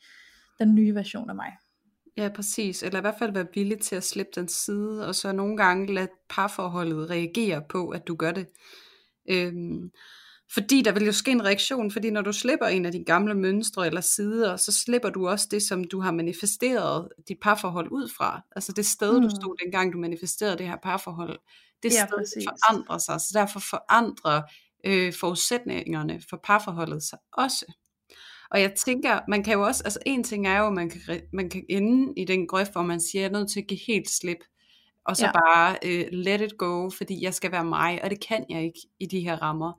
Den 0.59 0.75
nye 0.75 0.95
version 0.95 1.29
af 1.29 1.35
mig. 1.35 1.51
Ja, 2.17 2.29
præcis. 2.35 2.83
Eller 2.83 2.99
i 2.99 3.01
hvert 3.01 3.15
fald 3.19 3.33
være 3.33 3.47
villig 3.53 3.79
til 3.79 3.95
at 3.95 4.03
slippe 4.03 4.31
den 4.35 4.47
side, 4.47 5.07
og 5.07 5.15
så 5.15 5.31
nogle 5.31 5.57
gange 5.57 5.93
lade 5.93 6.07
parforholdet 6.29 7.09
reagere 7.09 7.61
på, 7.69 7.89
at 7.89 8.07
du 8.07 8.15
gør 8.15 8.31
det. 8.31 8.47
Øhm, 9.29 9.91
fordi 10.53 10.81
der 10.81 10.91
vil 10.91 11.05
jo 11.05 11.11
ske 11.11 11.31
en 11.31 11.45
reaktion, 11.45 11.91
fordi 11.91 12.09
når 12.09 12.21
du 12.21 12.31
slipper 12.33 12.65
en 12.67 12.85
af 12.85 12.91
de 12.91 13.03
gamle 13.05 13.33
mønstre 13.35 13.87
eller 13.87 14.01
sider, 14.01 14.57
så 14.57 14.71
slipper 14.73 15.09
du 15.09 15.27
også 15.27 15.47
det, 15.51 15.63
som 15.63 15.83
du 15.83 15.99
har 16.01 16.11
manifesteret 16.11 17.07
dit 17.27 17.37
parforhold 17.41 17.87
ud 17.91 18.09
fra. 18.17 18.41
Altså 18.55 18.71
det 18.71 18.85
sted, 18.85 19.13
mm. 19.13 19.21
du 19.21 19.27
Mm. 19.27 19.29
stod 19.41 19.57
dengang, 19.63 19.93
du 19.93 19.97
manifesterede 19.97 20.57
det 20.57 20.67
her 20.67 20.77
parforhold. 20.83 21.39
Det 21.83 21.91
Ja, 21.93 22.05
sted 22.05 22.17
præcis. 22.17 22.43
forandrer 22.49 22.97
sig, 22.97 23.21
så 23.21 23.29
derfor 23.33 23.59
forandrer 23.59 24.41
øh, 24.85 25.13
forudsætningerne 25.13 26.21
for 26.29 26.39
parforholdet 26.43 27.03
sig 27.03 27.19
også. 27.33 27.65
Og 28.51 28.61
jeg 28.61 28.73
tænker, 28.73 29.19
man 29.27 29.43
kan 29.43 29.53
jo 29.53 29.61
også, 29.61 29.83
altså 29.83 29.99
en 30.05 30.23
ting 30.23 30.47
er 30.47 30.59
jo, 30.59 30.67
at 30.67 30.73
man 30.73 30.89
kan, 30.89 31.21
man 31.33 31.49
kan 31.49 31.65
ende 31.69 32.13
i 32.17 32.25
den 32.25 32.47
grøft, 32.47 32.71
hvor 32.71 32.81
man 32.81 33.01
siger, 33.01 33.21
jeg 33.21 33.27
er 33.29 33.33
nødt 33.39 33.51
til 33.51 33.59
at 33.59 33.67
give 33.67 33.79
helt 33.87 34.09
slip, 34.09 34.37
og 35.05 35.17
så 35.17 35.25
Ja. 35.25 35.31
ja. 35.35 35.39
bare 35.55 35.77
øh, 35.85 36.05
let 36.11 36.41
it 36.41 36.57
go, 36.57 36.89
fordi 36.89 37.23
jeg 37.23 37.33
skal 37.33 37.51
være 37.51 37.65
mig, 37.65 38.03
og 38.03 38.09
det 38.09 38.27
kan 38.27 38.45
jeg 38.49 38.63
ikke 38.63 38.79
i 38.99 39.05
de 39.05 39.19
her 39.19 39.41
rammer. 39.41 39.73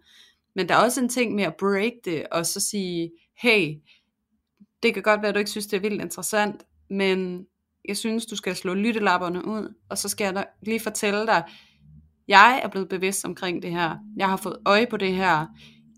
Men 0.55 0.69
der 0.69 0.75
er 0.75 0.79
også 0.85 1.01
en 1.01 1.09
ting 1.09 1.35
med 1.35 1.45
at 1.45 1.57
break 1.57 1.93
det, 2.05 2.27
og 2.33 2.47
så 2.47 2.61
sige, 2.61 3.11
hey, 3.43 3.75
det 4.83 4.95
kan 4.95 5.03
godt 5.03 5.23
være, 5.23 5.29
at 5.29 5.35
du 5.35 5.39
ikke 5.39 5.51
synes, 5.51 5.67
det 5.67 5.77
er 5.77 5.81
vildt 5.81 6.03
interessant, 6.03 6.63
men 6.91 7.47
jeg 7.89 7.97
synes, 7.97 8.27
du 8.27 8.37
skal 8.37 8.57
slå 8.57 8.75
lyttelapperne 8.75 9.45
ud, 9.47 9.75
og 9.91 9.99
så 9.99 10.09
skal 10.09 10.25
jeg 10.25 10.35
da 10.35 10.45
lige 10.63 10.81
fortælle 10.81 11.27
dig, 11.27 11.43
jeg 12.29 12.61
er 12.65 12.69
blevet 12.69 12.89
bevidst 12.89 13.25
omkring 13.25 13.63
det 13.63 13.71
her. 13.71 13.97
Jeg 14.17 14.29
har 14.29 14.37
fået 14.37 14.57
øje 14.67 14.87
på 14.91 14.97
det 14.97 15.15
her. 15.15 15.47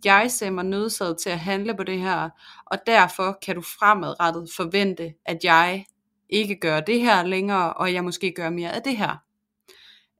Jeg 0.04 0.30
ser 0.30 0.50
mig 0.50 0.64
nødsaget 0.64 1.18
til 1.18 1.30
at 1.30 1.38
handle 1.38 1.76
på 1.76 1.82
det 1.82 1.98
her, 2.00 2.30
og 2.66 2.78
derfor 2.86 3.38
kan 3.42 3.54
du 3.54 3.60
fremadrettet 3.62 4.48
forvente, 4.56 5.14
at 5.26 5.38
jeg 5.44 5.86
ikke 6.28 6.56
gør 6.60 6.80
det 6.80 7.00
her 7.00 7.22
længere, 7.22 7.72
og 7.74 7.92
jeg 7.92 8.04
måske 8.04 8.32
gør 8.36 8.50
mere 8.50 8.72
af 8.72 8.82
det 8.82 8.96
her. 8.96 9.16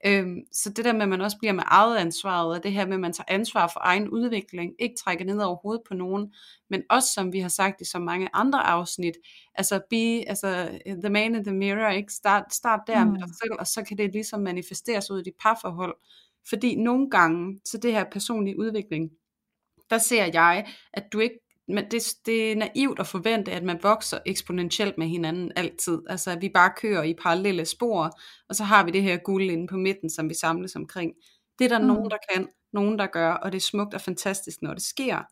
Øhm, 0.07 0.37
så 0.53 0.71
det 0.71 0.85
der 0.85 0.93
med, 0.93 1.03
at 1.03 1.09
man 1.09 1.21
også 1.21 1.39
bliver 1.39 1.53
med 1.53 1.63
eget 1.67 1.97
ansvaret, 1.97 2.57
og 2.57 2.63
det 2.63 2.73
her 2.73 2.87
med, 2.87 2.95
at 2.95 3.01
man 3.01 3.13
tager 3.13 3.25
ansvar 3.29 3.67
for 3.73 3.81
egen 3.83 4.09
udvikling, 4.09 4.73
ikke 4.79 4.95
trækker 5.05 5.25
ned 5.25 5.39
over 5.41 5.57
hovedet 5.57 5.83
på 5.89 5.95
nogen, 5.95 6.35
men 6.71 6.83
også 6.91 7.09
som 7.15 7.33
vi 7.33 7.41
har 7.41 7.49
sagt 7.49 7.81
i 7.81 7.85
så 7.85 7.99
mange 7.99 8.29
andre 8.33 8.63
afsnit, 8.67 9.15
altså 9.55 9.81
be, 9.91 10.29
altså 10.29 10.79
the 11.03 11.11
man 11.11 11.35
in 11.35 11.45
the 11.45 11.55
mirror, 11.55 11.91
ikke? 11.91 12.13
Start, 12.13 12.55
start 12.55 12.81
der 12.87 13.05
mm. 13.05 13.11
med 13.11 13.21
dig 13.21 13.29
Mm. 13.29 13.35
selv, 13.43 13.53
og 13.59 13.67
så 13.67 13.85
kan 13.89 13.99
det 13.99 14.13
ligesom 14.13 14.41
manifesteres 14.41 15.11
ud 15.11 15.21
i 15.21 15.23
dit 15.23 15.35
parforhold. 15.43 15.95
Fordi 16.49 16.75
nogle 16.77 17.11
gange, 17.11 17.61
så 17.65 17.79
det 17.79 17.93
her 17.93 18.05
personlige 18.13 18.59
udvikling, 18.59 19.11
der 19.91 19.99
ser 19.99 20.25
jeg, 20.25 20.67
at 20.93 21.05
du 21.13 21.21
ikke 21.21 21.41
men 21.69 21.85
det, 21.91 22.03
det 22.27 22.53
er 22.53 22.57
naivt 22.57 23.01
at 23.01 23.07
forvente, 23.07 23.53
at 23.53 23.63
man 23.63 23.79
vokser 23.83 24.19
eksponentielt 24.27 24.99
med 24.99 25.07
hinanden 25.07 25.53
altid. 25.57 26.03
Altså 26.09 26.31
at 26.31 26.43
vi 26.43 26.49
bare 26.49 26.73
kører 26.77 27.03
i 27.03 27.15
parallelle 27.15 27.65
spor, 27.65 28.19
og 28.49 28.55
så 28.55 28.65
har 28.65 28.85
vi 28.85 28.91
det 28.91 29.03
her 29.03 29.17
guld 29.17 29.43
inde 29.43 29.67
på 29.67 29.77
midten, 29.77 30.11
som 30.11 30.29
vi 30.29 30.35
samles 30.35 30.77
omkring. 30.77 31.13
Det 31.59 31.65
er 31.65 31.69
der 31.69 31.79
mm. 31.79 31.87
nogen, 31.87 32.11
der 32.11 32.17
kan, 32.33 32.49
nogen, 32.73 32.99
der 32.99 33.07
gør, 33.07 33.33
og 33.33 33.53
det 33.53 33.59
er 33.59 33.63
smukt 33.71 33.95
og 33.95 34.01
fantastisk, 34.01 34.63
når 34.63 34.75
det 34.75 34.83
sker. 34.83 35.23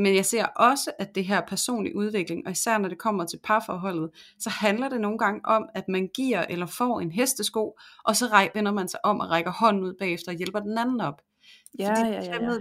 Men 0.00 0.14
jeg 0.14 0.24
ser 0.24 0.44
også, 0.44 0.90
at 0.98 1.14
det 1.14 1.24
her 1.24 1.40
personlig 1.48 1.96
udvikling, 1.96 2.46
og 2.46 2.52
især 2.52 2.78
når 2.78 2.88
det 2.88 2.98
kommer 2.98 3.26
til 3.26 3.38
parforholdet, 3.44 4.10
så 4.38 4.50
handler 4.50 4.88
det 4.88 5.00
nogle 5.00 5.18
gange 5.18 5.40
om, 5.44 5.68
at 5.74 5.84
man 5.88 6.08
giver 6.14 6.44
eller 6.48 6.66
får 6.66 7.00
en 7.00 7.12
hestesko, 7.12 7.78
og 8.04 8.16
så 8.16 8.48
vender 8.54 8.72
man 8.72 8.88
sig 8.88 9.00
om 9.04 9.20
og 9.20 9.30
rækker 9.30 9.50
hånden 9.50 9.82
ud 9.82 9.94
bagefter 9.98 10.32
og 10.32 10.36
hjælper 10.36 10.60
den 10.60 10.78
anden 10.78 11.00
op. 11.00 11.22
Ja, 11.78 11.90
Fordi 11.90 12.10
ja, 12.10 12.22
ja, 12.22 12.42
ja. 12.42 12.58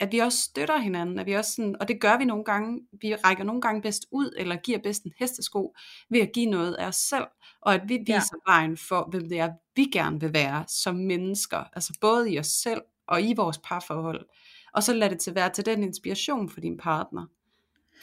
At 0.00 0.12
vi 0.12 0.18
også 0.18 0.38
støtter 0.38 0.78
hinanden, 0.78 1.18
at 1.18 1.26
vi 1.26 1.32
også 1.32 1.52
sådan, 1.52 1.76
og 1.80 1.88
det 1.88 2.00
gør 2.00 2.18
vi 2.18 2.24
nogle 2.24 2.44
gange, 2.44 2.80
vi 3.00 3.14
rækker 3.14 3.44
nogle 3.44 3.60
gange 3.60 3.82
bedst 3.82 4.06
ud, 4.10 4.34
eller 4.36 4.56
giver 4.56 4.78
bedst 4.78 5.04
en 5.04 5.12
hestesko, 5.18 5.74
ved 6.10 6.20
at 6.20 6.30
give 6.34 6.46
noget 6.50 6.74
af 6.74 6.86
os 6.86 6.96
selv, 6.96 7.24
og 7.60 7.74
at 7.74 7.80
vi 7.88 7.94
Ja. 7.94 8.14
viser 8.14 8.50
vejen 8.50 8.76
for, 8.76 9.08
hvem 9.10 9.28
det 9.28 9.38
er, 9.38 9.50
vi 9.76 9.84
gerne 9.92 10.20
vil 10.20 10.32
være 10.32 10.64
som 10.68 10.96
mennesker, 10.96 11.64
altså 11.72 11.98
både 12.00 12.32
i 12.32 12.38
os 12.38 12.46
selv 12.46 12.80
og 13.06 13.22
i 13.22 13.34
vores 13.36 13.58
parforhold, 13.64 14.26
og 14.72 14.82
så 14.82 14.94
lad 14.94 15.10
det 15.10 15.20
til 15.20 15.34
være 15.34 15.50
til 15.50 15.66
den 15.66 15.82
inspiration 15.82 16.48
for 16.48 16.60
din 16.60 16.76
partner. 16.76 17.26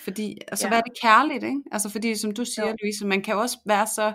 Fordi, 0.03 0.37
altså 0.47 0.65
Ja. 0.65 0.69
hvad 0.69 0.77
er 0.77 0.81
det 0.81 1.01
kærligt, 1.01 1.43
ikke? 1.43 1.61
Altså 1.71 1.89
fordi, 1.89 2.15
som 2.15 2.31
du 2.33 2.45
siger, 2.45 2.67
Jo. 2.69 2.75
Louise, 2.81 3.05
man 3.07 3.21
kan 3.21 3.35
også 3.35 3.57
være 3.65 3.87
så 3.87 4.13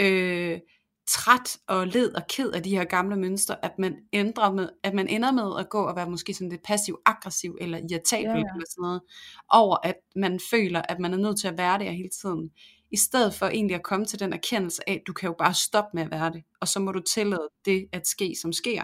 øh, 0.00 0.60
træt 1.06 1.58
og 1.66 1.86
led 1.86 2.14
og 2.14 2.22
ked 2.28 2.50
af 2.50 2.62
de 2.62 2.76
her 2.76 2.84
gamle 2.84 3.16
mønstre, 3.16 3.64
at 3.64 3.78
man, 3.78 3.96
ændrer 4.12 4.52
med, 4.52 4.68
at 4.82 4.94
man 4.94 5.08
ender 5.08 5.32
med 5.32 5.60
at 5.60 5.68
gå 5.68 5.82
og 5.82 5.96
være 5.96 6.10
måske 6.10 6.34
sådan 6.34 6.48
lidt 6.48 6.62
passiv-aggressiv 6.62 7.56
eller 7.60 7.78
irritabel 7.78 8.24
Ja, 8.24 8.30
ja. 8.30 8.36
eller 8.36 8.66
sådan 8.70 8.82
noget, 8.82 9.00
over 9.50 9.76
at 9.86 9.96
man 10.16 10.40
føler, 10.50 10.82
at 10.88 11.00
man 11.00 11.12
er 11.12 11.18
nødt 11.18 11.40
til 11.40 11.48
at 11.48 11.58
være 11.58 11.78
det 11.78 11.96
hele 11.96 12.08
tiden. 12.22 12.50
I 12.90 12.96
stedet 12.96 13.34
for 13.34 13.46
egentlig 13.46 13.74
at 13.74 13.82
komme 13.82 14.06
til 14.06 14.20
den 14.20 14.32
erkendelse 14.32 14.88
af, 14.88 14.92
at 14.92 15.02
du 15.06 15.12
kan 15.12 15.26
jo 15.26 15.34
bare 15.38 15.54
stoppe 15.54 15.90
med 15.94 16.02
at 16.02 16.10
være 16.10 16.32
det, 16.32 16.42
og 16.60 16.68
så 16.68 16.80
må 16.80 16.92
du 16.92 17.00
tillade 17.00 17.48
det 17.64 17.86
at 17.92 18.06
ske, 18.06 18.34
som 18.42 18.52
sker. 18.52 18.82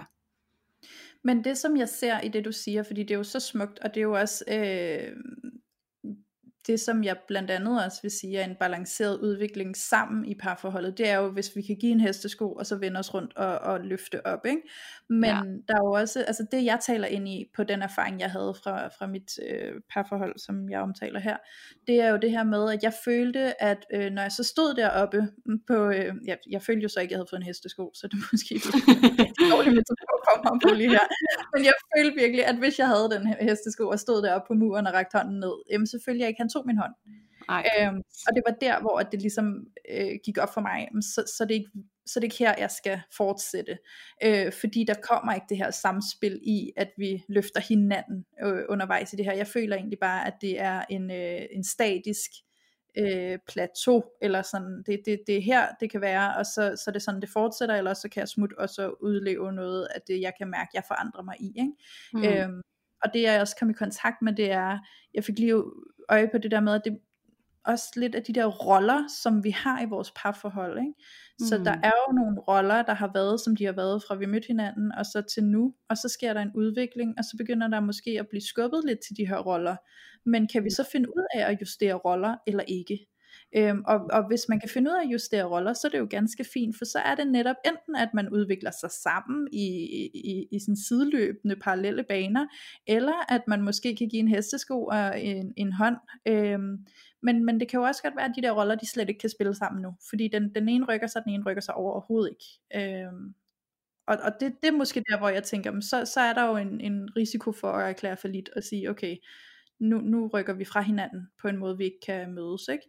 Men 1.25 1.45
det 1.45 1.59
som 1.59 1.77
jeg 1.77 1.89
ser 1.89 2.21
i 2.21 2.29
det 2.29 2.45
du 2.45 2.53
siger, 2.53 2.83
fordi 2.83 3.03
det 3.03 3.11
er 3.11 3.19
jo 3.19 3.25
så 3.25 3.41
smukt, 3.41 3.79
og 3.79 3.95
det 3.95 4.01
er 4.01 4.05
jo 4.05 4.13
også, 4.13 4.45
øh, 4.49 5.17
det 6.71 6.81
som 6.81 7.05
jeg 7.05 7.17
blandt 7.29 7.51
andet 7.51 7.85
også 7.85 7.99
vil 8.03 8.11
sige 8.11 8.39
er 8.39 8.45
en 8.45 8.57
balanceret 8.61 9.19
udvikling 9.19 9.77
sammen 9.77 10.25
i 10.25 10.35
parforholdet, 10.35 10.99
det 10.99 11.09
er 11.09 11.17
jo, 11.17 11.29
hvis 11.29 11.57
vi 11.57 11.63
kan 11.63 11.77
give 11.77 11.93
en 11.93 12.01
hestesko, 12.01 12.53
og 12.53 12.67
så 12.67 12.77
vende 12.77 12.99
os 12.99 13.15
rundt 13.15 13.37
og, 13.37 13.59
og 13.59 13.81
løfte 13.81 14.27
op, 14.27 14.47
ikke? 14.47 14.63
Men 15.09 15.25
ja. 15.25 15.43
der 15.69 15.75
er 15.75 15.85
jo 15.85 15.93
også, 15.93 16.23
altså 16.23 16.47
det 16.53 16.65
jeg 16.65 16.79
taler 16.81 17.07
ind 17.07 17.29
i, 17.29 17.51
på 17.57 17.65
den 17.65 17.83
erfaring, 17.83 18.21
jeg 18.21 18.31
havde 18.31 18.55
fra, 18.63 18.89
fra 18.89 19.07
mit 19.07 19.39
øh, 19.51 19.73
parforhold, 19.95 20.39
som 20.39 20.71
jeg 20.71 20.81
omtaler 20.81 21.21
her, 21.21 21.37
det 21.87 22.01
er 22.01 22.09
jo 22.09 22.17
det 22.17 22.31
her 22.31 22.45
med, 22.45 22.73
at 22.73 22.83
jeg 22.83 22.93
følte, 23.05 23.63
at 23.63 23.87
øh, 23.95 24.11
når 24.11 24.23
jeg 24.23 24.33
så 24.33 24.45
stod 24.45 24.75
deroppe 24.75 25.29
på, 25.67 25.89
øh, 25.91 26.15
jeg, 26.27 26.39
jeg 26.51 26.63
følte 26.63 26.83
jo 26.83 26.89
så 26.89 27.01
ikke, 27.01 27.09
at 27.09 27.11
jeg 27.11 27.19
havde 27.19 27.31
fået 27.31 27.41
en 27.41 27.47
hestesko, 27.47 27.91
så 27.95 28.09
det 28.09 28.19
måske 28.33 28.55
en 28.55 29.51
dårlig 29.53 29.73
metafor 29.79 30.17
for 30.27 30.37
mig 30.45 30.61
på 30.65 30.71
lige 30.75 30.91
her, 30.91 31.07
men 31.55 31.65
jeg 31.65 31.73
følte 31.97 32.15
virkelig, 32.23 32.47
at 32.47 32.57
hvis 32.57 32.79
jeg 32.79 32.89
havde 32.89 33.09
den 33.15 33.27
hestesko, 33.49 33.89
og 33.89 33.99
stod 34.01 34.23
deroppe 34.23 34.47
på 34.49 34.55
muren 34.55 34.87
og 34.87 34.93
rakte 34.95 35.19
hånden 35.19 35.41
ned, 35.41 35.57
jamen 35.71 35.87
selvfølgelig 35.87 36.27
ikke, 36.29 36.41
han 36.41 36.49
tog 36.49 36.60
min 36.67 36.79
hånd. 36.79 36.93
Ej. 37.49 37.71
Øhm, 37.81 38.03
og 38.29 38.35
det 38.35 38.43
var 38.47 38.55
der, 38.61 38.81
hvor 38.81 38.99
det 38.99 39.23
ligesom 39.23 39.67
øh, 39.91 40.13
gik 40.25 40.39
op 40.39 40.55
for 40.55 40.61
mig, 40.61 40.89
så, 41.03 41.33
så, 41.37 41.45
det 41.45 41.55
ikke, 41.55 41.71
så 42.07 42.21
det 42.21 42.25
er 42.25 42.27
ikke 42.27 42.39
her, 42.39 42.55
jeg 42.59 42.71
skal 42.71 43.01
fortsætte. 43.17 43.79
Øh, 44.25 44.53
fordi 44.53 44.85
der 44.85 44.95
kommer 45.03 45.35
ikke 45.35 45.47
det 45.49 45.57
her 45.57 45.71
samspil 45.71 46.41
i, 46.43 46.73
at 46.77 46.91
vi 46.97 47.25
løfter 47.29 47.61
hinanden 47.61 48.25
øh, 48.43 48.65
undervejs 48.69 49.13
i 49.13 49.17
det 49.17 49.25
her. 49.25 49.33
Jeg 49.33 49.47
føler 49.47 49.77
egentlig 49.77 49.99
bare, 49.99 50.27
at 50.27 50.35
det 50.41 50.61
er 50.61 50.85
en, 50.91 51.11
øh, 51.11 51.41
en 51.51 51.65
statisk 51.65 52.31
øh, 52.99 53.39
plateau, 53.49 54.03
eller 54.23 54.43
sådan, 54.43 54.83
det, 54.87 55.01
det, 55.07 55.21
det 55.27 55.37
er 55.37 55.43
her, 55.43 55.67
det 55.81 55.91
kan 55.91 56.01
være, 56.01 56.37
og 56.37 56.47
så, 56.47 56.83
så 56.85 56.91
det 56.91 56.97
er 56.97 57.01
sådan, 57.01 57.21
det 57.21 57.31
fortsætter, 57.31 57.75
eller 57.75 57.95
så 57.95 58.09
kan 58.09 58.21
jeg 58.21 58.29
smutte 58.29 58.59
og 58.59 58.69
så 58.69 58.95
udleve 59.01 59.53
noget 59.53 59.89
af 59.95 60.01
det, 60.07 60.21
jeg 60.21 60.33
kan 60.39 60.51
mærke, 60.51 60.71
jeg 60.75 60.85
forandrer 60.89 61.23
mig 61.23 61.37
i. 61.41 61.53
Ikke? 61.57 61.73
Mm. 62.13 62.25
Øhm, 62.25 62.63
og 63.05 63.11
det 63.15 63.23
jeg 63.23 63.41
også 63.41 63.57
kom 63.57 63.71
i 63.71 63.73
kontakt 63.73 64.23
med, 64.23 64.33
det 64.33 64.51
er, 64.51 64.79
jeg 65.15 65.25
fik 65.25 65.39
lige 65.39 65.63
øje 66.11 66.29
på 66.33 66.39
det 66.39 66.51
der 66.51 66.61
med, 66.61 66.75
at 66.75 66.83
det 66.85 66.99
også 67.67 67.87
lidt 67.97 68.15
af 68.15 68.23
de 68.23 68.33
der 68.33 68.47
roller, 68.47 69.09
som 69.23 69.45
vi 69.45 69.51
har 69.51 69.83
i 69.83 69.89
vores 69.89 70.13
parforhold. 70.17 70.79
Ikke? 70.79 70.95
Så 71.49 71.59
mm. 71.59 71.65
der 71.65 71.73
er 71.83 71.93
jo 72.09 72.13
nogle 72.13 72.41
roller, 72.41 72.83
der 72.83 72.95
har 72.95 73.11
været, 73.15 73.41
som 73.41 73.57
de 73.57 73.65
har 73.65 73.73
været 73.73 74.03
fra 74.03 74.15
vi 74.15 74.27
mødte 74.27 74.47
hinanden, 74.47 74.93
og 74.93 75.07
så 75.07 75.23
til 75.35 75.45
nu, 75.45 75.75
og 75.91 75.97
så 75.97 76.09
sker 76.09 76.33
der 76.33 76.41
en 76.41 76.53
udvikling, 76.55 77.15
og 77.19 77.25
så 77.25 77.37
begynder 77.39 77.69
der 77.69 77.81
måske 77.81 78.11
at 78.21 78.29
blive 78.29 78.43
skubbet 78.43 78.83
lidt 78.87 78.99
til 79.07 79.17
de 79.17 79.29
her 79.29 79.39
roller. 79.39 79.77
Men 80.27 80.49
kan 80.53 80.65
vi 80.65 80.71
så 80.71 80.89
finde 80.93 81.09
ud 81.09 81.27
af 81.35 81.51
at 81.51 81.61
justere 81.61 81.95
roller, 81.95 82.37
eller 82.47 82.65
ikke? 82.69 83.07
Øhm, 83.57 83.83
og, 83.87 84.01
og 84.13 84.27
hvis 84.27 84.41
man 84.49 84.61
kan 84.61 84.69
finde 84.69 84.91
ud 84.91 84.97
af 84.97 85.05
at 85.05 85.13
justere 85.13 85.45
roller, 85.45 85.73
så 85.73 85.87
er 85.87 85.91
det 85.91 85.99
jo 85.99 86.07
ganske 86.11 86.45
fint, 86.45 86.79
for 86.79 86.85
så 86.85 86.99
er 86.99 87.15
det 87.15 87.27
netop 87.27 87.57
enten, 87.67 87.97
at 87.97 88.09
man 88.15 88.29
udvikler 88.29 88.71
sig 88.81 88.91
sammen 88.91 89.49
i, 89.53 89.67
i, 90.15 90.47
i 90.53 90.59
sådan 90.61 90.77
sideløbende 90.77 91.57
parallelle 91.57 92.05
baner, 92.09 92.47
eller 92.87 93.33
at 93.33 93.43
man 93.49 93.63
måske 93.63 93.97
kan 93.97 94.09
give 94.09 94.21
en 94.21 94.29
hestesko 94.29 94.85
og 94.85 95.21
en, 95.21 95.53
en 95.57 95.73
hånd. 95.73 95.97
Øhm, 96.29 96.87
men, 97.23 97.45
men 97.45 97.61
det 97.61 97.69
kan 97.69 97.79
jo 97.81 97.87
også 97.87 98.03
godt 98.03 98.17
være, 98.17 98.29
at 98.29 98.33
de 98.37 98.43
der 98.43 98.53
roller, 98.53 98.75
de 98.75 98.87
slet 98.87 99.09
ikke 99.09 99.21
kan 99.21 99.31
spille 99.31 99.55
sammen 99.55 99.83
nu, 99.83 99.95
fordi 100.11 100.29
den, 100.29 100.55
den 100.55 100.69
ene 100.69 100.87
rykker 100.89 101.07
sig, 101.07 101.23
den 101.25 101.33
ene 101.33 101.45
rykker 101.47 101.63
sig 101.63 101.75
overhovedet 101.75 102.31
ikke. 102.31 103.05
Øhm, 103.07 103.35
og, 104.07 104.17
og 104.23 104.33
det, 104.41 104.55
det 104.63 104.69
er 104.69 104.77
måske 104.77 105.05
der, 105.11 105.19
hvor 105.19 105.29
jeg 105.29 105.43
tænker, 105.43 105.81
så, 105.81 106.05
så 106.05 106.21
er 106.21 106.33
der 106.33 106.45
jo 106.47 106.57
en, 106.57 106.81
en 106.81 107.17
risiko 107.17 107.53
for 107.53 107.73
at 107.73 107.89
erklære 107.89 108.17
for 108.17 108.29
lidt 108.29 108.51
og 108.57 108.63
sige, 108.63 108.91
okay, 108.91 109.17
nu, 109.79 109.99
nu 109.99 110.27
rykker 110.35 110.53
vi 110.53 110.65
fra 110.65 110.81
hinanden 110.81 111.29
på 111.43 111.49
en 111.49 111.57
måde, 111.57 111.79
vi 111.79 111.85
ikke 111.85 112.01
kan 112.07 112.35
mødes, 112.35 112.69
ikke? 112.69 112.85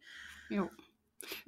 Jo. 0.52 0.70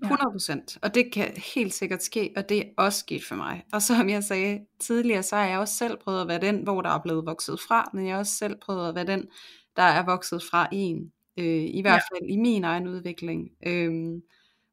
100%. 0.05 0.51
Ja. 0.51 0.57
Og 0.81 0.95
det 0.95 1.13
kan 1.13 1.31
helt 1.55 1.73
sikkert 1.73 2.03
ske, 2.03 2.33
og 2.35 2.49
det 2.49 2.59
er 2.59 2.63
også 2.77 2.99
sket 2.99 3.23
for 3.23 3.35
mig. 3.35 3.63
Og 3.73 3.81
som 3.81 4.09
jeg 4.09 4.23
sagde 4.23 4.65
tidligere, 4.79 5.23
så 5.23 5.35
har 5.35 5.45
jeg 5.45 5.59
også 5.59 5.73
selv 5.73 5.97
prøvet 5.97 6.21
at 6.21 6.27
være 6.27 6.41
den, 6.41 6.63
hvor 6.63 6.81
der 6.81 6.89
er 6.89 7.01
blevet 7.03 7.25
vokset 7.25 7.59
fra, 7.67 7.89
men 7.93 8.05
jeg 8.05 8.13
har 8.13 8.19
også 8.19 8.35
selv 8.35 8.55
prøvet 8.61 8.89
at 8.89 8.95
være 8.95 9.05
den, 9.05 9.27
der 9.75 9.83
er 9.83 10.05
vokset 10.05 10.43
fra 10.51 10.67
en. 10.71 11.11
Øh, 11.39 11.45
I 11.45 11.81
hvert 11.81 12.01
fald 12.11 12.29
ja. 12.29 12.33
i 12.33 12.37
min 12.37 12.63
egen 12.63 12.87
udvikling. 12.87 13.49
Øhm, 13.65 14.21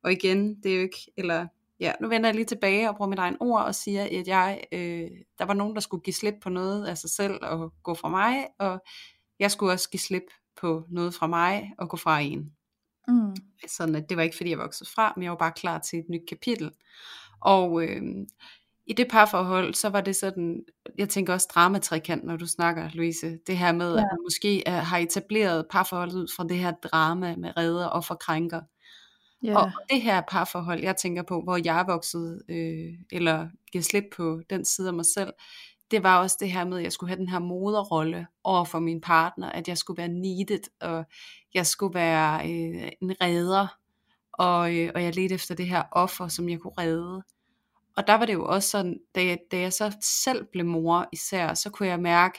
og 0.05 0.13
igen, 0.13 0.61
det 0.63 0.73
er 0.73 0.77
jo 0.77 0.83
ikke, 0.83 1.13
eller 1.17 1.47
ja, 1.81 1.93
nu 2.01 2.09
vender 2.09 2.29
jeg 2.29 2.35
lige 2.35 2.45
tilbage 2.45 2.89
og 2.89 2.97
bruger 2.97 3.09
mit 3.09 3.19
egen 3.19 3.37
ord 3.41 3.65
og 3.65 3.75
siger, 3.75 4.03
at 4.03 4.29
jeg, 4.29 4.61
øh, 4.73 5.11
der 5.39 5.45
var 5.45 5.55
nogen, 5.55 5.75
der 5.75 5.81
skulle 5.81 6.03
give 6.03 6.15
slip 6.15 6.35
på 6.43 6.51
noget 6.51 6.87
af 6.87 6.99
sig 6.99 7.11
selv 7.11 7.39
og 7.43 7.73
gå 7.83 7.95
fra 7.95 8.09
mig, 8.09 8.47
og 8.59 8.83
jeg 9.39 9.51
skulle 9.51 9.73
også 9.73 9.91
give 9.91 10.01
slip 10.01 10.27
på 10.61 10.85
noget 10.89 11.15
fra 11.15 11.27
mig 11.27 11.73
og 11.79 11.89
gå 11.89 11.97
fra 11.97 12.21
en. 12.21 12.53
Mm. 13.09 13.37
Sådan 13.69 13.95
at 13.95 14.09
det 14.09 14.17
var 14.17 14.23
ikke 14.23 14.37
fordi 14.37 14.51
jeg 14.51 14.59
voksede 14.59 14.91
fra, 14.95 15.13
men 15.17 15.23
jeg 15.23 15.31
var 15.31 15.37
bare 15.37 15.53
klar 15.53 15.79
til 15.79 15.99
et 15.99 16.09
nyt 16.09 16.29
kapitel. 16.29 16.71
Og 17.41 17.85
øh, 17.85 18.03
i 18.87 18.93
det 18.93 19.09
parforhold, 19.11 19.75
så 19.75 19.89
var 19.89 20.01
det 20.01 20.17
sådan, 20.17 20.65
jeg 20.99 21.09
tænker 21.09 21.33
også 21.33 21.49
dramatrikant, 21.55 22.25
når 22.25 22.37
du 22.37 22.47
snakker, 22.47 22.91
Louise. 22.93 23.39
Det 23.47 23.59
her 23.59 23.73
med, 23.73 23.95
ja. 23.95 24.01
at 24.01 24.09
man 24.11 24.19
måske 24.25 24.69
er, 24.69 24.81
har 24.81 24.99
etableret 24.99 25.67
parforholdet 25.71 26.15
ud 26.15 26.29
fra 26.37 26.45
det 26.45 26.59
her 26.59 26.73
drama 26.83 27.37
med 27.37 27.57
redder 27.57 27.87
og 27.87 28.05
forkrænker. 28.05 28.61
Yeah. 29.45 29.57
Og 29.57 29.73
det 29.91 30.03
her 30.03 30.23
parforhold, 30.31 30.81
jeg 30.81 30.97
tænker 30.97 31.23
på, 31.23 31.41
hvor 31.43 31.61
jeg 31.65 31.81
er 31.81 31.87
vokset, 31.87 32.43
øh, 32.49 32.95
eller 33.13 33.49
giver 33.73 33.83
slip 33.83 34.05
på 34.17 34.41
den 34.51 34.65
side 34.65 34.89
af 34.89 34.95
mig 34.95 35.07
selv, 35.07 35.33
det 35.91 36.03
var 36.03 36.21
også 36.21 36.37
det 36.41 36.53
her 36.53 36.65
med, 36.65 36.79
at 36.79 36.85
jeg 36.85 36.93
skulle 36.93 37.11
have 37.11 37.19
den 37.19 37.29
her 37.29 37.39
moderrolle 37.39 38.27
over 38.45 38.65
for 38.65 38.79
min 38.79 39.01
partner, 39.01 39.51
at 39.51 39.69
jeg 39.69 39.79
skulle 39.79 39.99
være 39.99 40.09
needed, 40.09 40.61
og 40.81 41.05
jeg 41.55 41.67
skulle 41.67 41.95
være 41.95 42.51
øh, 42.51 42.91
en 43.03 43.17
redder, 43.21 43.67
og, 44.33 44.77
øh, 44.77 44.91
og 44.95 45.03
jeg 45.03 45.15
ledte 45.15 45.35
efter 45.35 45.55
det 45.55 45.67
her 45.67 45.83
offer, 45.93 46.29
som 46.29 46.49
jeg 46.49 46.59
kunne 46.59 46.75
redde. 46.79 47.23
Og 47.97 48.07
der 48.07 48.15
var 48.15 48.27
det 48.27 48.33
jo 48.33 48.45
også 48.47 48.71
sådan, 48.71 49.01
da 49.15 49.25
jeg, 49.25 49.39
da 49.51 49.59
jeg 49.59 49.73
så 49.73 49.97
selv 50.03 50.47
blev 50.53 50.67
mor 50.67 51.09
især, 51.13 51.55
så 51.55 51.71
kunne 51.71 51.89
jeg 51.89 52.01
mærke, 52.01 52.39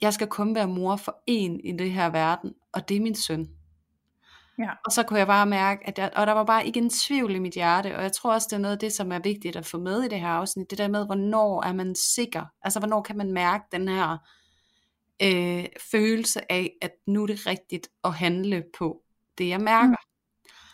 jeg 0.00 0.14
skal 0.14 0.26
kun 0.26 0.54
være 0.54 0.68
mor 0.68 0.96
for 0.96 1.22
en 1.26 1.60
i 1.60 1.72
det 1.72 1.90
her 1.90 2.10
verden, 2.10 2.52
og 2.72 2.88
det 2.88 2.96
er 2.96 3.00
min 3.00 3.14
søn. 3.14 3.55
Ja. 4.58 4.70
Og 4.84 4.92
så 4.92 5.02
kunne 5.02 5.18
jeg 5.18 5.26
bare 5.26 5.46
mærke, 5.46 5.86
at 5.86 5.98
jeg, 5.98 6.10
og 6.16 6.26
der 6.26 6.32
var 6.32 6.44
bare 6.44 6.66
ikke 6.66 6.80
en 6.80 6.90
tvivl 6.90 7.34
i 7.34 7.38
mit 7.38 7.54
hjerte, 7.54 7.96
og 7.96 8.02
jeg 8.02 8.12
tror 8.12 8.32
også, 8.32 8.46
det 8.50 8.56
er 8.56 8.60
noget 8.60 8.72
af 8.72 8.78
det, 8.78 8.92
som 8.92 9.12
er 9.12 9.18
vigtigt 9.18 9.56
at 9.56 9.66
få 9.66 9.78
med 9.78 10.02
i 10.02 10.08
det 10.08 10.20
her 10.20 10.28
afsnit, 10.28 10.70
det 10.70 10.78
der 10.78 10.88
med, 10.88 11.06
hvornår 11.06 11.62
er 11.62 11.72
man 11.72 11.94
sikker, 11.94 12.44
altså 12.62 12.78
hvornår 12.78 13.02
kan 13.02 13.16
man 13.16 13.32
mærke 13.32 13.64
den 13.72 13.88
her 13.88 14.18
øh, 15.22 15.66
følelse 15.90 16.52
af, 16.52 16.72
at 16.82 16.92
nu 17.06 17.22
er 17.22 17.26
det 17.26 17.46
rigtigt 17.46 17.88
at 18.04 18.14
handle 18.14 18.64
på 18.78 19.02
det, 19.38 19.48
jeg 19.48 19.60
mærker. 19.60 19.96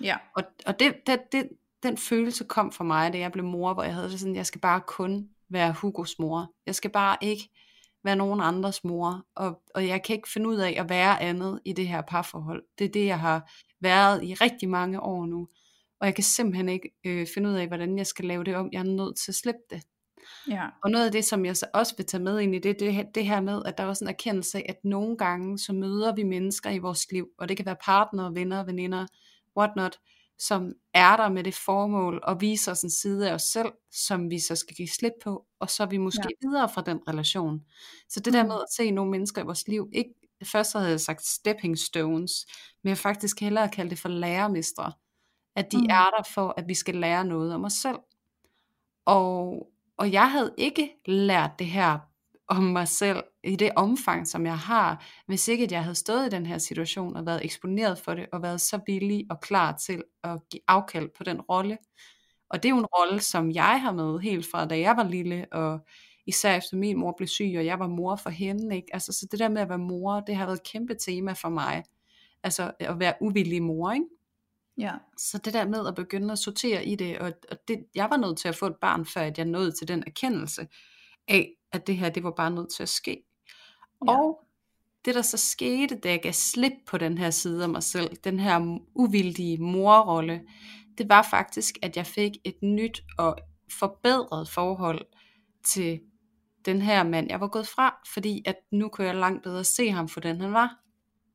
Mm. 0.01 0.05
Ja. 0.05 0.17
Og, 0.37 0.43
og 0.67 0.81
det, 0.81 0.95
det, 1.07 1.21
det, 1.33 1.49
den 1.83 1.97
følelse 1.97 2.45
kom 2.45 2.73
for 2.73 2.85
mig, 2.85 3.13
da 3.13 3.19
jeg 3.19 3.33
blev 3.33 3.45
mor, 3.45 3.75
hvor 3.75 3.83
jeg 3.83 3.95
havde 3.95 4.11
det 4.11 4.21
sådan, 4.21 4.37
jeg 4.37 4.47
skal 4.47 4.61
bare 4.61 4.81
kun 4.81 5.29
være 5.49 5.73
Hugos 5.73 6.19
mor. 6.19 6.53
Jeg 6.67 6.75
skal 6.75 6.91
bare 6.91 7.17
ikke 7.21 7.51
være 8.05 8.17
nogen 8.17 8.41
andres 8.41 8.85
mor, 8.85 9.27
og, 9.35 9.63
og 9.75 9.87
jeg 9.87 10.03
kan 10.03 10.17
ikke 10.17 10.29
finde 10.29 10.49
ud 10.49 10.57
af 10.57 10.75
at 10.79 10.89
være 10.89 11.23
andet 11.23 11.61
i 11.65 11.73
det 11.73 11.89
her 11.89 12.01
parforhold. 12.01 12.63
Det 12.79 12.85
er 12.85 12.89
det, 12.89 13.07
jeg 13.07 13.21
har 13.21 13.51
været 13.83 14.25
i 14.25 14.35
rigtig 14.35 14.69
mange 14.69 15.01
år 15.01 15.27
nu, 15.27 15.49
og 16.01 16.07
jeg 16.07 16.15
kan 16.15 16.25
simpelthen 16.25 16.69
ikke 16.69 16.91
øh, 17.07 17.27
finde 17.35 17.51
ud 17.51 17.55
af, 17.55 17.67
hvordan 17.67 17.99
jeg 17.99 18.07
skal 18.07 18.25
lave 18.25 18.45
det 18.45 18.57
om. 18.57 18.69
Jeg 18.73 18.79
er 18.79 18.83
nødt 18.83 19.17
til 19.17 19.31
at 19.31 19.35
slippe 19.35 19.61
det. 19.71 19.83
Ja. 20.49 20.67
Og 20.85 20.91
noget 20.91 21.07
af 21.07 21.13
det, 21.13 21.25
som 21.25 21.45
jeg 21.45 21.57
så 21.57 21.67
også 21.75 21.97
vil 21.97 22.07
tage 22.07 22.23
med 22.23 22.41
ind 22.41 22.55
i 22.55 22.59
det, 22.59 22.81
det, 22.81 23.07
det 23.15 23.27
her 23.27 23.41
med, 23.41 23.63
at 23.67 23.79
der 23.79 23.85
er 23.85 23.89
også 23.89 24.05
en 24.05 24.09
erkendelse 24.09 24.59
af, 24.59 24.67
at 24.69 24.77
nogle 24.85 25.17
gange, 25.17 25.59
så 25.59 25.73
møder 25.73 26.15
vi 26.15 26.23
mennesker 26.23 26.71
i 26.71 26.79
vores 26.79 27.13
liv, 27.13 27.29
og 27.39 27.49
det 27.49 27.57
kan 27.57 27.67
være 27.67 27.77
partnere, 27.85 28.35
venner, 28.35 28.65
veninder, 28.65 29.07
whatnot, 29.57 29.99
som 30.39 30.73
er 30.95 31.17
der 31.17 31.29
med 31.29 31.45
det 31.45 31.55
formål 31.55 32.21
at 32.29 32.41
vise 32.41 32.71
os 32.71 32.83
en 32.83 32.91
side 32.91 33.31
af 33.31 33.35
os 33.35 33.43
selv, 33.43 33.73
som 33.93 34.31
vi 34.31 34.39
så 34.39 34.57
skal 34.57 34.77
give 34.77 34.89
slip 34.89 35.13
på, 35.25 35.47
og 35.61 35.71
så 35.71 35.83
er 35.83 35.87
vi 35.87 35.99
måske 35.99 36.29
ja. 36.43 36.49
videre 36.49 36.69
fra 36.69 36.83
den 36.83 37.01
relation. 37.09 37.61
Så 38.09 38.21
det 38.21 38.33
der 38.33 38.43
mm. 38.43 38.49
med 38.49 38.57
at 38.57 38.75
se 38.77 38.91
nogle 38.91 39.11
mennesker 39.11 39.43
i 39.43 39.45
vores 39.45 39.69
liv, 39.69 39.91
ikke 39.93 40.15
først 40.45 40.71
så 40.71 40.79
havde 40.79 40.91
jeg 40.91 41.01
sagt 41.01 41.27
stepping 41.27 41.79
stones, 41.79 42.47
men 42.85 42.89
jeg 42.89 42.99
faktisk 42.99 43.41
hellere 43.41 43.69
kalde 43.69 43.91
det 43.91 43.99
for 43.99 44.09
lærermestre, 44.09 44.93
at 45.57 45.73
de 45.73 45.79
mm. 45.79 45.87
er 45.91 46.11
der 46.17 46.23
for, 46.35 46.55
at 46.57 46.69
vi 46.69 46.75
skal 46.75 46.95
lære 46.95 47.25
noget 47.25 47.55
om 47.55 47.65
os 47.65 47.73
selv. 47.73 47.99
Og, 49.07 49.67
og 49.99 50.13
jeg 50.13 50.31
havde 50.31 50.55
ikke 50.59 50.91
lært 51.07 51.51
det 51.59 51.67
her 51.67 51.99
om 52.49 52.63
mig 52.63 52.89
selv 52.89 53.23
i 53.45 53.57
det 53.57 53.71
omfang, 53.77 54.29
som 54.29 54.47
jeg 54.47 54.59
har, 54.59 55.05
hvis 55.27 55.49
ikke 55.49 55.69
jeg 55.71 55.83
havde 55.83 55.95
stået 55.95 56.27
i 56.27 56.31
den 56.31 56.47
her 56.47 56.59
situation 56.59 57.17
og 57.17 57.27
været 57.27 57.45
eksponeret 57.45 57.99
for 57.99 58.15
det, 58.15 58.27
og 58.33 58.43
været 58.43 58.61
så 58.61 58.81
villig 58.87 59.27
og 59.31 59.41
klar 59.41 59.77
til 59.77 60.03
at 60.25 60.39
give 60.51 60.61
afkald 60.69 61.11
på 61.19 61.25
den 61.25 61.41
rolle. 61.41 61.79
Og 62.51 62.63
det 62.63 62.69
er 62.69 62.71
jo 62.71 62.79
en 62.79 62.87
rolle, 62.87 63.21
som 63.21 63.51
jeg 63.51 63.81
har 63.83 63.93
med 63.93 64.19
helt 64.19 64.47
fra 64.51 64.67
da 64.67 64.79
jeg 64.79 64.97
var 64.97 65.09
lille, 65.09 65.47
og 65.53 65.81
især 66.27 66.57
efter 66.57 66.77
min 66.77 66.99
mor 66.99 67.15
blev 67.17 67.29
syg, 67.29 67.55
og 67.57 67.67
jeg 67.67 67.79
var 67.79 67.87
mor 67.87 68.17
for 68.17 68.31
hende. 68.31 68.77
Ikke? 68.77 68.89
Altså, 68.93 69.13
så 69.13 69.27
det 69.31 69.39
der 69.39 69.49
med 69.49 69.63
at 69.63 69.69
være 69.69 69.79
mor, 69.79 70.21
det 70.21 70.37
har 70.37 70.47
været 70.47 70.57
et 70.57 70.63
kæmpe 70.73 70.95
tema 70.95 71.33
for 71.33 71.49
mig. 71.49 71.85
Altså 72.43 72.73
at 72.81 72.99
være 72.99 73.15
uvillig 73.21 73.63
mor, 73.63 73.93
ikke? 73.93 74.07
Ja. 74.79 74.93
Så 75.19 75.39
det 75.39 75.53
der 75.55 75.69
med 75.69 75.87
at 75.87 75.95
begynde 75.95 76.33
at 76.33 76.39
sortere 76.39 76.85
i 76.85 76.95
det, 76.95 77.19
og, 77.19 77.33
og 77.51 77.57
det, 77.69 77.85
jeg 77.95 78.11
var 78.11 78.17
nødt 78.17 78.39
til 78.39 78.49
at 78.49 78.57
få 78.57 78.67
et 78.67 78.77
barn, 78.81 79.07
før 79.07 79.21
at 79.21 79.39
jeg 79.39 79.47
nåede 79.47 79.73
til 79.73 79.89
den 79.89 80.05
erkendelse 80.07 80.69
af, 81.29 81.51
at 81.73 81.87
det 81.87 81.97
her, 81.97 82.09
det 82.11 82.25
var 82.25 82.31
bare 82.31 82.51
nødt 82.51 82.73
til 82.73 82.83
at 82.83 82.89
ske. 82.89 83.23
Ja. 84.07 84.13
Og 84.13 84.45
det 85.05 85.15
der 85.15 85.23
så 85.23 85.37
skete, 85.37 85.95
da 85.95 86.11
jeg 86.11 86.21
gav 86.23 86.33
slip 86.33 86.73
på 86.87 86.99
den 86.99 87.19
her 87.19 87.31
side 87.31 87.63
af 87.63 87.69
mig 87.69 87.83
selv, 87.83 88.17
den 88.17 88.41
her 88.41 88.79
uvildige 88.95 89.59
morrolle, 89.59 90.43
det 90.99 91.09
var 91.09 91.23
faktisk, 91.31 91.79
at 91.83 91.97
jeg 91.97 92.07
fik 92.07 92.33
et 92.45 92.63
nyt 92.63 93.03
og 93.19 93.39
forbedret 93.79 94.49
forhold 94.49 95.07
til 95.65 96.01
den 96.65 96.83
her 96.83 97.03
mand, 97.03 97.31
jeg 97.31 97.41
var 97.41 97.49
gået 97.49 97.69
fra, 97.69 98.01
fordi 98.15 98.43
at 98.47 98.57
nu 98.71 98.89
kunne 98.89 99.07
jeg 99.07 99.15
langt 99.15 99.43
bedre 99.43 99.65
se 99.65 99.91
ham 99.91 100.09
for 100.09 100.21
den 100.21 100.41
han 100.41 100.53
var. 100.53 100.79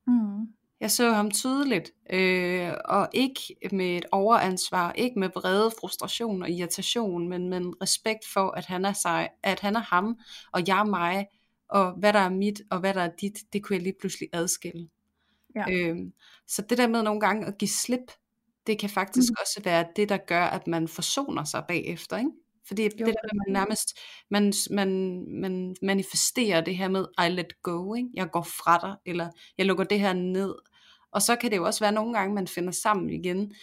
Mm. 0.08 0.48
Jeg 0.80 0.92
så 0.92 1.12
ham 1.12 1.32
tydeligt, 1.32 1.92
øh, 2.10 2.72
og 2.86 3.10
ikke 3.14 3.42
med 3.72 3.98
et 3.98 4.06
overansvar, 4.12 4.92
ikke 4.92 5.20
med 5.20 5.30
vrede, 5.36 5.72
frustration 5.80 6.44
og 6.44 6.50
irritation, 6.50 7.30
men 7.30 7.50
med 7.50 7.82
respekt 7.82 8.28
for, 8.34 8.52
at 8.52 8.66
han 8.66 8.86
er 8.86 8.94
sig, 8.94 9.30
at 9.44 9.60
han 9.60 9.76
er 9.76 9.80
ham, 9.80 10.20
og 10.52 10.68
jeg 10.68 10.80
er 10.80 10.84
mig, 10.84 11.28
og 11.70 11.92
hvad 11.92 12.14
der 12.14 12.20
er 12.20 12.30
mit, 12.30 12.62
og 12.72 12.80
hvad 12.80 12.94
der 12.94 13.02
er 13.02 13.12
dit, 13.22 13.38
det 13.54 13.64
kunne 13.64 13.76
jeg 13.76 13.84
lige 13.84 13.96
pludselig 14.00 14.30
adskille. 14.34 14.90
Ja. 15.56 15.66
Øh, 15.72 15.98
så 16.48 16.62
det 16.62 16.78
der 16.78 16.88
med 16.88 17.04
nogle 17.04 17.20
gange 17.20 17.46
at 17.46 17.58
give 17.58 17.70
slip, 17.70 18.12
det 18.68 18.80
kan 18.80 18.90
faktisk 18.90 19.32
mm. 19.32 19.36
også 19.42 19.62
være 19.64 19.86
det, 19.96 20.10
der 20.10 20.18
gør, 20.18 20.44
at 20.44 20.68
man 20.68 20.88
forsoner 20.88 21.44
sig 21.44 21.64
bagefter, 21.68 22.18
ikke? 22.18 22.32
Fordi 22.68 22.84
jo, 22.84 22.90
det 22.90 23.06
der 23.06 23.34
man 23.34 23.54
nærmest, 23.54 24.00
man, 24.32 24.54
man, 24.72 25.24
man 25.42 25.76
manifesterer 25.82 26.62
det 26.62 26.78
her 26.78 26.88
med, 26.88 27.06
I 27.26 27.30
let 27.30 27.62
go, 27.64 27.94
ikke? 27.94 28.10
jeg 28.14 28.32
går 28.32 28.42
fra 28.42 28.78
dig, 28.82 28.96
eller 29.06 29.30
jeg 29.58 29.66
lukker 29.66 29.84
det 29.84 30.00
her 30.00 30.14
ned. 30.14 30.56
Og 31.12 31.22
så 31.22 31.36
kan 31.36 31.52
det 31.52 31.58
jo 31.58 31.66
også 31.66 31.80
være 31.80 31.92
nogle 31.92 32.18
gange, 32.18 32.36
man 32.36 32.48
finder 32.48 32.72
sammen 32.72 33.10
igen. 33.10 33.54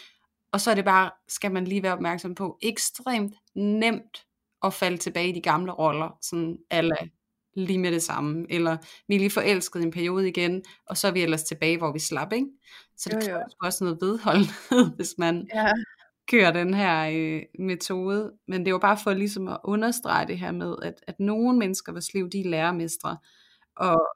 Og 0.53 0.61
så 0.61 0.71
er 0.71 0.75
det 0.75 0.85
bare, 0.85 1.11
skal 1.29 1.53
man 1.53 1.65
lige 1.65 1.83
være 1.83 1.93
opmærksom 1.93 2.35
på, 2.35 2.59
ekstremt 2.63 3.35
nemt 3.55 4.27
at 4.63 4.75
falde 4.75 4.97
tilbage 4.97 5.29
i 5.29 5.33
de 5.33 5.41
gamle 5.41 5.73
roller, 5.73 6.19
sådan 6.23 6.59
alle 6.71 6.97
lige 7.57 7.79
med 7.79 7.93
det 7.93 8.03
samme, 8.03 8.47
eller 8.51 8.77
vi 9.09 9.15
er 9.15 9.19
lige 9.19 9.31
forelsket 9.31 9.83
en 9.83 9.91
periode 9.91 10.29
igen, 10.29 10.63
og 10.87 10.97
så 10.97 11.09
er 11.09 11.13
vi 11.13 11.23
ellers 11.23 11.43
tilbage, 11.43 11.79
hvor 11.79 11.93
vi 11.93 11.99
slap, 11.99 12.33
ikke? 12.33 12.47
Så 12.97 13.11
det 13.11 13.29
jo, 13.29 13.35
jo. 13.35 13.43
også 13.63 13.85
noget 13.85 13.99
vedholdenhed, 14.01 14.95
hvis 14.97 15.15
man 15.19 15.49
ja 15.55 15.73
kører 16.31 16.53
den 16.53 16.75
her 16.75 17.11
øh, 17.13 17.43
metode, 17.59 18.33
men 18.49 18.65
det 18.65 18.73
var 18.73 18.79
bare 18.79 18.99
for 19.05 19.13
ligesom 19.13 19.49
at 19.49 19.59
understrege 19.65 20.27
det 20.27 20.39
her 20.39 20.53
med, 20.53 20.77
at, 20.83 20.95
at 21.07 21.21
nogle 21.21 21.59
mennesker 21.59 21.93
vores 21.93 22.15
liv, 22.15 22.31
de 22.31 22.41
er 22.41 22.51
lærermestre, 22.51 23.19
og, 23.77 24.09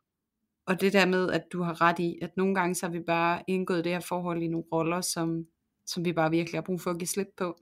og 0.67 0.81
det 0.81 0.93
der 0.93 1.07
med, 1.07 1.31
at 1.31 1.43
du 1.53 1.63
har 1.63 1.81
ret 1.81 1.99
i, 1.99 2.19
at 2.23 2.37
nogle 2.37 2.55
gange 2.55 2.75
så 2.75 2.87
har 2.87 2.93
vi 2.93 3.01
bare 3.01 3.43
indgået 3.47 3.85
det 3.85 3.93
her 3.93 4.01
forhold 4.01 4.43
i 4.43 4.49
nogle 4.49 4.67
roller, 4.73 5.01
som, 5.01 5.47
som 5.87 6.05
vi 6.05 6.13
bare 6.13 6.31
virkelig 6.31 6.57
har 6.59 6.63
brug 6.63 6.81
for 6.81 6.91
at 6.91 6.99
give 6.99 7.09
slip 7.09 7.29
på. 7.37 7.59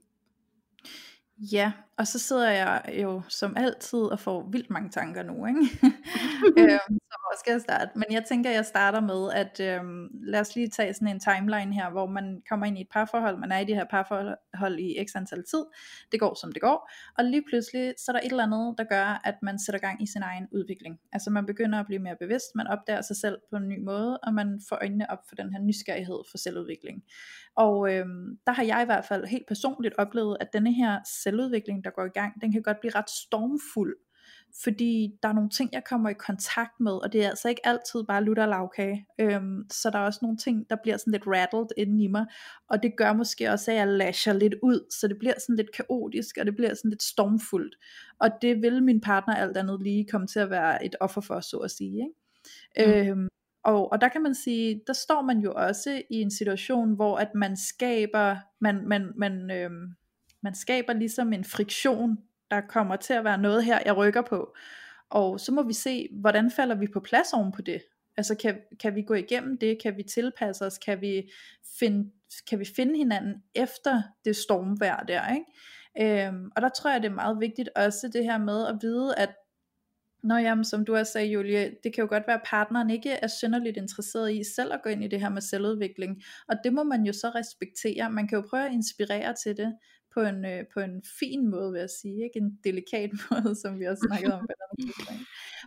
Ja, 1.37 1.71
og 1.97 2.07
så 2.07 2.19
sidder 2.19 2.49
jeg 2.49 2.81
jo 3.01 3.21
som 3.29 3.53
altid 3.57 3.99
og 3.99 4.19
får 4.19 4.49
vildt 4.51 4.69
mange 4.69 4.89
tanker 4.89 5.23
nu, 5.23 5.45
ikke? 5.45 5.59
øhm, 6.61 6.97
så 7.09 7.17
hvor 7.23 7.39
skal 7.39 7.51
jeg 7.51 7.61
starte? 7.61 7.91
Men 7.95 8.05
jeg 8.11 8.23
tænker, 8.29 8.51
jeg 8.51 8.65
starter 8.65 9.01
med, 9.01 9.31
at 9.33 9.59
øhm, 9.59 10.07
lad 10.23 10.39
os 10.39 10.55
lige 10.55 10.69
tage 10.69 10.93
sådan 10.93 11.07
en 11.07 11.19
timeline 11.19 11.73
her, 11.73 11.89
hvor 11.89 12.05
man 12.05 12.41
kommer 12.49 12.65
ind 12.65 12.77
i 12.77 12.81
et 12.81 12.87
parforhold, 12.91 13.37
man 13.37 13.51
er 13.51 13.59
i 13.59 13.65
det 13.65 13.75
her 13.75 13.85
parforhold 13.89 14.79
i 14.79 15.05
x 15.07 15.15
antal 15.15 15.43
tid, 15.43 15.65
det 16.11 16.19
går 16.19 16.33
som 16.41 16.51
det 16.51 16.61
går, 16.61 16.89
og 17.17 17.23
lige 17.25 17.43
pludselig, 17.49 17.93
så 17.97 18.11
er 18.11 18.13
der 18.13 18.19
et 18.19 18.31
eller 18.31 18.43
andet, 18.43 18.75
der 18.77 18.83
gør, 18.83 19.21
at 19.23 19.35
man 19.41 19.59
sætter 19.59 19.79
gang 19.79 20.03
i 20.03 20.07
sin 20.07 20.21
egen 20.23 20.47
udvikling. 20.51 20.99
Altså 21.13 21.29
man 21.29 21.45
begynder 21.45 21.79
at 21.79 21.85
blive 21.85 22.01
mere 22.01 22.15
bevidst, 22.19 22.47
man 22.55 22.67
opdager 22.67 23.01
sig 23.01 23.17
selv 23.17 23.37
på 23.49 23.55
en 23.55 23.67
ny 23.67 23.79
måde, 23.83 24.17
og 24.17 24.33
man 24.33 24.61
får 24.69 24.75
øjnene 24.75 25.09
op 25.09 25.19
for 25.29 25.35
den 25.35 25.51
her 25.53 25.59
nysgerrighed 25.59 26.19
for 26.31 26.37
selvudvikling. 26.37 27.03
Og 27.55 27.93
øhm, 27.93 28.37
der 28.47 28.51
har 28.51 28.63
jeg 28.63 28.81
i 28.81 28.85
hvert 28.85 29.05
fald 29.05 29.25
helt 29.25 29.47
personligt 29.47 29.95
oplevet, 29.97 30.37
at 30.39 30.53
denne 30.53 30.73
her 30.73 30.99
selvudvikling, 31.23 31.83
der 31.87 31.95
går 31.95 32.05
i 32.05 32.19
gang, 32.19 32.41
den 32.41 32.51
kan 32.51 32.61
godt 32.61 32.79
blive 32.79 32.95
ret 32.95 33.09
stormfuld, 33.09 33.95
fordi 34.63 35.13
der 35.23 35.29
er 35.29 35.33
nogle 35.33 35.49
ting, 35.49 35.69
jeg 35.73 35.83
kommer 35.83 36.09
i 36.09 36.13
kontakt 36.13 36.79
med, 36.79 36.91
og 36.91 37.13
det 37.13 37.23
er 37.23 37.29
altså 37.29 37.49
ikke 37.49 37.67
altid 37.67 38.03
bare 38.07 38.23
lutter 38.23 38.45
lavkage, 38.45 39.05
øhm, 39.19 39.65
så 39.71 39.89
der 39.89 39.99
er 39.99 40.03
også 40.03 40.19
nogle 40.21 40.37
ting, 40.37 40.69
der 40.69 40.75
bliver 40.83 40.97
sådan 40.97 41.11
lidt 41.11 41.27
rattled 41.27 41.67
inden 41.77 41.99
i 41.99 42.07
mig, 42.07 42.25
og 42.69 42.83
det 42.83 42.97
gør 42.97 43.13
måske 43.13 43.51
også, 43.51 43.71
at 43.71 43.77
jeg 43.77 43.87
lasher 43.87 44.33
lidt 44.33 44.55
ud, 44.63 44.91
så 44.99 45.07
det 45.07 45.17
bliver 45.19 45.33
sådan 45.39 45.55
lidt 45.55 45.75
kaotisk, 45.75 46.37
og 46.37 46.45
det 46.45 46.55
bliver 46.55 46.73
sådan 46.73 46.91
lidt 46.91 47.03
stormfuldt, 47.03 47.75
og 48.19 48.29
det 48.41 48.61
vil 48.61 48.83
min 48.83 49.01
partner 49.01 49.35
alt 49.35 49.57
andet 49.57 49.81
lige 49.83 50.07
komme 50.11 50.27
til 50.27 50.39
at 50.39 50.49
være 50.49 50.85
et 50.85 50.95
offer 50.99 51.21
for, 51.21 51.39
så 51.39 51.57
at 51.57 51.71
sige, 51.71 51.93
ikke? 51.93 52.13
Mm. 52.77 53.09
Øhm, 53.09 53.27
og, 53.63 53.91
og 53.91 54.01
der 54.01 54.07
kan 54.07 54.23
man 54.23 54.35
sige, 54.35 54.81
der 54.87 54.93
står 54.93 55.21
man 55.21 55.39
jo 55.39 55.53
også 55.53 56.01
i 56.09 56.15
en 56.21 56.31
situation, 56.31 56.95
hvor 56.95 57.17
at 57.17 57.35
man 57.35 57.57
skaber, 57.57 58.35
man, 58.61 58.87
man, 58.87 59.11
man, 59.15 59.51
øhm, 59.51 59.87
man 60.47 60.55
skaber 60.55 60.93
ligesom 60.93 61.33
en 61.33 61.43
friktion, 61.43 62.17
der 62.51 62.61
kommer 62.61 62.95
til 62.95 63.13
at 63.13 63.23
være 63.23 63.37
noget 63.37 63.65
her, 63.65 63.79
jeg 63.85 63.97
rykker 63.97 64.21
på. 64.21 64.55
Og 65.09 65.39
så 65.39 65.51
må 65.51 65.63
vi 65.63 65.73
se, 65.73 66.09
hvordan 66.11 66.51
falder 66.51 66.75
vi 66.75 66.87
på 66.93 66.99
plads 66.99 67.33
oven 67.33 67.51
på 67.51 67.61
det. 67.61 67.81
Altså 68.17 68.35
kan, 68.35 68.57
kan 68.79 68.95
vi 68.95 69.01
gå 69.01 69.13
igennem 69.13 69.57
det, 69.57 69.81
kan 69.83 69.97
vi 69.97 70.03
tilpasse 70.03 70.65
os, 70.65 70.77
kan 70.77 71.01
vi 71.01 71.31
finde, 71.79 72.11
kan 72.49 72.59
vi 72.59 72.65
finde 72.75 72.97
hinanden 72.97 73.33
efter 73.55 74.01
det 74.25 74.35
stormvær 74.35 75.03
der, 75.07 75.33
ikke? 75.33 76.25
Øhm, 76.27 76.51
og 76.55 76.61
der 76.61 76.69
tror 76.69 76.91
jeg 76.91 77.01
det 77.01 77.09
er 77.09 77.15
meget 77.15 77.39
vigtigt 77.39 77.69
også 77.75 78.09
det 78.13 78.23
her 78.23 78.37
med 78.37 78.67
at 78.67 78.77
vide, 78.81 79.15
at 79.17 79.29
Nå 80.23 80.35
jamen, 80.35 80.65
som 80.65 80.85
du 80.85 80.95
også 80.95 81.11
sagde, 81.11 81.27
Julie, 81.27 81.75
det 81.83 81.93
kan 81.93 82.01
jo 82.01 82.07
godt 82.09 82.27
være, 82.27 82.35
at 82.35 82.45
partneren 82.45 82.89
ikke 82.89 83.11
er 83.11 83.27
synderligt 83.27 83.77
interesseret 83.77 84.33
i 84.33 84.43
selv 84.55 84.73
at 84.73 84.81
gå 84.83 84.89
ind 84.89 85.03
i 85.03 85.07
det 85.07 85.21
her 85.21 85.29
med 85.29 85.41
selvudvikling. 85.41 86.23
Og 86.47 86.55
det 86.63 86.73
må 86.73 86.83
man 86.83 87.03
jo 87.03 87.13
så 87.13 87.31
respektere. 87.35 88.09
Man 88.09 88.27
kan 88.27 88.35
jo 88.35 88.45
prøve 88.49 88.65
at 88.65 88.71
inspirere 88.71 89.33
til 89.43 89.57
det 89.57 89.73
på 90.17 90.21
en, 90.21 90.45
øh, 90.45 90.63
på 90.73 90.79
en 90.79 91.03
fin 91.19 91.47
måde, 91.47 91.71
vil 91.71 91.79
jeg 91.79 91.89
sige. 92.01 92.23
Ikke 92.23 92.39
en 92.39 92.59
delikat 92.63 93.11
måde, 93.31 93.55
som 93.55 93.79
vi 93.79 93.85
også 93.85 94.03
snakkede 94.07 94.33
om. 94.33 94.47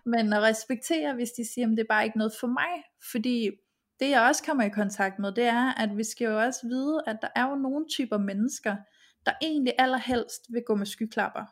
Men 0.07 0.33
at 0.33 0.43
respektere, 0.43 1.15
hvis 1.15 1.31
de 1.31 1.53
siger, 1.53 1.67
at 1.67 1.71
det 1.71 1.81
er 1.81 1.95
bare 1.95 2.05
ikke 2.05 2.19
noget 2.19 2.33
for 2.41 2.47
mig. 2.47 2.73
Fordi 3.13 3.51
det 4.01 4.11
jeg 4.11 4.23
også 4.23 4.43
kommer 4.43 4.65
i 4.65 4.69
kontakt 4.69 5.19
med, 5.19 5.33
det 5.33 5.45
er, 5.45 5.75
at 5.83 5.97
vi 5.97 6.05
skal 6.05 6.25
jo 6.25 6.41
også 6.41 6.69
vide, 6.69 7.03
at 7.07 7.17
der 7.23 7.29
er 7.37 7.49
jo 7.51 7.55
nogle 7.55 7.87
typer 7.89 8.19
mennesker, 8.19 8.77
der 9.27 9.33
egentlig 9.43 9.75
allerhelst 9.79 10.43
vil 10.49 10.63
gå 10.67 10.75
med 10.75 10.87
skyklapper 10.87 11.45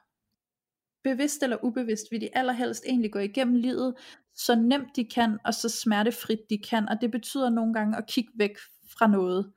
bevidst 1.04 1.42
eller 1.42 1.64
ubevidst, 1.64 2.06
vil 2.10 2.20
de 2.20 2.36
allerhelst 2.36 2.84
egentlig 2.86 3.12
gå 3.12 3.18
igennem 3.18 3.54
livet, 3.54 3.94
så 4.34 4.54
nemt 4.54 4.96
de 4.96 5.04
kan, 5.04 5.38
og 5.44 5.54
så 5.54 5.68
smertefrit 5.68 6.40
de 6.50 6.58
kan, 6.58 6.88
og 6.88 7.00
det 7.00 7.10
betyder 7.10 7.50
nogle 7.50 7.74
gange 7.74 7.96
at 7.96 8.06
kigge 8.06 8.32
væk 8.36 8.56
fra 8.98 9.06
noget 9.06 9.52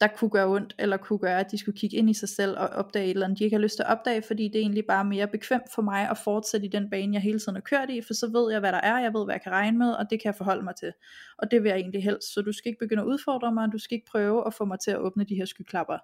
der 0.00 0.06
kunne 0.06 0.30
gøre 0.30 0.46
ondt, 0.46 0.74
eller 0.78 0.96
kunne 0.96 1.18
gøre, 1.18 1.40
at 1.40 1.50
de 1.50 1.58
skulle 1.58 1.78
kigge 1.78 1.96
ind 1.96 2.10
i 2.10 2.14
sig 2.14 2.28
selv 2.28 2.58
og 2.58 2.68
opdage 2.68 3.04
et 3.04 3.10
eller 3.10 3.26
andet, 3.26 3.38
de 3.38 3.44
ikke 3.44 3.56
har 3.56 3.62
lyst 3.62 3.76
til 3.76 3.82
at 3.82 3.88
opdage, 3.88 4.22
fordi 4.22 4.48
det 4.48 4.54
er 4.54 4.60
egentlig 4.60 4.84
bare 4.86 5.04
mere 5.04 5.26
bekvemt 5.26 5.72
for 5.74 5.82
mig 5.82 6.10
at 6.10 6.18
fortsætte 6.18 6.66
i 6.66 6.70
den 6.70 6.90
bane, 6.90 7.14
jeg 7.14 7.22
hele 7.22 7.38
tiden 7.38 7.54
har 7.54 7.60
kørt 7.60 7.90
i, 7.90 8.02
for 8.02 8.14
så 8.14 8.30
ved 8.32 8.52
jeg, 8.52 8.60
hvad 8.60 8.72
der 8.72 8.80
er, 8.80 8.98
jeg 8.98 9.14
ved, 9.14 9.24
hvad 9.24 9.34
jeg 9.34 9.42
kan 9.42 9.52
regne 9.52 9.78
med, 9.78 9.90
og 9.90 10.10
det 10.10 10.22
kan 10.22 10.26
jeg 10.26 10.34
forholde 10.34 10.64
mig 10.64 10.76
til. 10.76 10.92
Og 11.38 11.50
det 11.50 11.62
vil 11.62 11.68
jeg 11.68 11.78
egentlig 11.78 12.04
helst, 12.04 12.34
så 12.34 12.42
du 12.42 12.52
skal 12.52 12.68
ikke 12.68 12.78
begynde 12.78 13.02
at 13.02 13.06
udfordre 13.06 13.52
mig, 13.52 13.68
du 13.72 13.78
skal 13.78 13.94
ikke 13.94 14.10
prøve 14.10 14.46
at 14.46 14.54
få 14.54 14.64
mig 14.64 14.78
til 14.80 14.90
at 14.90 14.98
åbne 14.98 15.24
de 15.24 15.34
her 15.34 15.44
skyklapper. 15.44 15.98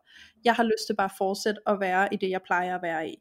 Jeg 0.44 0.54
har 0.54 0.64
lyst 0.64 0.86
til 0.86 0.96
bare 0.96 1.04
at 1.04 1.18
fortsætte 1.18 1.60
at 1.66 1.80
være 1.80 2.14
i 2.14 2.16
det, 2.16 2.30
jeg 2.30 2.42
plejer 2.42 2.74
at 2.74 2.82
være 2.82 3.08
i. 3.08 3.16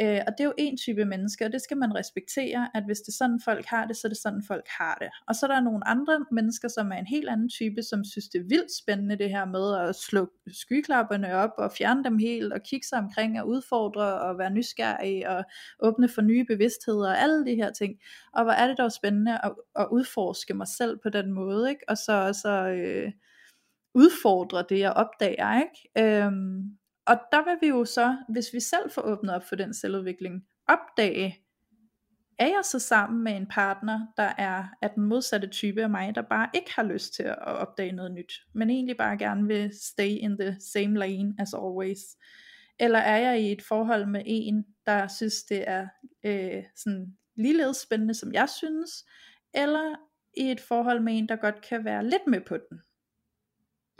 Øh, 0.00 0.20
og 0.26 0.32
det 0.32 0.40
er 0.40 0.44
jo 0.44 0.52
en 0.58 0.76
type 0.76 1.04
mennesker, 1.04 1.46
og 1.46 1.52
det 1.52 1.62
skal 1.62 1.76
man 1.76 1.94
respektere, 1.94 2.70
at 2.74 2.84
hvis 2.84 2.98
det 2.98 3.08
er 3.08 3.16
sådan 3.16 3.40
folk 3.44 3.66
har 3.66 3.86
det, 3.86 3.96
så 3.96 4.06
er 4.06 4.08
det 4.08 4.18
sådan 4.18 4.42
folk 4.42 4.66
har 4.68 4.96
det. 5.00 5.08
Og 5.28 5.34
så 5.34 5.46
er 5.46 5.50
der 5.50 5.60
nogle 5.60 5.88
andre 5.88 6.26
mennesker, 6.32 6.68
som 6.68 6.92
er 6.92 6.96
en 6.96 7.06
helt 7.06 7.28
anden 7.28 7.48
type, 7.48 7.82
som 7.82 8.04
synes 8.04 8.28
det 8.28 8.38
er 8.38 8.48
vildt 8.48 8.76
spændende 8.82 9.18
det 9.18 9.30
her 9.30 9.44
med 9.44 9.88
at 9.88 9.94
slå 9.94 10.30
skyklapperne 10.46 11.34
op 11.34 11.50
og 11.58 11.72
fjerne 11.72 12.04
dem 12.04 12.18
helt, 12.18 12.52
og 12.52 12.62
kigge 12.62 12.86
sig 12.86 12.98
omkring 12.98 13.40
og 13.40 13.48
udfordre 13.48 14.20
og 14.20 14.38
være 14.38 14.50
nysgerrig 14.50 15.28
og 15.28 15.44
åbne 15.80 16.08
for 16.08 16.22
nye 16.22 16.44
bevidstheder 16.44 17.08
og 17.10 17.18
alle 17.22 17.46
de 17.46 17.54
her 17.54 17.72
ting. 17.72 17.94
Og 18.32 18.44
hvor 18.44 18.52
er 18.52 18.66
det 18.66 18.78
dog 18.78 18.92
spændende 18.92 19.38
at, 19.44 19.52
at 19.76 19.86
udforske 19.92 20.54
mig 20.54 20.68
selv 20.68 20.98
på 21.02 21.08
den 21.08 21.32
måde, 21.32 21.70
ikke? 21.70 21.84
og 21.88 21.98
så 21.98 22.38
så 22.42 22.68
øh, 22.68 23.12
udfordre 23.94 24.64
det, 24.68 24.78
jeg 24.78 24.92
opdager. 24.92 25.62
Ikke? 25.62 26.22
Øhm, 26.24 26.77
og 27.08 27.18
der 27.32 27.44
vil 27.44 27.58
vi 27.60 27.68
jo 27.68 27.84
så, 27.84 28.16
hvis 28.28 28.52
vi 28.52 28.60
selv 28.60 28.90
får 28.90 29.02
åbnet 29.02 29.34
op 29.34 29.44
for 29.44 29.56
den 29.56 29.74
selvudvikling, 29.74 30.46
opdage, 30.68 31.38
er 32.38 32.46
jeg 32.46 32.60
så 32.64 32.78
sammen 32.78 33.24
med 33.24 33.36
en 33.36 33.46
partner, 33.46 34.06
der 34.16 34.32
er 34.38 34.64
af 34.82 34.90
den 34.90 35.04
modsatte 35.04 35.48
type 35.48 35.82
af 35.82 35.90
mig, 35.90 36.14
der 36.14 36.22
bare 36.22 36.48
ikke 36.54 36.70
har 36.74 36.82
lyst 36.82 37.14
til 37.14 37.22
at 37.22 37.38
opdage 37.38 37.92
noget 37.92 38.12
nyt, 38.12 38.32
men 38.54 38.70
egentlig 38.70 38.96
bare 38.96 39.18
gerne 39.18 39.46
vil 39.46 39.70
stay 39.82 40.08
in 40.08 40.38
the 40.38 40.56
same 40.60 40.98
lane 40.98 41.34
as 41.38 41.54
always. 41.54 42.00
Eller 42.80 42.98
er 42.98 43.16
jeg 43.16 43.40
i 43.40 43.52
et 43.52 43.62
forhold 43.62 44.06
med 44.06 44.22
en, 44.26 44.64
der 44.86 45.08
synes 45.08 45.44
det 45.44 45.64
er 45.68 45.88
øh, 46.24 46.64
sådan 46.76 47.16
ligeledes 47.36 47.76
spændende, 47.76 48.14
som 48.14 48.32
jeg 48.32 48.48
synes, 48.48 49.04
eller 49.54 49.94
i 50.36 50.50
et 50.50 50.60
forhold 50.60 51.00
med 51.00 51.18
en, 51.18 51.28
der 51.28 51.36
godt 51.36 51.60
kan 51.68 51.84
være 51.84 52.04
lidt 52.04 52.26
med 52.26 52.40
på 52.40 52.56
den. 52.56 52.80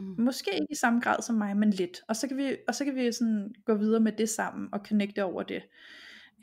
Mm. 0.01 0.15
Måske 0.19 0.51
ikke 0.55 0.73
i 0.73 0.75
samme 0.75 1.01
grad 1.01 1.23
som 1.23 1.37
mig, 1.37 1.57
men 1.57 1.71
lidt. 1.71 2.01
Og 2.09 2.17
så 2.17 2.29
kan 2.29 2.37
vi, 2.37 2.57
og 2.69 2.75
så 2.75 2.85
kan 2.85 2.95
vi 2.95 3.13
sådan 3.13 3.55
gå 3.65 3.75
videre 3.75 4.01
med 4.01 4.13
det 4.13 4.29
sammen 4.29 4.69
og 4.73 4.81
connecte 4.89 5.25
over 5.25 5.43
det. 5.43 5.63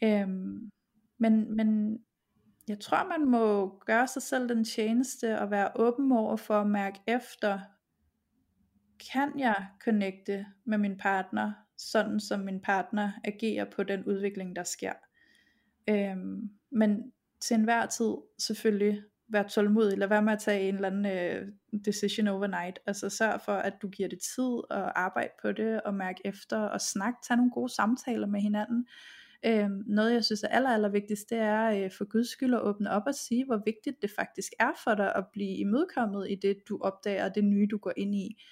Øhm, 0.04 0.72
men, 1.18 1.56
men 1.56 2.00
jeg 2.68 2.80
tror, 2.80 3.20
man 3.20 3.30
må 3.30 3.78
gøre 3.86 4.08
sig 4.08 4.22
selv 4.22 4.50
den 4.50 4.64
tjeneste 4.64 5.40
og 5.40 5.52
være 5.52 5.72
åben 5.76 6.12
over 6.12 6.36
for 6.36 6.62
at 6.62 6.68
mærke 6.68 7.00
efter, 7.08 7.60
kan 9.12 9.40
jeg 9.40 9.68
connecte 9.84 10.46
med 10.66 10.78
min 10.78 10.98
partner, 10.98 11.54
sådan 11.78 12.20
som 12.20 12.40
min 12.40 12.62
partner 12.62 13.12
agerer 13.24 13.66
på 13.76 13.84
den 13.84 14.06
udvikling, 14.06 14.56
der 14.56 14.64
sker. 14.64 14.94
Øhm, 15.90 16.50
men 16.72 17.12
til 17.40 17.56
enhver 17.56 17.86
tid 17.86 18.14
selvfølgelig 18.40 19.04
være 19.28 19.50
tålmodig, 19.50 19.98
lad 19.98 20.08
være 20.08 20.22
med 20.22 20.34
at 20.34 20.40
tage 20.40 20.70
en 20.70 20.76
eller 20.76 20.88
anden 20.88 21.06
øh, 21.06 21.48
decision 21.86 22.28
overnight, 22.28 22.80
altså 22.86 23.10
sørg 23.10 23.42
for, 23.42 23.52
at 23.52 23.74
du 23.82 23.90
giver 23.90 24.10
det 24.10 24.20
tid 24.36 24.72
og 24.72 25.02
arbejde 25.02 25.32
på 25.42 25.52
det, 25.52 25.82
og 25.82 25.94
mærke 25.94 26.22
efter, 26.26 26.58
og 26.58 26.82
snak, 26.82 27.14
tage 27.28 27.38
nogle 27.38 27.52
gode 27.52 27.74
samtaler 27.74 28.28
med 28.28 28.42
hinanden, 28.42 28.88
Øhm, 29.46 29.84
noget 29.88 30.14
jeg 30.14 30.26
synes 30.26 30.44
er 30.44 30.48
aller, 30.48 30.70
aller 30.70 30.90
vigtigst, 30.90 31.30
det 31.30 31.38
er 31.38 31.84
øh, 31.84 31.92
for 31.98 32.06
guds 32.06 32.30
skyld 32.30 32.54
at 32.54 32.62
åbne 32.62 32.92
op 32.92 33.04
og 33.06 33.16
sige, 33.16 33.46
hvor 33.46 33.62
vigtigt 33.66 34.02
det 34.02 34.12
faktisk 34.16 34.52
er 34.60 34.72
for 34.84 34.96
dig 34.96 35.16
at 35.16 35.28
blive 35.34 35.58
imødekommet 35.58 36.32
i 36.32 36.36
det, 36.36 36.58
du 36.70 36.80
opdager, 36.82 37.30
det 37.30 37.44
nye, 37.44 37.68
du 37.72 37.78
går 37.78 37.94
ind 37.98 38.16
i. 38.16 38.44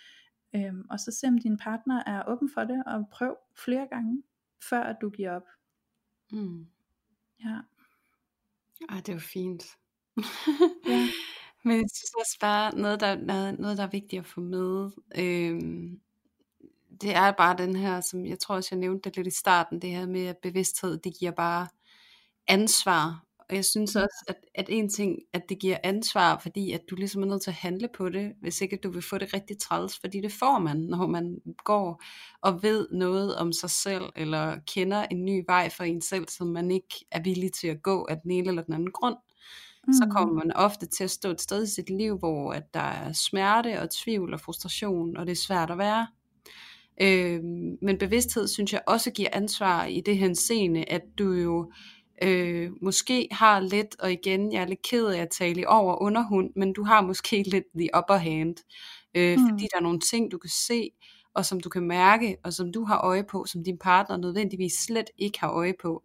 Øhm, 0.55 0.85
og 0.89 0.99
så 0.99 1.11
se 1.11 1.27
om 1.27 1.37
din 1.37 1.57
partner 1.57 2.03
er 2.05 2.23
åben 2.27 2.49
for 2.53 2.63
det, 2.63 2.83
og 2.85 3.05
prøv 3.11 3.35
flere 3.65 3.87
gange, 3.87 4.23
før 4.69 4.81
at 4.83 4.97
du 5.01 5.09
giver 5.09 5.35
op. 5.35 5.47
Mm. 6.31 6.67
Ja. 7.43 7.59
Ej, 8.89 8.97
det 8.97 9.09
er 9.09 9.13
jo 9.13 9.19
fint. 9.19 9.63
Ja. 10.87 11.09
Men 11.65 11.77
jeg 11.77 11.89
synes 11.93 12.13
også 12.19 12.37
bare, 12.41 12.75
noget 12.75 12.99
der, 12.99 13.15
noget, 13.51 13.77
der 13.77 13.83
er 13.83 13.87
vigtigt 13.87 14.19
at 14.19 14.25
få 14.25 14.41
med, 14.41 14.91
øhm, 15.17 15.99
det 17.01 17.15
er 17.15 17.31
bare 17.31 17.57
den 17.57 17.75
her, 17.75 18.01
som 18.01 18.25
jeg 18.25 18.39
tror 18.39 18.55
også, 18.55 18.69
jeg 18.71 18.79
nævnte 18.79 19.09
det 19.09 19.15
lidt 19.17 19.27
i 19.27 19.37
starten, 19.37 19.81
det 19.81 19.89
her 19.89 20.07
med, 20.07 20.25
at 20.25 20.37
bevidsthed, 20.37 20.97
det 20.97 21.13
giver 21.19 21.31
bare 21.31 21.67
ansvar. 22.47 23.23
Og 23.49 23.55
jeg 23.55 23.65
synes 23.65 23.95
også, 23.95 24.25
at, 24.27 24.35
at 24.55 24.65
en 24.69 24.89
ting, 24.89 25.19
at 25.33 25.49
det 25.49 25.59
giver 25.59 25.77
ansvar, 25.83 26.39
fordi 26.39 26.71
at 26.71 26.81
du 26.89 26.95
ligesom 26.95 27.23
er 27.23 27.27
nødt 27.27 27.41
til 27.41 27.49
at 27.51 27.55
handle 27.55 27.89
på 27.97 28.09
det, 28.09 28.33
hvis 28.41 28.61
ikke 28.61 28.77
du 28.83 28.91
vil 28.91 29.01
få 29.01 29.17
det 29.17 29.33
rigtig 29.33 29.57
træls, 29.57 29.99
fordi 29.99 30.21
det 30.21 30.31
får 30.31 30.59
man, 30.59 30.77
når 30.77 31.07
man 31.07 31.41
går 31.63 32.03
og 32.41 32.63
ved 32.63 32.87
noget 32.91 33.35
om 33.35 33.53
sig 33.53 33.69
selv, 33.69 34.03
eller 34.15 34.57
kender 34.67 35.05
en 35.11 35.25
ny 35.25 35.43
vej 35.47 35.69
for 35.69 35.83
en 35.83 36.01
selv, 36.01 36.27
som 36.29 36.47
man 36.47 36.71
ikke 36.71 37.05
er 37.11 37.21
villig 37.23 37.53
til 37.53 37.67
at 37.67 37.83
gå 37.83 38.07
af 38.09 38.17
den 38.21 38.31
ene 38.31 38.49
eller 38.49 38.61
den 38.63 38.73
anden 38.73 38.91
grund. 38.91 39.15
Mm. 39.15 39.32
Så 39.91 40.07
kommer 40.11 40.33
man 40.33 40.53
ofte 40.55 40.85
til 40.85 41.03
at 41.03 41.11
stå 41.11 41.29
et 41.29 41.41
sted 41.41 41.63
i 41.63 41.73
sit 41.75 41.89
liv, 41.89 42.17
hvor 42.17 42.53
at 42.53 42.73
der 42.73 42.79
er 42.79 43.13
smerte 43.13 43.81
og 43.81 43.89
tvivl 43.89 44.33
og 44.33 44.39
frustration, 44.39 45.17
og 45.17 45.25
det 45.25 45.31
er 45.31 45.41
svært 45.47 45.71
at 45.71 45.77
være. 45.77 46.07
Øh, 47.01 47.43
men 47.81 47.97
bevidsthed 47.99 48.47
synes 48.47 48.73
jeg 48.73 48.81
også 48.87 49.11
giver 49.11 49.29
ansvar 49.33 49.85
i 49.85 50.01
det 50.01 50.17
her 50.17 50.33
scene, 50.33 50.91
at 50.91 51.01
du 51.17 51.31
jo 51.31 51.71
øh, 52.23 52.71
måske 52.81 53.27
har 53.31 53.59
lidt, 53.59 53.95
og 53.99 54.11
igen, 54.11 54.51
jeg 54.53 54.61
er 54.61 54.67
lidt 54.67 54.81
ked 54.81 55.05
af 55.07 55.21
at 55.21 55.29
tale 55.29 55.61
i 55.61 55.65
over 55.65 56.01
underhund, 56.01 56.49
men 56.55 56.73
du 56.73 56.83
har 56.83 57.01
måske 57.01 57.43
lidt 57.53 57.65
the 57.79 57.89
upper 57.97 58.17
hand, 58.17 58.55
øh, 59.15 59.37
mm. 59.37 59.49
fordi 59.49 59.63
der 59.71 59.77
er 59.77 59.83
nogle 59.83 59.99
ting, 59.99 60.31
du 60.31 60.37
kan 60.37 60.49
se, 60.49 60.89
og 61.35 61.45
som 61.45 61.59
du 61.59 61.69
kan 61.69 61.83
mærke, 61.83 62.37
og 62.43 62.53
som 62.53 62.71
du 62.73 62.85
har 62.85 62.97
øje 62.97 63.23
på, 63.23 63.45
som 63.45 63.63
din 63.63 63.77
partner 63.77 64.17
nødvendigvis 64.17 64.73
slet 64.73 65.09
ikke 65.17 65.39
har 65.39 65.51
øje 65.51 65.73
på. 65.81 66.03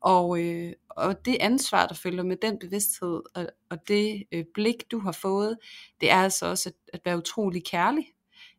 Og, 0.00 0.40
øh, 0.40 0.72
og 0.90 1.24
det 1.24 1.36
ansvar, 1.40 1.86
der 1.86 1.94
følger 1.94 2.22
med 2.22 2.36
den 2.36 2.58
bevidsthed, 2.58 3.22
og, 3.34 3.46
og 3.70 3.88
det 3.88 4.24
øh, 4.32 4.44
blik, 4.54 4.90
du 4.90 4.98
har 4.98 5.12
fået, 5.12 5.58
det 6.00 6.10
er 6.10 6.16
altså 6.16 6.46
også 6.46 6.68
at, 6.68 6.74
at 6.92 7.00
være 7.04 7.18
utrolig 7.18 7.64
kærlig, 7.64 8.04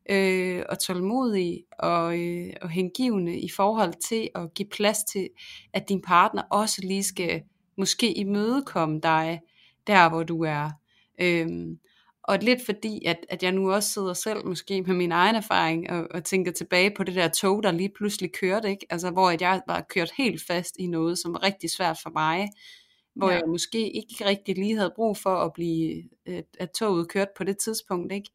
øh, 0.09 0.63
og 0.69 0.79
tålmodig 0.79 1.63
og, 1.79 2.19
øh, 2.19 2.53
og 2.61 2.69
hengivende 2.69 3.39
i 3.39 3.49
forhold 3.49 3.93
til 4.07 4.29
at 4.35 4.53
give 4.53 4.69
plads 4.69 5.03
til, 5.03 5.29
at 5.73 5.89
din 5.89 6.01
partner 6.01 6.41
også 6.41 6.81
lige 6.81 7.03
skal 7.03 7.41
måske 7.77 8.13
imødekomme 8.13 8.99
dig 9.03 9.41
der, 9.87 10.09
hvor 10.09 10.23
du 10.23 10.43
er. 10.43 10.69
Øhm, 11.21 11.79
og 12.29 12.37
lidt 12.41 12.65
fordi, 12.65 13.05
at, 13.05 13.17
at 13.29 13.43
jeg 13.43 13.51
nu 13.51 13.71
også 13.71 13.89
sidder 13.89 14.13
selv 14.13 14.45
måske 14.45 14.81
med 14.81 14.95
min 14.95 15.11
egen 15.11 15.35
erfaring 15.35 15.89
og, 15.89 16.07
og 16.11 16.23
tænker 16.23 16.51
tilbage 16.51 16.91
på 16.97 17.03
det 17.03 17.15
der 17.15 17.27
tog, 17.27 17.63
der 17.63 17.71
lige 17.71 17.91
pludselig 17.95 18.31
kørte, 18.31 18.69
ikke? 18.69 18.85
Altså, 18.89 19.11
hvor 19.11 19.29
jeg 19.41 19.61
var 19.67 19.85
kørt 19.89 20.11
helt 20.17 20.41
fast 20.47 20.75
i 20.79 20.87
noget, 20.87 21.19
som 21.19 21.33
var 21.33 21.43
rigtig 21.43 21.69
svært 21.69 21.97
for 22.03 22.09
mig, 22.09 22.49
hvor 23.15 23.29
ja. 23.29 23.35
jeg 23.35 23.43
måske 23.47 23.91
ikke 23.91 24.25
rigtig 24.25 24.55
lige 24.55 24.77
havde 24.77 24.93
brug 24.95 25.17
for 25.17 25.35
at 25.35 25.53
blive, 25.53 26.03
at, 26.25 26.45
at 26.59 26.71
toget 26.71 27.09
kørt 27.09 27.27
på 27.37 27.43
det 27.43 27.57
tidspunkt, 27.57 28.13
ikke? 28.13 28.29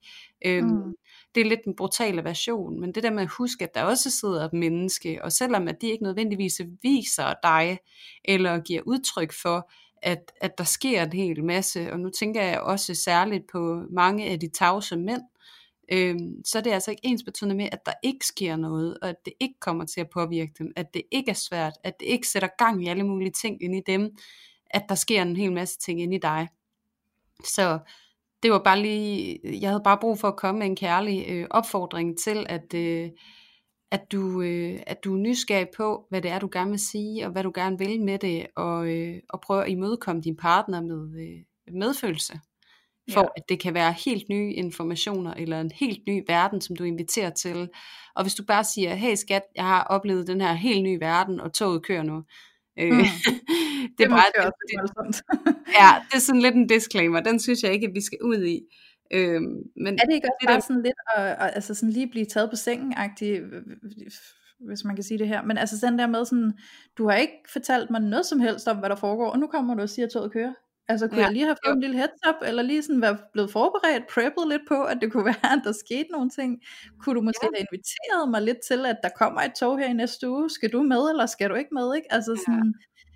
Øhm, 0.46 0.66
mm 0.66 0.94
det 1.34 1.40
er 1.40 1.44
lidt 1.44 1.64
en 1.66 1.76
brutale 1.76 2.24
version, 2.24 2.80
men 2.80 2.92
det 2.92 3.02
der 3.02 3.10
med 3.10 3.22
at 3.22 3.28
huske, 3.38 3.64
at 3.64 3.74
der 3.74 3.82
også 3.82 4.10
sidder 4.10 4.44
et 4.44 4.52
menneske, 4.52 5.24
og 5.24 5.32
selvom 5.32 5.68
at 5.68 5.80
de 5.80 5.90
ikke 5.90 6.04
nødvendigvis 6.04 6.60
viser 6.82 7.34
dig, 7.42 7.78
eller 8.24 8.58
giver 8.60 8.82
udtryk 8.86 9.32
for, 9.42 9.70
at, 10.04 10.32
at 10.40 10.58
der 10.58 10.64
sker 10.64 11.02
en 11.02 11.12
hel 11.12 11.44
masse, 11.44 11.92
og 11.92 12.00
nu 12.00 12.10
tænker 12.10 12.42
jeg 12.42 12.60
også 12.60 12.94
særligt 12.94 13.46
på 13.52 13.82
mange 13.90 14.24
af 14.26 14.40
de 14.40 14.48
tavse 14.48 14.96
mænd, 14.96 15.22
øh, 15.92 16.16
så 16.44 16.58
er 16.58 16.62
det 16.62 16.70
altså 16.70 16.90
ikke 16.90 17.06
ens 17.06 17.22
betydende 17.22 17.54
med, 17.54 17.68
at 17.72 17.86
der 17.86 17.92
ikke 18.02 18.26
sker 18.26 18.56
noget, 18.56 18.98
og 19.02 19.08
at 19.08 19.16
det 19.24 19.32
ikke 19.40 19.60
kommer 19.60 19.84
til 19.84 20.00
at 20.00 20.10
påvirke 20.10 20.52
dem, 20.58 20.72
at 20.76 20.94
det 20.94 21.02
ikke 21.10 21.30
er 21.30 21.34
svært, 21.34 21.72
at 21.84 22.00
det 22.00 22.06
ikke 22.06 22.28
sætter 22.28 22.48
gang 22.58 22.84
i 22.84 22.88
alle 22.88 23.04
mulige 23.04 23.30
ting 23.30 23.62
ind 23.62 23.76
i 23.76 23.82
dem, 23.86 24.16
at 24.70 24.84
der 24.88 24.94
sker 24.94 25.22
en 25.22 25.36
hel 25.36 25.52
masse 25.52 25.78
ting 25.78 26.02
ind 26.02 26.14
i 26.14 26.18
dig. 26.18 26.48
Så 27.44 27.78
det 28.42 28.50
var 28.50 28.62
bare 28.64 28.82
lige, 28.82 29.40
jeg 29.60 29.70
havde 29.70 29.82
bare 29.84 29.98
brug 30.00 30.18
for 30.18 30.28
at 30.28 30.36
komme 30.36 30.58
med 30.58 30.66
en 30.66 30.76
kærlig 30.76 31.24
øh, 31.28 31.46
opfordring 31.50 32.18
til, 32.18 32.46
at, 32.48 32.74
øh, 32.74 33.10
at, 33.90 34.12
du, 34.12 34.42
øh, 34.42 34.80
at 34.86 35.04
du 35.04 35.14
er 35.14 35.18
nysgerrig 35.18 35.68
på, 35.76 36.06
hvad 36.10 36.22
det 36.22 36.30
er, 36.30 36.38
du 36.38 36.48
gerne 36.52 36.70
vil 36.70 36.80
sige, 36.80 37.26
og 37.26 37.32
hvad 37.32 37.42
du 37.42 37.52
gerne 37.54 37.78
vil 37.78 38.00
med 38.00 38.18
det, 38.18 38.46
og, 38.56 38.88
øh, 38.88 39.16
og 39.28 39.40
prøve 39.40 39.64
at 39.64 39.70
imødekomme 39.70 40.22
din 40.22 40.36
partner 40.36 40.80
med 40.80 41.20
øh, 41.20 41.74
medfølelse, 41.74 42.40
for 43.12 43.20
ja. 43.20 43.26
at 43.36 43.42
det 43.48 43.60
kan 43.60 43.74
være 43.74 43.92
helt 43.92 44.28
nye 44.28 44.52
informationer, 44.52 45.34
eller 45.34 45.60
en 45.60 45.70
helt 45.74 46.00
ny 46.08 46.24
verden, 46.28 46.60
som 46.60 46.76
du 46.76 46.84
inviterer 46.84 47.30
til. 47.30 47.68
Og 48.16 48.24
hvis 48.24 48.34
du 48.34 48.44
bare 48.44 48.64
siger, 48.64 48.94
hey 48.94 49.14
skat, 49.14 49.42
jeg 49.56 49.64
har 49.64 49.84
oplevet 49.84 50.26
den 50.26 50.40
her 50.40 50.52
helt 50.52 50.82
nye 50.82 51.00
verden, 51.00 51.40
og 51.40 51.52
toget 51.52 51.86
kører 51.86 52.02
nu, 52.02 52.22
Øh, 52.78 52.92
mm. 52.92 52.98
det, 52.98 53.08
det 53.98 54.04
er 54.04 54.08
bare, 54.08 54.30
det, 54.34 54.52
det, 54.70 55.22
ja, 55.80 55.90
det 56.10 56.16
er 56.16 56.20
sådan 56.20 56.40
lidt 56.40 56.54
en 56.54 56.66
disclaimer. 56.66 57.20
Den 57.20 57.40
synes 57.40 57.62
jeg 57.62 57.72
ikke, 57.72 57.86
at 57.86 57.94
vi 57.94 58.00
skal 58.00 58.18
ud 58.22 58.44
i. 58.44 58.60
Øhm, 59.14 59.62
men 59.76 59.98
er 59.98 60.04
det 60.06 60.14
ikke 60.14 60.28
også 60.28 60.38
det 60.40 60.46
bare 60.48 60.54
der... 60.54 60.60
sådan 60.60 60.82
lidt 60.82 61.00
at, 61.16 61.24
at, 61.24 61.50
altså 61.54 61.74
sådan 61.74 61.92
lige 61.92 62.10
blive 62.10 62.26
taget 62.26 62.50
på 62.50 62.56
sengen 62.56 62.94
hvis 64.66 64.84
man 64.84 64.94
kan 64.94 65.04
sige 65.04 65.18
det 65.18 65.28
her. 65.28 65.42
Men 65.42 65.58
altså 65.58 65.86
den 65.86 65.98
der 65.98 66.06
med 66.06 66.24
sådan, 66.24 66.52
du 66.98 67.08
har 67.08 67.16
ikke 67.16 67.38
fortalt 67.52 67.90
mig 67.90 68.00
noget 68.00 68.26
som 68.26 68.40
helst 68.40 68.68
om, 68.68 68.76
hvad 68.76 68.88
der 68.88 68.96
foregår, 68.96 69.30
og 69.30 69.38
nu 69.38 69.46
kommer 69.46 69.74
du 69.74 69.82
og 69.82 69.88
siger, 69.88 70.06
at 70.06 70.12
toget 70.12 70.32
kører. 70.32 70.54
Altså 70.88 71.08
kunne 71.08 71.20
ja. 71.20 71.24
jeg 71.24 71.32
lige 71.32 71.44
have 71.44 71.56
fået 71.66 71.74
en 71.74 71.80
lille 71.80 71.96
heads 71.96 72.20
up, 72.28 72.34
eller 72.48 72.62
lige 72.62 72.82
sådan 72.82 73.02
være 73.02 73.18
blevet 73.32 73.50
forberedt, 73.50 74.06
preppet 74.14 74.48
lidt 74.48 74.62
på, 74.68 74.82
at 74.82 74.98
det 75.00 75.12
kunne 75.12 75.24
være, 75.32 75.52
at 75.52 75.60
der 75.64 75.72
skete 75.72 76.08
nogle 76.12 76.30
ting. 76.30 76.62
Kunne 77.00 77.14
du 77.14 77.20
måske 77.20 77.46
ja. 77.46 77.48
have 77.54 77.66
inviteret 77.66 78.30
mig 78.30 78.42
lidt 78.42 78.58
til, 78.68 78.86
at 78.86 78.96
der 79.02 79.08
kommer 79.08 79.40
et 79.40 79.52
tog 79.60 79.78
her 79.78 79.86
i 79.86 79.92
næste 79.92 80.30
uge, 80.30 80.50
skal 80.50 80.72
du 80.72 80.82
med, 80.82 81.02
eller 81.10 81.26
skal 81.26 81.50
du 81.50 81.54
ikke 81.54 81.74
med, 81.74 81.96
ikke? 81.96 82.12
Altså 82.12 82.32
ja. 82.32 82.42
sådan, 82.46 82.74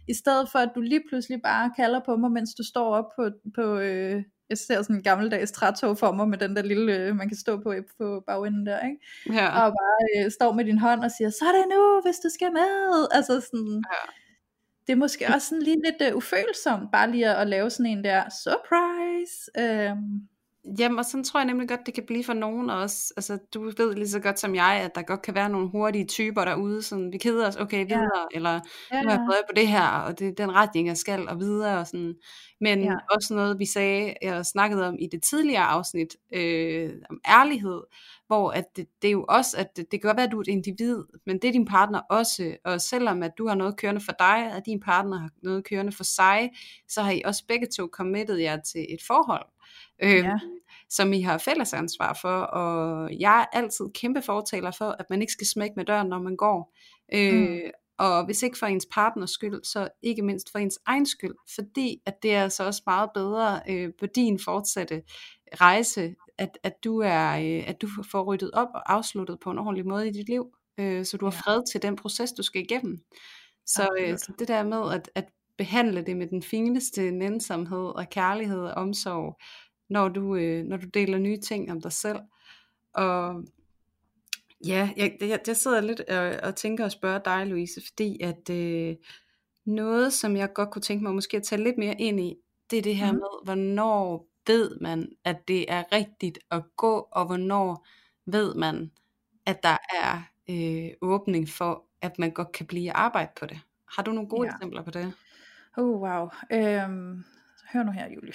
i 0.09 0.15
stedet 0.15 0.49
for 0.53 0.59
at 0.59 0.71
du 0.75 0.81
lige 0.81 1.03
pludselig 1.09 1.43
bare 1.43 1.73
kalder 1.77 2.01
på 2.07 2.17
mig, 2.17 2.31
mens 2.33 2.51
du 2.55 2.63
står 2.73 2.95
op 2.95 3.09
på, 3.17 3.31
på 3.55 3.79
øh, 3.79 4.23
jeg 4.51 4.59
ser 4.59 4.83
sådan 4.83 4.97
en 4.97 5.03
gammeldags 5.03 5.53
trætog 5.53 5.99
for 5.99 6.13
mig, 6.13 6.29
med 6.29 6.39
den 6.39 6.57
der 6.57 6.63
lille, 6.63 6.97
øh, 6.97 7.17
man 7.17 7.29
kan 7.29 7.37
stå 7.37 7.61
på 7.61 7.75
på 7.99 8.23
bagenden 8.27 8.67
der, 8.67 8.81
ikke? 8.87 8.99
Ja. 9.41 9.47
Og 9.49 9.73
bare 9.73 10.25
øh, 10.25 10.31
står 10.31 10.53
med 10.53 10.65
din 10.65 10.79
hånd 10.79 11.01
og 11.05 11.11
siger, 11.11 11.31
så 11.31 11.45
er 11.45 11.53
det 11.53 11.67
nu, 11.75 12.01
hvis 12.05 12.19
du 12.19 12.29
skal 12.29 12.53
med. 12.53 13.07
Altså 13.13 13.41
sådan, 13.41 13.83
ja 13.93 14.13
det 14.89 14.93
er 14.93 14.99
måske 14.99 15.27
også 15.35 15.49
sådan 15.49 15.63
lige 15.63 15.83
lidt 15.85 16.11
uh, 16.13 16.17
ufølsomt, 16.17 16.93
bare 16.93 17.11
lige 17.11 17.29
at, 17.29 17.37
at 17.37 17.49
lave 17.49 17.71
sådan 17.71 17.87
en 17.87 18.05
der 18.05 18.23
surprise. 18.43 19.51
Um, 19.93 20.29
Jamen, 20.79 20.99
og 20.99 21.05
sådan 21.05 21.25
tror 21.25 21.41
jeg 21.41 21.47
nemlig 21.47 21.69
godt, 21.69 21.87
det 21.87 21.95
kan 21.95 22.07
blive 22.07 22.25
for 22.25 22.33
nogen 22.33 22.71
også. 22.71 23.13
Altså, 23.17 23.39
du 23.55 23.73
ved 23.77 23.95
lige 23.95 24.09
så 24.09 24.21
godt 24.21 24.39
som 24.39 24.55
jeg, 24.55 24.81
at 24.85 24.95
der 24.95 25.03
godt 25.03 25.23
kan 25.23 25.35
være 25.35 25.49
nogle 25.49 25.69
hurtige 25.69 26.07
typer 26.07 26.45
derude, 26.45 26.83
sådan, 26.83 27.13
vi 27.13 27.19
keder 27.19 27.49
os, 27.49 27.57
okay, 27.57 27.87
videre, 27.87 28.27
ja. 28.33 28.37
eller 28.37 28.61
ja. 28.93 29.03
nu 29.03 29.09
har 29.09 29.17
jeg 29.17 29.27
prøvet 29.29 29.43
på 29.49 29.55
det 29.57 29.69
her, 29.69 29.89
og 29.89 30.19
det 30.19 30.29
er 30.29 30.33
den 30.33 30.55
retning, 30.55 30.89
jeg 30.89 30.97
skal, 30.97 31.29
og 31.29 31.41
videre, 31.41 31.79
og 31.79 31.87
sådan. 31.87 32.15
Men 32.61 32.83
ja. 32.83 32.95
også 33.15 33.35
noget, 33.35 33.59
vi 33.59 33.67
sagde, 33.67 34.15
jeg 34.23 34.47
snakkede 34.47 34.89
om 34.89 34.97
i 34.99 35.07
det 35.13 35.23
tidligere 35.23 35.63
afsnit, 35.65 36.17
øh, 36.35 36.91
om 37.11 37.21
ærlighed, 37.29 37.81
hvor 38.27 38.51
at 38.51 38.65
det, 38.77 38.87
det 39.03 39.09
er 39.09 39.13
jo 39.13 39.25
også, 39.29 39.57
at 39.57 39.77
det, 39.77 39.93
det 39.93 40.01
kan 40.01 40.09
godt 40.09 40.17
være, 40.17 40.27
at 40.27 40.33
du 40.33 40.39
er 40.39 40.43
et 40.43 40.49
individ, 40.49 41.05
men 41.27 41.39
det 41.43 41.49
er 41.49 41.53
din 41.53 41.65
partner 41.65 42.01
også, 42.11 42.57
og 42.65 42.81
selvom 42.81 43.23
at 43.23 43.33
du 43.39 43.49
har 43.49 43.55
noget 43.55 43.77
kørende 43.77 44.01
for 44.01 44.13
dig, 44.19 44.53
og 44.57 44.67
din 44.67 44.81
partner 44.81 45.19
har 45.19 45.31
noget 45.43 45.65
kørende 45.65 45.93
for 45.93 46.05
sig, 46.05 46.51
så 46.89 47.03
har 47.03 47.13
I 47.13 47.23
også 47.25 47.45
begge 47.49 47.67
to 47.77 47.89
committet 47.93 48.41
jer 48.41 48.61
til 48.61 48.87
et 48.89 49.01
forhold. 49.07 49.47
Øh, 50.03 50.11
ja. 50.11 50.39
Som 50.91 51.13
I 51.13 51.21
har 51.21 51.39
fælles 51.39 51.73
ansvar 51.73 52.19
for, 52.21 52.41
og 52.41 53.11
jeg 53.21 53.41
er 53.41 53.59
altid 53.59 53.85
kæmpe 53.95 54.23
fortaler 54.23 54.71
for, 54.71 54.97
at 54.99 55.07
man 55.11 55.21
ikke 55.21 55.33
skal 55.33 55.47
smække 55.47 55.75
med 55.77 55.85
døren, 55.85 56.09
når 56.09 56.19
man 56.19 56.37
går. 56.37 56.75
Øh, 57.15 57.35
mm. 57.35 57.61
Og 57.99 58.25
hvis 58.25 58.43
ikke 58.43 58.59
for 58.59 58.67
ens 58.67 58.87
partners 58.93 59.31
skyld, 59.31 59.65
så 59.65 59.89
ikke 60.03 60.23
mindst 60.23 60.53
for 60.53 60.59
ens 60.59 60.79
egen 60.87 61.07
skyld, 61.07 61.35
fordi 61.55 62.03
at 62.07 62.23
det 62.23 62.35
er 62.35 62.43
altså 62.43 62.65
også 62.65 62.83
meget 62.87 63.11
bedre 63.15 63.61
øh, 63.69 63.91
på 64.01 64.07
din 64.07 64.39
fortsatte 64.39 65.03
rejse, 65.61 66.15
at, 66.39 66.59
at, 66.63 66.85
du 66.85 66.99
er, 66.99 67.31
øh, 67.31 67.69
at 67.69 67.83
du 67.83 67.89
får 68.11 68.23
ryddet 68.23 68.51
op 68.51 68.69
og 68.75 68.93
afsluttet 68.93 69.41
på 69.41 69.51
en 69.51 69.59
ordentlig 69.59 69.87
måde 69.87 70.09
i 70.09 70.13
dit 70.13 70.29
liv, 70.29 70.47
øh, 70.79 71.05
så 71.05 71.17
du 71.17 71.27
har 71.27 71.31
fred 71.31 71.63
til 71.73 71.83
den 71.83 71.97
proces, 71.97 72.33
du 72.33 72.43
skal 72.43 72.63
igennem. 72.63 72.99
Så, 73.67 73.89
øh, 74.01 74.19
så 74.19 74.33
det 74.39 74.49
der 74.49 74.63
med 74.63 74.95
at, 74.95 75.11
at 75.15 75.25
behandle 75.59 76.03
det 76.03 76.17
med 76.17 76.27
den 76.27 76.43
fineste 76.43 77.11
nænsomhed 77.11 77.97
og 77.97 78.07
kærlighed 78.11 78.61
og 78.61 78.75
omsorg, 78.75 79.41
når 79.89 80.09
du, 80.09 80.37
øh, 80.37 80.65
når 80.65 80.77
du 80.77 80.87
deler 80.87 81.19
nye 81.19 81.37
ting 81.37 81.73
om 81.73 81.81
dig 81.81 81.93
selv. 81.93 82.19
Og 82.93 83.45
ja, 84.67 84.91
jeg, 84.97 85.17
jeg, 85.21 85.41
jeg 85.47 85.57
sidder 85.57 85.81
lidt 85.81 86.01
og, 86.01 86.37
og 86.43 86.57
tænker 86.57 86.85
og 86.85 86.93
spørger 86.93 87.19
dig, 87.19 87.47
Louise, 87.47 87.81
fordi 87.87 88.23
at 88.23 88.51
øh, 88.51 88.97
noget, 89.65 90.13
som 90.13 90.37
jeg 90.37 90.53
godt 90.53 90.71
kunne 90.71 90.83
tænke 90.83 91.05
mig 91.05 91.15
måske 91.15 91.37
at 91.37 91.43
tage 91.43 91.65
lidt 91.65 91.79
mere 91.79 92.01
ind 92.01 92.21
i, 92.21 92.37
det 92.71 92.79
er 92.79 92.83
det 92.83 92.97
her 92.97 93.13
mm. 93.13 93.19
med, 93.19 93.45
hvornår 93.45 94.29
ved 94.47 94.79
man, 94.81 95.13
at 95.25 95.49
det 95.49 95.73
er 95.73 95.85
rigtigt 95.93 96.39
at 96.51 96.63
gå, 96.77 97.09
og 97.13 97.27
hvornår 97.27 97.87
ved 98.27 98.55
man, 98.55 98.91
at 99.47 99.63
der 99.63 99.77
er 100.03 100.23
øh, 100.51 100.91
åbning 101.01 101.49
for, 101.49 101.85
at 102.03 102.19
man 102.19 102.31
godt 102.31 102.53
kan 102.53 102.67
blive 102.67 102.93
arbejde 102.93 103.31
på 103.41 103.47
det. 103.47 103.61
Har 103.97 104.03
du 104.03 104.13
nogle 104.13 104.29
gode 104.29 104.49
Ja. 104.49 104.55
eksempler 104.55 104.83
på 104.83 104.91
det? 104.91 105.13
Oh 105.77 106.01
wow. 106.01 106.29
Øhm, 106.53 107.25
hør 107.73 107.83
nu 107.83 107.93
her, 107.93 108.09
Julie. 108.15 108.33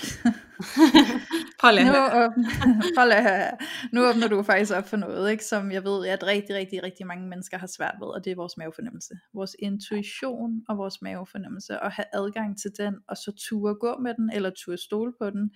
Prøv 1.59 1.71
nu, 1.71 1.93
åbner, 2.23 2.49
prøv 2.95 3.09
at 3.09 3.55
nu 3.93 4.09
åbner 4.09 4.27
du 4.27 4.43
faktisk 4.43 4.73
op 4.73 4.87
for 4.87 4.97
noget, 4.97 5.31
ikke, 5.31 5.45
som 5.45 5.71
jeg 5.71 5.83
ved, 5.83 6.07
at 6.07 6.23
rigtig, 6.23 6.55
rigtig, 6.55 6.83
rigtig 6.83 7.07
mange 7.07 7.27
mennesker 7.27 7.57
har 7.57 7.67
svært 7.67 7.95
ved, 8.01 8.07
og 8.07 8.25
det 8.25 8.31
er 8.31 8.35
vores 8.35 8.57
mavefornemmelse. 8.57 9.13
Vores 9.33 9.55
intuition 9.59 10.61
og 10.69 10.77
vores 10.77 11.01
mavefornemmelse, 11.01 11.81
og 11.81 11.91
have 11.91 12.05
adgang 12.13 12.57
til 12.61 12.71
den, 12.77 12.95
og 13.07 13.17
så 13.17 13.31
ture 13.49 13.75
gå 13.75 13.97
med 13.97 14.13
den, 14.13 14.31
eller 14.33 14.49
ture 14.49 14.77
stole 14.77 15.13
på 15.21 15.29
den. 15.29 15.51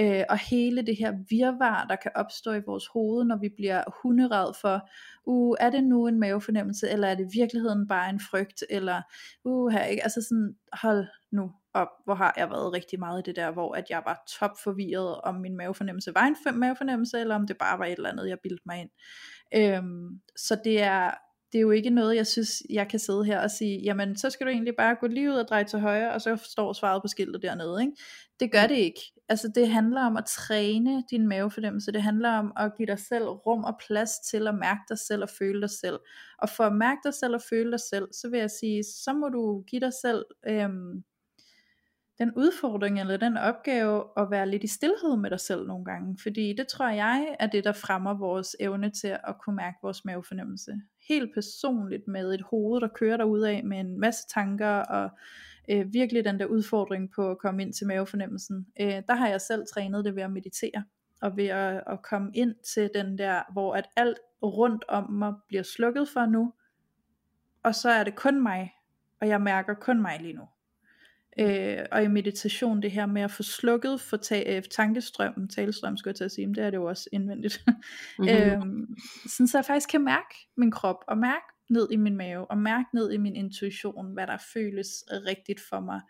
Øh, 0.00 0.24
og 0.28 0.38
hele 0.38 0.86
det 0.86 0.96
her 0.96 1.12
virvar, 1.30 1.86
der 1.86 1.96
kan 1.96 2.10
opstå 2.14 2.52
i 2.52 2.62
vores 2.66 2.86
hoved, 2.92 3.24
når 3.24 3.38
vi 3.40 3.48
bliver 3.56 3.82
hunderad 4.02 4.52
for, 4.60 4.88
uh, 5.30 5.56
er 5.60 5.70
det 5.70 5.84
nu 5.84 6.06
en 6.06 6.20
mavefornemmelse, 6.20 6.88
eller 6.88 7.08
er 7.08 7.14
det 7.14 7.24
i 7.24 7.38
virkeligheden 7.38 7.88
bare 7.88 8.10
en 8.10 8.20
frygt, 8.30 8.64
eller 8.70 9.02
uh, 9.44 9.72
her, 9.72 9.84
ikke? 9.84 10.02
altså 10.02 10.22
sådan, 10.22 10.56
hold 10.72 11.06
nu 11.32 11.52
op, 11.74 11.88
hvor 12.04 12.14
har 12.14 12.34
jeg 12.36 12.50
været 12.50 12.72
rigtig 12.72 12.98
meget 12.98 13.20
i 13.20 13.26
det 13.26 13.36
der, 13.36 13.50
hvor 13.50 13.74
at 13.74 13.84
jeg 13.90 14.02
var 14.06 14.24
top 14.38 14.50
forvirret, 14.64 15.20
om 15.20 15.34
min 15.34 15.56
mavefornemmelse 15.56 16.14
var 16.14 16.26
en 16.26 16.36
fem 16.46 16.54
mavefornemmelse, 16.54 17.20
eller 17.20 17.34
om 17.34 17.46
det 17.46 17.58
bare 17.58 17.78
var 17.78 17.84
et 17.84 17.92
eller 17.92 18.10
andet, 18.10 18.28
jeg 18.28 18.38
bildte 18.42 18.62
mig 18.66 18.80
ind. 18.80 18.90
Øhm, 19.54 20.20
så 20.36 20.60
det 20.64 20.82
er, 20.82 21.10
det 21.52 21.58
er 21.58 21.62
jo 21.62 21.70
ikke 21.70 21.90
noget, 21.90 22.16
jeg 22.16 22.26
synes, 22.26 22.62
jeg 22.70 22.88
kan 22.88 22.98
sidde 22.98 23.24
her 23.24 23.40
og 23.40 23.50
sige, 23.50 23.80
jamen 23.80 24.16
så 24.16 24.30
skal 24.30 24.46
du 24.46 24.50
egentlig 24.50 24.74
bare 24.76 24.96
gå 25.00 25.06
lige 25.06 25.30
ud 25.30 25.36
og 25.36 25.48
dreje 25.48 25.64
til 25.64 25.78
højre, 25.78 26.12
og 26.12 26.20
så 26.20 26.36
står 26.36 26.72
svaret 26.72 27.02
på 27.02 27.08
skiltet 27.08 27.42
dernede. 27.42 27.82
Ikke? 27.82 27.92
Det 28.40 28.52
gør 28.52 28.66
det 28.66 28.76
ikke. 28.76 29.00
Altså 29.28 29.52
det 29.54 29.68
handler 29.68 30.02
om 30.02 30.16
at 30.16 30.24
træne 30.24 31.02
din 31.10 31.28
mavefornemmelse. 31.28 31.92
Det 31.92 32.02
handler 32.02 32.30
om 32.30 32.52
at 32.56 32.72
give 32.76 32.86
dig 32.86 32.98
selv 32.98 33.24
rum 33.24 33.64
og 33.64 33.76
plads 33.86 34.10
til 34.30 34.48
at 34.48 34.54
mærke 34.54 34.80
dig 34.88 34.98
selv 34.98 35.22
og 35.22 35.28
føle 35.38 35.60
dig 35.60 35.70
selv. 35.70 35.98
Og 36.38 36.48
for 36.48 36.64
at 36.64 36.76
mærke 36.76 37.00
dig 37.04 37.14
selv 37.14 37.34
og 37.34 37.42
føle 37.50 37.70
dig 37.70 37.80
selv, 37.80 38.08
så 38.12 38.28
vil 38.30 38.40
jeg 38.40 38.50
sige, 38.50 38.82
så 38.84 39.12
må 39.12 39.28
du 39.28 39.64
give 39.66 39.80
dig 39.80 39.92
selv 40.02 40.24
øhm, 40.46 41.04
den 42.20 42.32
udfordring 42.36 43.00
eller 43.00 43.16
den 43.16 43.36
opgave 43.36 44.04
at 44.16 44.30
være 44.30 44.48
lidt 44.48 44.64
i 44.64 44.66
stillhed 44.66 45.16
med 45.16 45.30
dig 45.30 45.40
selv 45.40 45.66
nogle 45.66 45.84
gange. 45.84 46.18
Fordi 46.22 46.54
det 46.58 46.68
tror 46.68 46.88
jeg 46.88 47.36
er 47.40 47.46
det, 47.46 47.64
der 47.64 47.72
fremmer 47.72 48.18
vores 48.18 48.56
evne 48.60 48.90
til 48.90 49.16
at 49.24 49.34
kunne 49.44 49.56
mærke 49.56 49.76
vores 49.82 50.04
mavefornemmelse. 50.04 50.72
Helt 51.10 51.34
personligt 51.34 52.08
med 52.08 52.34
et 52.34 52.42
hoved, 52.42 52.80
der 52.80 52.88
kører 52.88 53.16
dig 53.16 53.56
af 53.56 53.64
med 53.64 53.80
en 53.80 54.00
masse 54.00 54.28
tanker 54.28 54.70
og 54.70 55.10
øh, 55.70 55.92
virkelig 55.92 56.24
den 56.24 56.40
der 56.40 56.46
udfordring 56.46 57.10
på 57.10 57.30
at 57.30 57.38
komme 57.38 57.62
ind 57.62 57.72
til 57.72 57.86
mavefornemmelsen. 57.86 58.66
Øh, 58.80 59.02
der 59.08 59.14
har 59.14 59.28
jeg 59.28 59.40
selv 59.40 59.66
trænet 59.66 60.04
det 60.04 60.16
ved 60.16 60.22
at 60.22 60.32
meditere 60.32 60.84
og 61.22 61.36
ved 61.36 61.46
at, 61.46 61.82
at 61.86 62.02
komme 62.02 62.30
ind 62.34 62.54
til 62.74 62.90
den 62.94 63.18
der, 63.18 63.42
hvor 63.52 63.74
at 63.74 63.88
alt 63.96 64.18
rundt 64.42 64.84
om 64.88 65.12
mig 65.12 65.34
bliver 65.48 65.62
slukket 65.62 66.08
for 66.08 66.26
nu, 66.26 66.52
og 67.62 67.74
så 67.74 67.90
er 67.90 68.04
det 68.04 68.14
kun 68.14 68.42
mig, 68.42 68.72
og 69.20 69.28
jeg 69.28 69.40
mærker 69.40 69.74
kun 69.74 70.02
mig 70.02 70.20
lige 70.20 70.32
nu. 70.32 70.48
Øh, 71.38 71.78
og 71.92 72.04
i 72.04 72.08
meditation 72.08 72.82
det 72.82 72.90
her 72.90 73.06
med 73.06 73.22
at 73.22 73.30
få 73.30 73.42
slukket 73.42 74.00
for 74.00 74.16
ta- 74.16 74.56
øh, 74.56 74.62
tankestrømmen, 74.62 75.48
talestrøm 75.48 75.96
skulle 75.96 76.10
jeg 76.10 76.16
til 76.16 76.24
at 76.24 76.32
sige, 76.32 76.46
men 76.46 76.54
det 76.54 76.64
er 76.64 76.70
det 76.70 76.76
jo 76.76 76.84
også 76.84 77.08
indvendigt. 77.12 77.64
Mhm. 78.18 78.28
øhm, 78.30 78.96
sådan 79.26 79.48
så 79.48 79.58
jeg 79.58 79.64
faktisk 79.64 79.88
kan 79.88 80.04
mærke 80.04 80.34
min 80.56 80.70
krop, 80.70 81.04
og 81.08 81.18
mærke 81.18 81.46
ned 81.70 81.88
i 81.90 81.96
min 81.96 82.16
mave, 82.16 82.50
og 82.50 82.58
mærke 82.58 82.88
ned 82.94 83.12
i 83.12 83.16
min 83.16 83.36
intuition, 83.36 84.12
hvad 84.12 84.26
der 84.26 84.36
føles 84.52 85.04
rigtigt 85.10 85.60
for 85.60 85.80
mig. 85.80 86.00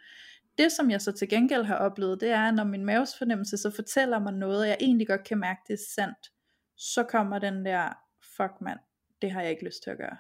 Det 0.59 0.73
som 0.73 0.91
jeg 0.91 1.01
så 1.01 1.13
til 1.13 1.29
gengæld 1.29 1.65
har 1.65 1.77
oplevet, 1.77 2.21
det 2.21 2.31
er, 2.31 2.51
når 2.51 2.65
min 2.65 2.85
maves 2.85 3.19
fornemmelse 3.19 3.57
så 3.57 3.71
fortæller 3.71 4.19
mig 4.19 4.33
noget, 4.33 4.61
og 4.61 4.69
jeg 4.69 4.77
egentlig 4.81 5.07
godt 5.07 5.25
kan 5.25 5.39
mærke, 5.39 5.61
det 5.67 5.73
er 5.73 5.85
sandt, 5.95 6.33
så 6.77 7.03
kommer 7.03 7.39
den 7.39 7.65
der, 7.65 7.93
fuck 8.37 8.53
mand, 8.61 8.79
det 9.23 9.31
har 9.31 9.41
jeg 9.41 9.51
ikke 9.51 9.65
lyst 9.65 9.83
til 9.83 9.91
at 9.91 9.99
gøre. 9.99 10.17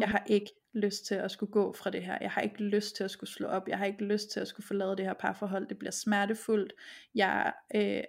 Jeg 0.00 0.08
har 0.08 0.24
ikke 0.26 0.50
lyst 0.74 1.06
til 1.06 1.14
at 1.14 1.30
skulle 1.30 1.52
gå 1.52 1.72
fra 1.72 1.90
det 1.90 2.02
her. 2.02 2.18
Jeg 2.20 2.30
har 2.30 2.40
ikke 2.40 2.62
lyst 2.62 2.96
til 2.96 3.04
at 3.04 3.10
skulle 3.10 3.30
slå 3.30 3.46
op. 3.46 3.68
Jeg 3.68 3.78
har 3.78 3.86
ikke 3.86 4.04
lyst 4.04 4.30
til 4.30 4.40
at 4.40 4.48
skulle 4.48 4.66
forlade 4.66 4.96
det 4.96 5.04
her 5.04 5.12
parforhold. 5.12 5.68
Det 5.68 5.78
bliver 5.78 5.92
smertefuldt. 5.92 6.72
Jeg 7.14 7.52
øh, 7.74 8.02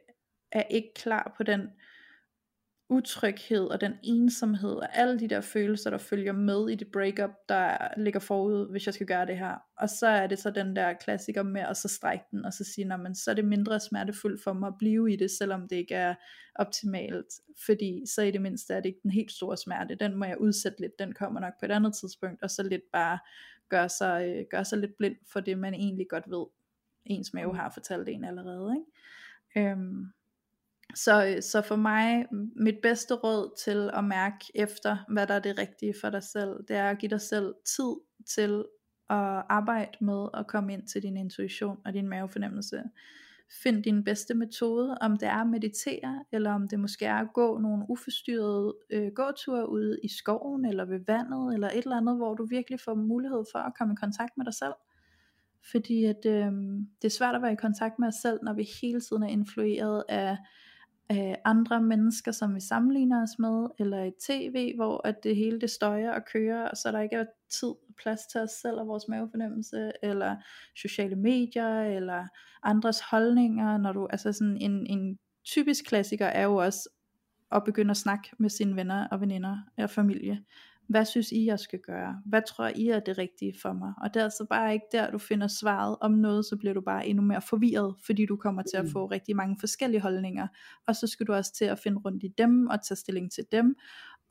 er 0.52 0.64
ikke 0.64 0.94
klar 0.96 1.34
på 1.38 1.44
den 1.44 1.70
utryghed 2.90 3.66
og 3.66 3.82
den 3.82 3.94
ensomhed 4.04 4.72
og 4.72 4.98
alle 4.98 5.20
de 5.20 5.28
der 5.28 5.42
følelser, 5.42 5.90
der 5.90 5.98
følger 5.98 6.34
med 6.34 6.70
i 6.70 6.76
det 6.76 6.88
breakup, 6.94 7.30
der 7.50 7.78
ligger 7.98 8.20
forud, 8.20 8.72
hvis 8.72 8.86
jeg 8.86 8.94
skal 8.94 9.08
gøre 9.08 9.26
det 9.26 9.38
her. 9.38 9.56
Og 9.78 9.90
så 9.90 10.08
er 10.08 10.28
det 10.28 10.40
så 10.40 10.52
den 10.52 10.76
der 10.76 10.94
klassiker 10.94 11.44
med 11.44 11.62
at 11.62 11.78
så 11.78 11.88
strække 11.88 12.26
den, 12.32 12.46
og 12.46 12.54
så 12.54 12.64
sige, 12.64 12.86
"Nå, 12.86 12.98
men 12.98 13.16
så 13.16 13.32
er 13.32 13.36
det 13.36 13.46
mindre 13.46 13.80
smertefuldt 13.80 14.44
for 14.44 14.54
mig 14.54 14.68
at 14.68 14.78
blive 14.80 15.14
i 15.14 15.16
det, 15.16 15.32
selvom 15.32 15.68
det 15.68 15.76
ikke 15.76 15.96
er 15.96 16.16
optimalt, 16.56 17.26
fordi 17.66 18.04
så 18.16 18.22
i 18.22 18.32
det 18.32 18.42
mindste 18.42 18.74
er 18.74 18.80
det 18.80 18.90
ikke 18.90 19.04
den 19.04 19.12
helt 19.12 19.32
store 19.32 19.58
smerte, 19.58 19.96
den 19.96 20.16
må 20.16 20.26
jeg 20.26 20.42
udsætte 20.42 20.82
lidt, 20.82 21.00
den 21.00 21.14
kommer 21.14 21.40
nok 21.40 21.54
på 21.60 21.66
et 21.66 21.72
andet 21.72 21.94
tidspunkt, 21.96 22.44
og 22.44 22.50
så 22.50 22.64
lidt 22.64 22.84
bare 22.94 23.20
gøre 23.70 23.90
sig, 23.90 24.26
øh, 24.28 24.46
gøre 24.52 24.66
sig 24.66 24.78
lidt 24.78 24.98
blind 24.98 25.16
for 25.34 25.40
det, 25.40 25.58
man 25.58 25.74
egentlig 25.74 26.08
godt 26.10 26.24
ved, 26.28 26.46
ens 27.06 27.34
mave 27.34 27.56
har 27.56 27.70
fortalt 27.70 28.10
en 28.10 28.24
allerede. 28.24 28.76
Ikke? 28.76 29.70
Øhm, 29.70 30.06
så, 30.94 31.26
øh, 31.26 31.42
så 31.42 31.62
for 31.62 31.76
mig, 31.76 32.26
mit 32.56 32.76
bedste 32.82 33.14
råd 33.14 33.58
til 33.64 33.90
at 33.94 34.04
mærke 34.04 34.46
efter, 34.56 34.98
hvad 35.10 35.28
der 35.28 35.34
er 35.34 35.40
det 35.40 35.60
rigtige 35.60 35.94
for 36.02 36.10
dig 36.10 36.24
selv, 36.24 36.50
det 36.68 36.76
er 36.76 36.90
at 36.90 36.98
give 37.00 37.10
dig 37.10 37.22
selv 37.22 37.54
tid 37.76 37.96
til 38.36 38.66
at 39.10 39.44
arbejde 39.50 40.06
med 40.06 40.28
at 40.34 40.48
komme 40.48 40.74
ind 40.74 40.88
til 40.88 41.04
din 41.04 41.18
intuition 41.18 41.78
og 41.86 41.94
din 41.94 42.10
mavefornemmelse. 42.10 42.84
Find 43.64 43.84
din 43.84 44.04
bedste 44.04 44.34
metode, 44.34 44.98
om 45.02 45.18
det 45.18 45.28
er 45.28 45.42
at 45.42 45.48
meditere, 45.48 46.24
eller 46.32 46.52
om 46.52 46.68
det 46.68 46.80
måske 46.80 47.06
er 47.06 47.16
at 47.16 47.34
gå 47.34 47.58
nogle 47.58 47.86
uforstyrrede 47.90 48.76
øh, 48.90 49.12
gåture 49.16 49.70
ude 49.70 50.00
i 50.04 50.08
skoven, 50.08 50.66
eller 50.66 50.86
ved 50.86 51.00
vandet, 51.08 51.54
eller 51.54 51.68
et 51.68 51.78
eller 51.78 51.98
andet, 51.98 52.18
hvor 52.18 52.34
du 52.34 52.46
virkelig 52.46 52.80
får 52.80 52.96
mulighed 52.96 53.44
for 53.52 53.60
at 53.60 53.74
komme 53.78 53.94
i 53.94 53.96
kontakt 53.96 54.38
med 54.38 54.46
dig 54.46 54.54
selv. 54.54 54.74
Fordi 55.72 56.06
at, 56.06 56.26
øh, 56.26 56.52
det 57.02 57.06
er 57.06 57.18
svært 57.18 57.36
at 57.36 57.42
være 57.42 57.54
i 57.54 57.56
kontakt 57.56 58.00
med 58.00 58.08
os 58.08 58.16
selv, 58.16 58.40
når 58.44 58.54
vi 58.54 58.68
hele 58.82 59.02
tiden 59.02 59.24
er 59.24 59.28
influeret 59.28 60.04
af 60.10 60.38
øh, 61.12 61.36
andre 61.46 61.82
mennesker, 61.82 62.32
som 62.32 62.56
vi 62.56 62.60
sammenligner 62.60 63.24
os 63.24 63.40
med, 63.40 63.68
eller 63.80 64.04
i 64.04 64.12
tv, 64.28 64.76
hvor 64.76 65.08
at 65.08 65.24
det 65.24 65.36
hele 65.36 65.62
det 65.62 65.70
støjer 65.70 66.12
og 66.12 66.26
kører, 66.34 66.70
og 66.70 66.78
så 66.78 66.92
der 66.92 67.00
ikke 67.00 67.16
er 67.16 67.26
tid 67.50 67.70
og 67.70 67.96
plads 67.98 68.20
til 68.32 68.42
os 68.42 68.52
selv 68.52 68.80
og 68.80 68.88
vores 68.88 69.08
mavefornemmelse, 69.08 69.92
eller 70.04 70.36
sociale 70.76 71.16
medier, 71.16 71.80
eller 71.80 72.28
andres 72.64 73.00
holdninger, 73.00 73.78
når 73.78 73.94
du, 73.94 74.08
altså 74.08 74.34
sådan 74.34 74.58
en, 74.58 74.88
en 74.88 75.20
typisk 75.46 75.86
klassiker 75.86 76.26
er 76.26 76.44
jo 76.44 76.56
også 76.56 76.90
at 77.52 77.64
begynde 77.64 77.92
at 77.92 77.98
snakke 77.98 78.30
med 78.40 78.50
sine 78.50 78.76
venner 78.76 79.08
og 79.08 79.22
veninder 79.22 79.58
og 79.78 79.90
familie. 79.90 80.44
Hvad 80.90 81.06
synes 81.06 81.32
I, 81.32 81.46
jeg 81.46 81.60
skal 81.60 81.80
gøre? 81.80 82.22
Hvad 82.26 82.42
tror 82.48 82.72
I 82.76 82.90
er 82.90 83.00
det 83.00 83.18
rigtige 83.18 83.54
for 83.62 83.74
mig? 83.74 83.94
Og 84.02 84.14
det 84.14 84.20
er 84.20 84.24
altså 84.24 84.46
bare 84.50 84.74
ikke 84.74 84.86
der, 84.92 85.12
du 85.12 85.18
finder 85.18 85.48
svaret 85.48 85.98
om 86.02 86.12
noget, 86.12 86.46
så 86.46 86.58
bliver 86.58 86.74
du 86.74 86.82
bare 86.82 87.08
endnu 87.08 87.24
mere 87.24 87.42
forvirret, 87.42 87.96
fordi 88.06 88.26
du 88.26 88.36
kommer 88.36 88.62
til 88.62 88.78
at 88.78 88.86
få 88.94 89.06
rigtig 89.06 89.36
mange 89.36 89.58
forskellige 89.60 90.02
holdninger. 90.02 90.48
Og 90.88 90.96
så 90.96 91.08
skal 91.08 91.28
du 91.28 91.34
også 91.34 91.54
til 91.54 91.66
at 91.66 91.80
finde 91.80 91.98
rundt 91.98 92.24
i 92.24 92.28
dem 92.38 92.68
og 92.68 92.84
tage 92.84 92.96
stilling 92.96 93.32
til 93.32 93.46
dem. 93.52 93.76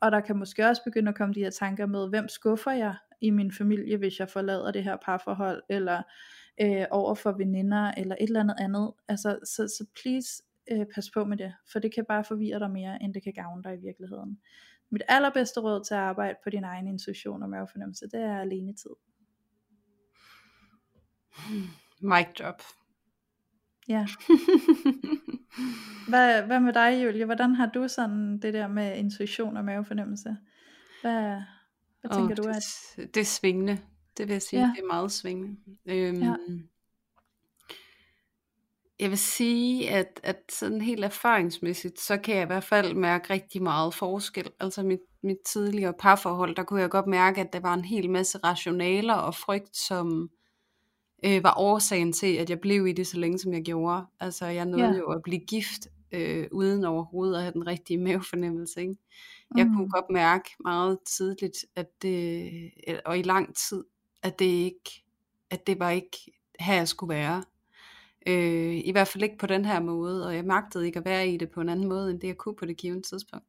Og 0.01 0.11
der 0.11 0.19
kan 0.19 0.37
måske 0.37 0.67
også 0.67 0.81
begynde 0.83 1.09
at 1.09 1.15
komme 1.15 1.33
de 1.33 1.39
her 1.39 1.49
tanker 1.49 1.85
med, 1.85 2.09
hvem 2.09 2.27
skuffer 2.27 2.71
jeg 2.71 2.95
i 3.21 3.29
min 3.29 3.51
familie, 3.51 3.97
hvis 3.97 4.19
jeg 4.19 4.29
forlader 4.29 4.71
det 4.71 4.83
her 4.83 4.97
parforhold, 5.05 5.63
eller 5.69 6.01
øh, 6.61 6.85
over 6.91 7.15
for 7.15 7.31
veninder, 7.31 7.91
eller 7.97 8.15
et 8.21 8.27
eller 8.27 8.39
andet 8.39 8.55
andet. 8.59 8.91
Altså, 9.07 9.39
så, 9.43 9.67
så 9.67 9.85
please 10.01 10.43
øh, 10.71 10.85
pas 10.95 11.09
på 11.13 11.25
med 11.25 11.37
det, 11.37 11.53
for 11.71 11.79
det 11.79 11.93
kan 11.93 12.05
bare 12.05 12.23
forvirre 12.23 12.59
dig 12.59 12.71
mere, 12.71 13.03
end 13.03 13.13
det 13.13 13.23
kan 13.23 13.33
gavne 13.33 13.63
dig 13.63 13.73
i 13.73 13.81
virkeligheden. 13.81 14.39
Mit 14.89 15.01
allerbedste 15.07 15.59
råd 15.59 15.83
til 15.83 15.93
at 15.93 15.99
arbejde 15.99 16.35
på 16.43 16.49
din 16.49 16.63
egen 16.63 16.87
intuition 16.87 17.43
og 17.43 17.49
mavefornemmelse, 17.49 18.05
det 18.05 18.21
er 18.21 18.39
alene 18.39 18.73
tid. 18.73 18.89
Mic 22.01 22.27
drop. 22.39 22.61
Ja. 23.87 24.07
Hvad, 26.09 26.41
hvad 26.43 26.59
med 26.59 26.73
dig, 26.73 27.03
Julie? 27.05 27.25
Hvordan 27.25 27.55
har 27.55 27.65
du 27.65 27.87
sådan 27.87 28.39
det 28.39 28.53
der 28.53 28.67
med 28.67 28.97
intuition 28.97 29.57
og 29.57 29.65
mavefornemmelse? 29.65 30.37
Hvad, 31.01 31.41
hvad 32.01 32.11
tænker 32.17 32.35
du? 32.35 32.43
det, 32.43 32.49
At... 32.49 32.63
det 33.13 33.21
er 33.21 33.25
svingende. 33.25 33.77
Det 34.17 34.27
vil 34.27 34.33
jeg 34.33 34.41
sige, 34.41 34.59
Ja. 34.59 34.71
det 34.75 34.81
er 34.83 34.87
meget 34.87 35.11
svingende. 35.11 35.57
Øhm, 35.85 36.21
Ja. 36.21 36.35
Jeg 38.99 39.09
vil 39.09 39.17
sige, 39.17 39.89
at, 39.89 40.19
at 40.23 40.37
sådan 40.51 40.81
helt 40.81 41.03
erfaringsmæssigt, 41.05 41.99
så 41.99 42.17
kan 42.17 42.35
jeg 42.35 42.43
i 42.43 42.45
hvert 42.45 42.63
fald 42.63 42.93
mærke 42.93 43.33
rigtig 43.33 43.63
meget 43.63 43.93
forskel. 43.93 44.49
Altså 44.59 44.83
mit, 44.83 44.99
mit 45.23 45.37
tidligere 45.45 45.93
parforhold, 45.99 46.55
der 46.55 46.63
kunne 46.63 46.81
jeg 46.81 46.89
godt 46.89 47.07
mærke, 47.07 47.41
at 47.41 47.53
der 47.53 47.59
var 47.59 47.73
en 47.73 47.85
hel 47.85 48.09
masse 48.09 48.37
rationaler 48.37 49.13
og 49.13 49.35
frygt, 49.35 49.77
som 49.77 50.29
øh, 51.25 51.43
var 51.43 51.53
årsagen 51.57 52.13
til, 52.13 52.35
at 52.35 52.49
jeg 52.49 52.59
blev 52.59 52.87
i 52.87 52.91
det 52.91 53.07
så 53.07 53.17
længe, 53.19 53.39
som 53.39 53.53
jeg 53.53 53.63
gjorde. 53.63 54.05
Altså 54.19 54.45
jeg 54.45 54.65
nåede 54.65 54.85
Ja. 54.87 54.93
jo 54.97 55.05
at 55.11 55.21
blive 55.23 55.39
gift, 55.39 55.87
øh, 56.11 56.47
uden 56.51 56.83
overhovedet 56.85 57.35
at 57.35 57.41
have 57.41 57.53
den 57.53 57.67
rigtige 57.67 57.97
mavefornemmelse. 57.97 58.81
Ikke? 58.81 58.95
Jeg 59.57 59.65
kunne 59.65 59.85
Mm. 59.85 59.89
godt 59.91 60.05
mærke 60.09 60.49
meget 60.63 60.99
tidligt, 61.17 61.57
at 61.75 61.87
det, 62.01 62.51
og 63.05 63.17
i 63.19 63.21
lang 63.21 63.55
tid, 63.55 63.83
at 64.23 64.39
det 64.39 64.45
ikke, 64.45 65.03
at 65.49 65.67
det 65.67 65.79
var 65.79 65.89
ikke 65.89 66.17
her, 66.59 66.73
jeg 66.75 66.87
skulle 66.87 67.15
være. 67.15 67.43
Øh, 68.25 68.75
I 68.85 68.91
hvert 68.91 69.07
fald 69.07 69.23
ikke 69.23 69.37
på 69.37 69.47
den 69.47 69.65
her 69.65 69.79
måde, 69.79 70.27
og 70.27 70.35
jeg 70.35 70.45
magtede 70.45 70.85
ikke 70.85 70.99
at 70.99 71.05
være 71.05 71.29
i 71.29 71.37
det 71.37 71.51
på 71.51 71.61
en 71.61 71.69
anden 71.69 71.87
måde, 71.87 72.11
end 72.11 72.19
det 72.19 72.27
jeg 72.27 72.37
kunne 72.37 72.55
på 72.55 72.65
det 72.65 72.77
givende 72.77 73.01
tidspunkt. 73.01 73.45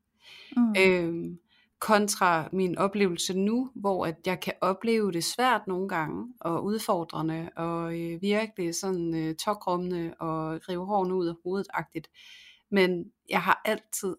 Mm. 0.56 0.74
Øh, 0.78 1.36
kontra 1.78 2.48
min 2.52 2.78
oplevelse 2.78 3.38
nu, 3.38 3.70
hvor 3.74 4.06
at 4.06 4.16
jeg 4.26 4.40
kan 4.40 4.52
opleve 4.60 5.12
det 5.12 5.24
svært 5.24 5.66
nogle 5.66 5.88
gange, 5.88 6.34
og 6.40 6.64
udfordrende, 6.64 7.50
og 7.56 8.00
øh, 8.00 8.22
virkelig 8.22 8.74
sådan 8.74 9.14
øh, 9.14 9.34
tokrummende, 9.34 10.14
og 10.18 10.68
rive 10.68 10.86
hårene 10.86 11.14
ud 11.14 11.26
af 11.26 11.34
hovedet-agtigt. 11.44 12.10
Men 12.70 13.12
jeg 13.28 13.42
har 13.42 13.62
altid 13.64 14.16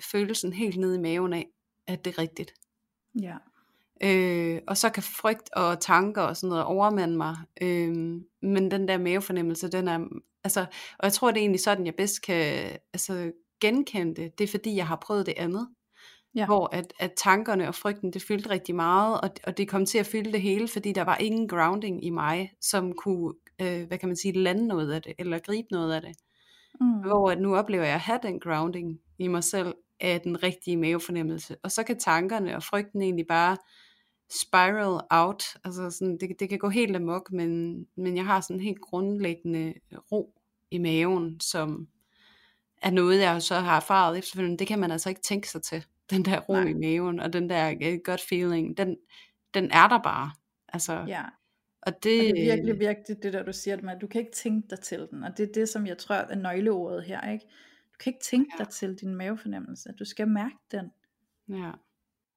følelsen 0.00 0.52
helt 0.52 0.76
nede 0.76 0.96
i 0.96 1.00
maven 1.00 1.32
af, 1.32 1.48
at 1.86 2.04
det 2.04 2.14
er 2.14 2.18
rigtigt. 2.18 2.54
Ja. 3.20 3.36
Øh, 4.00 4.60
og 4.66 4.76
så 4.76 4.90
kan 4.90 5.02
frygt 5.02 5.50
og 5.52 5.80
tanker 5.80 6.22
og 6.22 6.36
sådan 6.36 6.48
noget 6.48 6.64
overmande 6.64 7.16
mig. 7.16 7.36
Øh, 7.60 8.20
men 8.42 8.70
den 8.70 8.88
der 8.88 8.98
mavefornemmelse, 8.98 9.68
den 9.68 9.88
er, 9.88 9.98
altså, 10.44 10.60
og 10.98 11.04
jeg 11.04 11.12
tror 11.12 11.30
det 11.30 11.36
er 11.36 11.42
egentlig 11.42 11.60
sådan, 11.60 11.86
jeg 11.86 11.94
bedst 11.94 12.22
kan 12.22 12.70
altså, 12.92 13.32
genkende 13.60 14.22
det. 14.22 14.38
Det 14.38 14.44
er 14.44 14.48
fordi, 14.48 14.76
jeg 14.76 14.86
har 14.86 14.96
prøvet 14.96 15.26
det 15.26 15.34
andet. 15.36 15.68
Ja. 16.34 16.46
Hvor 16.46 16.68
at, 16.72 16.92
at 16.98 17.12
tankerne 17.16 17.68
og 17.68 17.74
frygten, 17.74 18.12
det 18.12 18.22
fyldte 18.22 18.50
rigtig 18.50 18.74
meget, 18.74 19.20
og, 19.20 19.30
og 19.46 19.58
det 19.58 19.68
kom 19.68 19.86
til 19.86 19.98
at 19.98 20.06
fylde 20.06 20.32
det 20.32 20.42
hele, 20.42 20.68
fordi 20.68 20.92
der 20.92 21.02
var 21.02 21.16
ingen 21.16 21.48
grounding 21.48 22.04
i 22.04 22.10
mig, 22.10 22.52
som 22.60 22.92
kunne, 22.92 23.34
øh, 23.60 23.86
hvad 23.86 23.98
kan 23.98 24.08
man 24.08 24.16
sige, 24.16 24.42
lande 24.42 24.66
noget 24.66 24.92
af 24.92 25.02
det, 25.02 25.12
eller 25.18 25.38
gribe 25.38 25.68
noget 25.70 25.92
af 25.92 26.00
det. 26.02 26.16
Mm. 26.80 27.00
Hvor 27.00 27.30
at 27.30 27.40
nu 27.40 27.56
oplever 27.56 27.84
jeg 27.84 27.94
at 27.94 28.00
have 28.00 28.18
den 28.22 28.40
grounding 28.40 28.98
i 29.18 29.28
mig 29.28 29.44
selv, 29.44 29.74
af 30.00 30.20
den 30.20 30.42
rigtige 30.42 30.76
mavefornemmelse. 30.76 31.56
Og 31.62 31.70
så 31.72 31.82
kan 31.82 31.98
tankerne 31.98 32.56
og 32.56 32.62
frygten 32.62 33.02
egentlig 33.02 33.26
bare 33.26 33.56
spiral 34.30 35.00
out. 35.10 35.44
Altså 35.64 35.90
sådan, 35.90 36.18
det, 36.18 36.40
det 36.40 36.48
kan 36.48 36.58
gå 36.58 36.68
helt 36.68 36.96
amok, 36.96 37.32
men, 37.32 37.82
men 37.96 38.16
jeg 38.16 38.24
har 38.24 38.40
sådan 38.40 38.56
en 38.56 38.64
helt 38.64 38.80
grundlæggende 38.80 39.74
ro 40.12 40.34
i 40.70 40.78
maven, 40.78 41.40
som 41.40 41.88
er 42.82 42.90
noget, 42.90 43.20
jeg 43.20 43.42
så 43.42 43.54
har 43.54 43.76
erfaret 43.76 44.18
efterfølgende. 44.18 44.58
Det 44.58 44.66
kan 44.66 44.78
man 44.78 44.90
altså 44.90 45.08
ikke 45.08 45.20
tænke 45.20 45.48
sig 45.50 45.62
til. 45.62 45.84
Den 46.10 46.24
der 46.24 46.40
ro 46.40 46.52
Nej. 46.52 46.64
i 46.64 46.74
maven, 46.74 47.20
og 47.20 47.32
den 47.32 47.50
der 47.50 47.74
uh, 47.74 47.98
gut 48.04 48.20
feeling, 48.20 48.76
den, 48.76 48.96
den 49.54 49.70
er 49.70 49.88
der 49.88 50.02
bare. 50.02 50.30
Altså, 50.68 51.04
ja. 51.08 51.22
Og 51.82 51.92
det, 52.02 52.20
og 52.20 52.36
det 52.36 52.50
er 52.50 52.54
virkelig 52.54 52.78
virkelig 52.78 53.22
det 53.22 53.32
der 53.32 53.42
du 53.42 53.52
siger, 53.52 53.90
at 53.90 54.00
du 54.00 54.06
kan 54.06 54.20
ikke 54.20 54.32
tænke 54.32 54.68
dig 54.70 54.80
til 54.80 55.08
den, 55.10 55.24
og 55.24 55.36
det 55.36 55.48
er 55.48 55.52
det 55.52 55.68
som 55.68 55.86
jeg 55.86 55.98
tror 55.98 56.14
er 56.14 56.34
nøgleordet 56.34 57.04
her, 57.04 57.30
ikke? 57.32 57.44
Du 57.92 57.96
kan 58.00 58.12
ikke 58.12 58.24
tænke 58.24 58.50
ja. 58.58 58.64
dig 58.64 58.72
til 58.72 58.94
din 58.94 59.14
mavefornemmelse. 59.14 59.92
Du 59.98 60.04
skal 60.04 60.28
mærke 60.28 60.56
den. 60.70 60.90
Ja. 61.48 61.70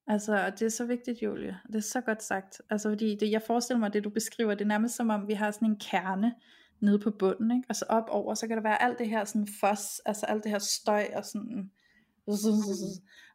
Altså, 0.08 0.45
og 0.45 0.60
det 0.60 0.66
er 0.66 0.70
så 0.70 0.86
vigtigt, 0.86 1.24
Julie. 1.24 1.60
Det 1.68 1.76
er 1.76 1.80
så 1.80 2.02
godt 2.02 2.24
sagt. 2.24 2.62
Altså, 2.70 2.89
fordi 2.89 3.16
det, 3.16 3.32
jeg 3.32 3.41
forestiller 3.47 3.80
mig, 3.80 3.93
det 3.93 4.04
du 4.04 4.10
beskriver, 4.10 4.54
det 4.54 4.62
er 4.62 4.68
nærmest 4.68 4.95
som 4.95 5.10
om, 5.10 5.28
vi 5.28 5.34
har 5.34 5.52
sådan 5.52 5.68
en 5.68 5.80
kerne 5.80 6.34
nede 6.80 6.99
på 6.99 7.12
bunden, 7.12 7.52
ikke? 7.52 7.66
og 7.70 7.76
så 7.76 7.86
op 7.89 8.10
over, 8.10 8.34
så 8.34 8.47
kan 8.47 8.58
der 8.58 8.64
være 8.64 8.82
alt 8.82 8.99
det 8.99 9.10
her 9.10 9.26
sådan 9.26 9.47
fos, 9.60 9.99
altså 10.06 10.26
alt 10.26 10.43
det 10.43 10.52
her 10.52 10.60
støj 10.60 11.06
og 11.16 11.26
sådan, 11.26 11.72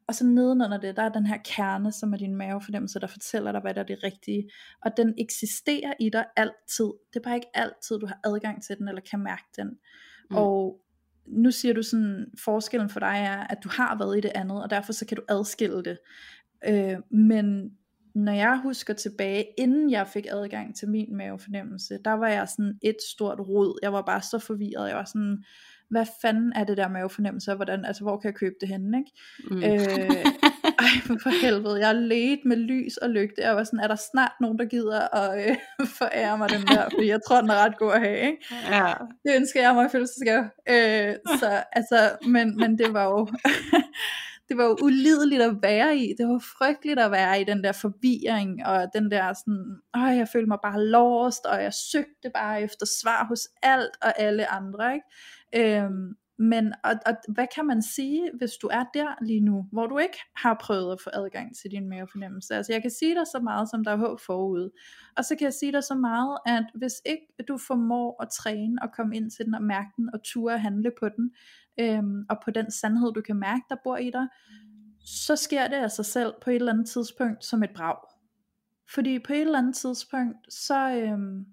og 0.09 0.14
så 0.14 0.27
nedenunder 0.27 0.79
det, 0.81 0.97
der 0.97 1.03
er 1.03 1.09
den 1.09 1.27
her 1.27 1.39
kerne, 1.45 1.93
som 1.93 2.12
er 2.12 2.17
din 2.17 2.37
mavefornemmelse, 2.37 3.01
der 3.01 3.07
fortæller 3.07 3.53
dig, 3.53 3.61
hvad 3.61 3.75
der 3.75 3.81
er 3.81 3.87
det 3.87 4.03
rigtige, 4.05 4.51
og 4.85 4.97
den 4.97 5.14
eksisterer 5.19 5.93
i 6.01 6.11
dig 6.11 6.25
altid, 6.37 6.85
det 6.85 7.17
er 7.17 7.25
bare 7.25 7.35
ikke 7.35 7.57
altid, 7.57 7.99
du 7.99 8.07
har 8.07 8.21
adgang 8.25 8.62
til 8.62 8.79
den, 8.79 8.89
eller 8.89 9.01
kan 9.11 9.21
mærke 9.21 9.45
den, 9.57 9.79
mm. 10.31 10.37
og 10.37 10.81
nu 11.27 11.51
siger 11.51 11.75
du 11.75 11.83
sådan, 11.83 12.27
forskellen 12.45 12.91
for 12.91 13.01
dig 13.01 13.25
er, 13.27 13.39
at 13.39 13.59
du 13.64 13.69
har 13.73 13.99
været 13.99 14.19
i 14.19 14.21
det 14.21 14.33
andet, 14.35 14.62
og 14.62 14.71
derfor 14.71 14.93
så 14.93 15.07
kan 15.07 15.17
du 15.17 15.23
adskille 15.29 15.85
det. 15.85 15.99
Øh, 16.68 16.96
men 17.11 17.70
når 18.14 18.32
jeg 18.32 18.61
husker 18.62 18.94
tilbage, 18.94 19.44
inden 19.59 19.90
jeg 19.90 20.07
fik 20.07 20.26
adgang 20.30 20.76
til 20.76 20.88
min 20.88 21.16
mavefornemmelse, 21.16 21.98
der 22.04 22.12
var 22.12 22.28
jeg 22.28 22.48
sådan 22.48 22.78
et 22.82 22.96
stort 23.12 23.40
rod. 23.40 23.78
Jeg 23.82 23.92
var 23.92 24.02
bare 24.02 24.22
så 24.22 24.38
forvirret. 24.38 24.88
Jeg 24.88 24.96
var 24.96 25.04
sådan, 25.04 25.44
hvad 25.90 26.07
fanden 26.22 26.52
er 26.57 26.64
det 26.64 26.76
der 26.76 26.88
mavefornemmelse, 26.88 27.50
og 27.50 27.57
hvordan, 27.57 27.84
altså 27.84 28.02
hvor 28.02 28.18
kan 28.18 28.28
jeg 28.28 28.34
købe 28.34 28.54
det 28.61 28.68
henne, 28.68 28.98
ikke? 28.98 29.11
Mm. 29.50 29.57
Øh, 29.57 30.24
ej, 30.84 30.94
for 31.22 31.40
helvede, 31.42 31.86
jeg 31.86 31.94
let 31.94 32.38
med 32.44 32.57
lys 32.57 32.96
og 32.96 33.11
lygte, 33.11 33.42
jeg 33.42 33.57
var 33.57 33.64
sådan, 33.64 33.80
er 33.80 33.88
der 33.88 33.96
snart 34.12 34.32
nogen, 34.40 34.59
der 34.59 34.64
gider 34.64 35.14
at 35.14 35.50
øh, 35.50 35.57
forære 35.98 36.38
mig 36.38 36.50
den 36.50 36.62
der, 36.66 36.88
fordi 36.90 37.07
jeg 37.09 37.20
tror, 37.28 37.40
den 37.40 37.50
er 37.50 37.64
ret 37.64 37.78
god 37.78 37.92
at 37.92 38.00
have, 38.00 38.20
ikke? 38.20 38.54
Ja. 38.70 38.92
Det 39.24 39.36
ønsker 39.36 39.61
jeg 39.61 39.74
mig 39.74 39.90
i. 39.94 40.28
Øh, 40.72 41.14
så, 41.40 41.62
altså, 41.72 42.16
men, 42.26 42.57
men 42.57 42.78
det 42.78 42.92
var 42.92 43.04
jo, 43.04 43.28
det 44.49 44.57
var 44.57 44.64
jo 44.64 44.76
ulideligt 44.82 45.42
at 45.42 45.62
være 45.62 45.97
i, 45.97 46.14
det 46.18 46.28
var 46.28 46.38
frygteligt 46.59 46.99
at 46.99 47.11
være 47.11 47.40
i 47.40 47.44
den 47.44 47.64
der 47.64 47.72
forvirring, 47.72 48.66
og 48.66 48.88
den 48.94 49.11
der 49.11 49.32
sådan, 49.32 49.80
åh, 49.97 50.16
jeg 50.16 50.28
følte 50.32 50.49
mig 50.49 50.59
bare 50.62 50.84
lost, 50.84 51.47
og 51.47 51.62
jeg 51.62 51.74
søgte 51.74 52.30
bare 52.34 52.62
efter 52.62 52.86
svar 52.86 53.26
hos 53.28 53.49
alt 53.62 53.97
og 54.03 54.20
alle 54.20 54.51
andre, 54.51 54.94
ikke? 54.94 55.76
Øhm, 55.82 56.16
men 56.38 56.72
og, 56.84 56.92
og 57.07 57.14
hvad 57.28 57.47
kan 57.55 57.66
man 57.66 57.82
sige, 57.82 58.30
hvis 58.38 58.53
du 58.62 58.66
er 58.66 58.84
der 58.94 59.24
lige 59.24 59.40
nu, 59.40 59.66
hvor 59.72 59.86
du 59.86 59.99
ikke 59.99 60.18
har 60.36 60.57
prøvet 60.61 60.92
at 60.92 61.01
få 61.01 61.11
adgang 61.12 61.57
til 61.57 61.70
din 61.70 61.88
mavefornemmelse? 61.88 62.55
Altså 62.55 62.72
jeg 62.72 62.82
kan 62.82 62.90
sige 62.90 63.14
dig 63.14 63.26
så 63.26 63.40
meget, 63.44 63.70
som 63.70 63.84
der 63.84 63.90
er 63.90 63.97
håb 63.97 64.20
forud. 64.20 64.70
Og 65.16 65.24
så 65.24 65.36
kan 65.36 65.44
jeg 65.44 65.55
sige 65.55 65.72
dig 65.72 65.84
så 65.84 65.94
meget, 65.94 66.38
at 66.47 66.64
hvis 66.74 66.92
ikke 67.07 67.26
du 67.49 67.59
formår 67.59 68.22
at 68.22 68.28
træne 68.28 68.82
og 68.82 68.88
komme 68.97 69.16
ind 69.16 69.30
til 69.30 69.44
den 69.44 69.55
og 69.55 69.62
mærke 69.62 69.90
den 69.97 70.11
og 70.14 70.22
ture 70.24 70.55
at 70.55 70.61
handle 70.61 70.92
på 71.01 71.09
den, 71.09 71.30
øhm, 71.79 72.27
og 72.29 72.37
på 72.45 72.51
den 72.51 72.70
sandhed 72.70 73.12
du 73.12 73.20
kan 73.20 73.37
mærke, 73.37 73.62
der 73.68 73.77
bor 73.85 73.97
i 73.97 74.11
dig, 74.11 74.29
så 75.07 75.37
sker 75.37 75.68
det 75.68 75.77
af 75.77 75.91
sig 75.91 76.05
selv 76.05 76.35
på 76.43 76.51
et 76.51 76.57
eller 76.57 76.72
andet 76.72 76.89
tidspunkt 76.89 77.45
som 77.45 77.62
et 77.62 77.70
brag. 77.70 77.97
Fordi 78.95 79.18
på 79.18 79.33
et 79.33 79.41
eller 79.41 79.59
andet 79.59 79.74
tidspunkt, 79.74 80.53
så, 80.53 80.91
øhm, 80.91 81.47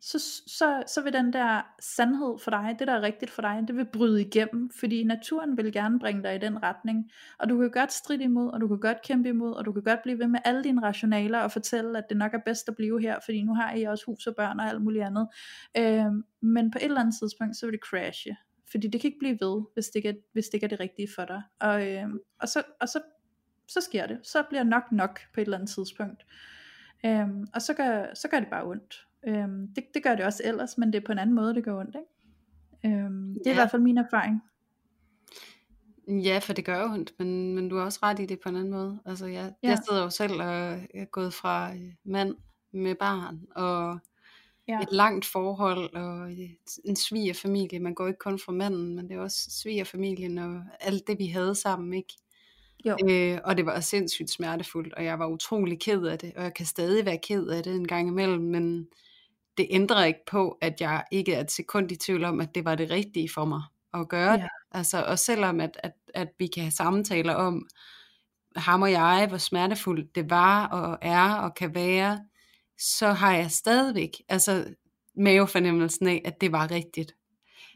så, 0.00 0.18
så, 0.46 0.82
så 0.86 1.02
vil 1.02 1.12
den 1.12 1.32
der 1.32 1.62
sandhed 1.80 2.38
for 2.38 2.50
dig, 2.50 2.76
det 2.78 2.86
der 2.86 2.92
er 2.92 3.02
rigtigt 3.02 3.30
for 3.30 3.42
dig, 3.42 3.64
det 3.68 3.76
vil 3.76 3.86
bryde 3.92 4.20
igennem, 4.20 4.70
fordi 4.70 5.04
naturen 5.04 5.56
vil 5.56 5.72
gerne 5.72 5.98
bringe 5.98 6.22
dig 6.22 6.34
i 6.34 6.38
den 6.38 6.62
retning, 6.62 7.10
og 7.38 7.48
du 7.48 7.58
kan 7.60 7.70
godt 7.70 7.92
stride 7.92 8.24
imod, 8.24 8.50
og 8.50 8.60
du 8.60 8.68
kan 8.68 8.80
godt 8.80 9.02
kæmpe 9.02 9.28
imod, 9.28 9.52
og 9.52 9.64
du 9.64 9.72
kan 9.72 9.82
godt 9.82 10.02
blive 10.02 10.18
ved 10.18 10.28
med 10.28 10.40
alle 10.44 10.64
dine 10.64 10.82
rationaler 10.82 11.38
og 11.38 11.52
fortælle, 11.52 11.98
at 11.98 12.04
det 12.08 12.16
nok 12.16 12.34
er 12.34 12.40
bedst 12.44 12.68
at 12.68 12.76
blive 12.76 13.00
her, 13.00 13.18
fordi 13.24 13.42
nu 13.42 13.54
har 13.54 13.74
I 13.74 13.82
også 13.84 14.04
hus 14.06 14.26
og 14.26 14.34
børn 14.36 14.60
og 14.60 14.68
alt 14.68 14.82
muligt 14.82 15.04
andet, 15.04 15.28
øhm, 15.76 16.24
men 16.42 16.70
på 16.70 16.78
et 16.78 16.84
eller 16.84 17.00
andet 17.00 17.14
tidspunkt, 17.20 17.56
så 17.56 17.66
vil 17.66 17.72
det 17.72 17.80
crashe, 17.84 18.36
fordi 18.70 18.88
det 18.88 19.00
kan 19.00 19.08
ikke 19.08 19.18
blive 19.18 19.38
ved, 19.40 19.62
hvis 19.74 19.86
det 19.86 19.96
ikke 19.96 20.08
er, 20.08 20.14
hvis 20.32 20.46
det, 20.46 20.54
ikke 20.54 20.64
er 20.64 20.68
det 20.68 20.80
rigtige 20.80 21.08
for 21.14 21.24
dig, 21.24 21.42
og, 21.60 21.88
øhm, 21.88 22.20
og, 22.40 22.48
så, 22.48 22.62
og 22.80 22.88
så, 22.88 23.00
så 23.68 23.80
sker 23.80 24.06
det, 24.06 24.18
så 24.22 24.42
bliver 24.48 24.64
nok 24.64 24.92
nok 24.92 25.20
på 25.34 25.40
et 25.40 25.44
eller 25.44 25.58
andet 25.58 25.70
tidspunkt, 25.70 26.26
øhm, 27.06 27.46
og 27.54 27.62
så 27.62 27.74
gør, 27.74 28.14
så 28.14 28.28
gør 28.28 28.40
det 28.40 28.48
bare 28.50 28.66
ondt, 28.66 29.08
Øhm, 29.26 29.68
det, 29.74 29.84
det 29.94 30.02
gør 30.02 30.14
det 30.14 30.24
også 30.24 30.42
ellers, 30.44 30.78
men 30.78 30.92
det 30.92 31.00
er 31.00 31.06
på 31.06 31.12
en 31.12 31.18
anden 31.18 31.36
måde, 31.36 31.54
det 31.54 31.64
gør 31.64 31.80
ondt. 31.80 31.96
Ikke? 31.96 32.96
Øhm, 32.96 33.34
det 33.34 33.46
er 33.46 33.50
ja. 33.50 33.52
i 33.52 33.54
hvert 33.54 33.70
fald 33.70 33.82
min 33.82 33.98
erfaring. 33.98 34.42
Ja, 36.08 36.38
for 36.42 36.52
det 36.52 36.64
gør 36.64 36.80
jo 36.80 36.92
ondt, 36.92 37.12
men, 37.18 37.54
men 37.54 37.68
du 37.68 37.76
har 37.76 37.84
også 37.84 37.98
ret 38.02 38.20
i 38.20 38.26
det 38.26 38.40
på 38.40 38.48
en 38.48 38.56
anden 38.56 38.70
måde. 38.70 39.00
Altså, 39.04 39.26
jeg, 39.26 39.52
ja. 39.62 39.68
jeg 39.68 39.78
sidder 39.88 40.02
jo 40.02 40.10
selv 40.10 40.32
og 40.32 40.78
er 40.94 41.04
gået 41.04 41.34
fra 41.34 41.74
øh, 41.74 41.94
mand 42.04 42.34
med 42.72 42.94
barn, 42.94 43.46
og 43.50 43.98
ja. 44.68 44.80
et 44.80 44.88
langt 44.92 45.24
forhold, 45.24 45.94
og 45.94 46.32
en 46.84 46.96
svigerfamilie. 46.96 47.80
Man 47.80 47.94
går 47.94 48.06
ikke 48.06 48.18
kun 48.18 48.38
fra 48.38 48.52
manden, 48.52 48.96
men 48.96 49.08
det 49.08 49.16
er 49.16 49.20
også 49.20 49.50
svigerfamilien, 49.50 50.38
og 50.38 50.62
alt 50.80 51.06
det, 51.06 51.18
vi 51.18 51.26
havde 51.26 51.54
sammen, 51.54 51.92
ikke? 51.92 52.14
Jo. 52.84 52.96
Øh, 53.10 53.38
og 53.44 53.56
det 53.56 53.66
var 53.66 53.80
sindssygt 53.80 54.30
smertefuldt, 54.30 54.94
og 54.94 55.04
jeg 55.04 55.18
var 55.18 55.26
utrolig 55.26 55.80
ked 55.80 56.02
af 56.02 56.18
det, 56.18 56.32
og 56.36 56.42
jeg 56.42 56.54
kan 56.54 56.66
stadig 56.66 57.04
være 57.04 57.18
ked 57.18 57.46
af 57.46 57.62
det 57.62 57.74
en 57.74 57.88
gang 57.88 58.08
imellem, 58.08 58.44
men 58.44 58.88
det 59.56 59.66
ændrer 59.70 60.04
ikke 60.04 60.24
på, 60.30 60.58
at 60.60 60.80
jeg 60.80 61.04
ikke 61.10 61.34
er 61.34 61.40
et 61.40 61.50
sekund 61.50 61.92
i 61.92 61.96
tvivl 61.96 62.24
om, 62.24 62.40
at 62.40 62.54
det 62.54 62.64
var 62.64 62.74
det 62.74 62.90
rigtige 62.90 63.28
for 63.34 63.44
mig 63.44 63.62
at 63.94 64.08
gøre 64.08 64.32
ja. 64.32 64.36
det. 64.36 64.48
Altså, 64.72 65.04
og 65.04 65.18
selvom 65.18 65.60
at, 65.60 65.80
at, 65.82 65.92
at 66.14 66.28
vi 66.38 66.46
kan 66.46 66.62
have 66.62 66.70
samtaler 66.70 67.34
om, 67.34 67.68
ham 68.56 68.82
og 68.82 68.90
jeg, 68.90 69.26
hvor 69.28 69.38
smertefuldt 69.38 70.14
det 70.14 70.30
var 70.30 70.66
og 70.66 70.98
er 71.02 71.34
og 71.34 71.54
kan 71.54 71.74
være, 71.74 72.20
så 72.78 73.12
har 73.12 73.34
jeg 73.34 73.50
stadigvæk 73.50 74.10
altså 74.28 74.74
mavefornemmelsen 75.16 76.06
af, 76.06 76.22
at 76.24 76.40
det 76.40 76.52
var 76.52 76.70
rigtigt. 76.70 77.14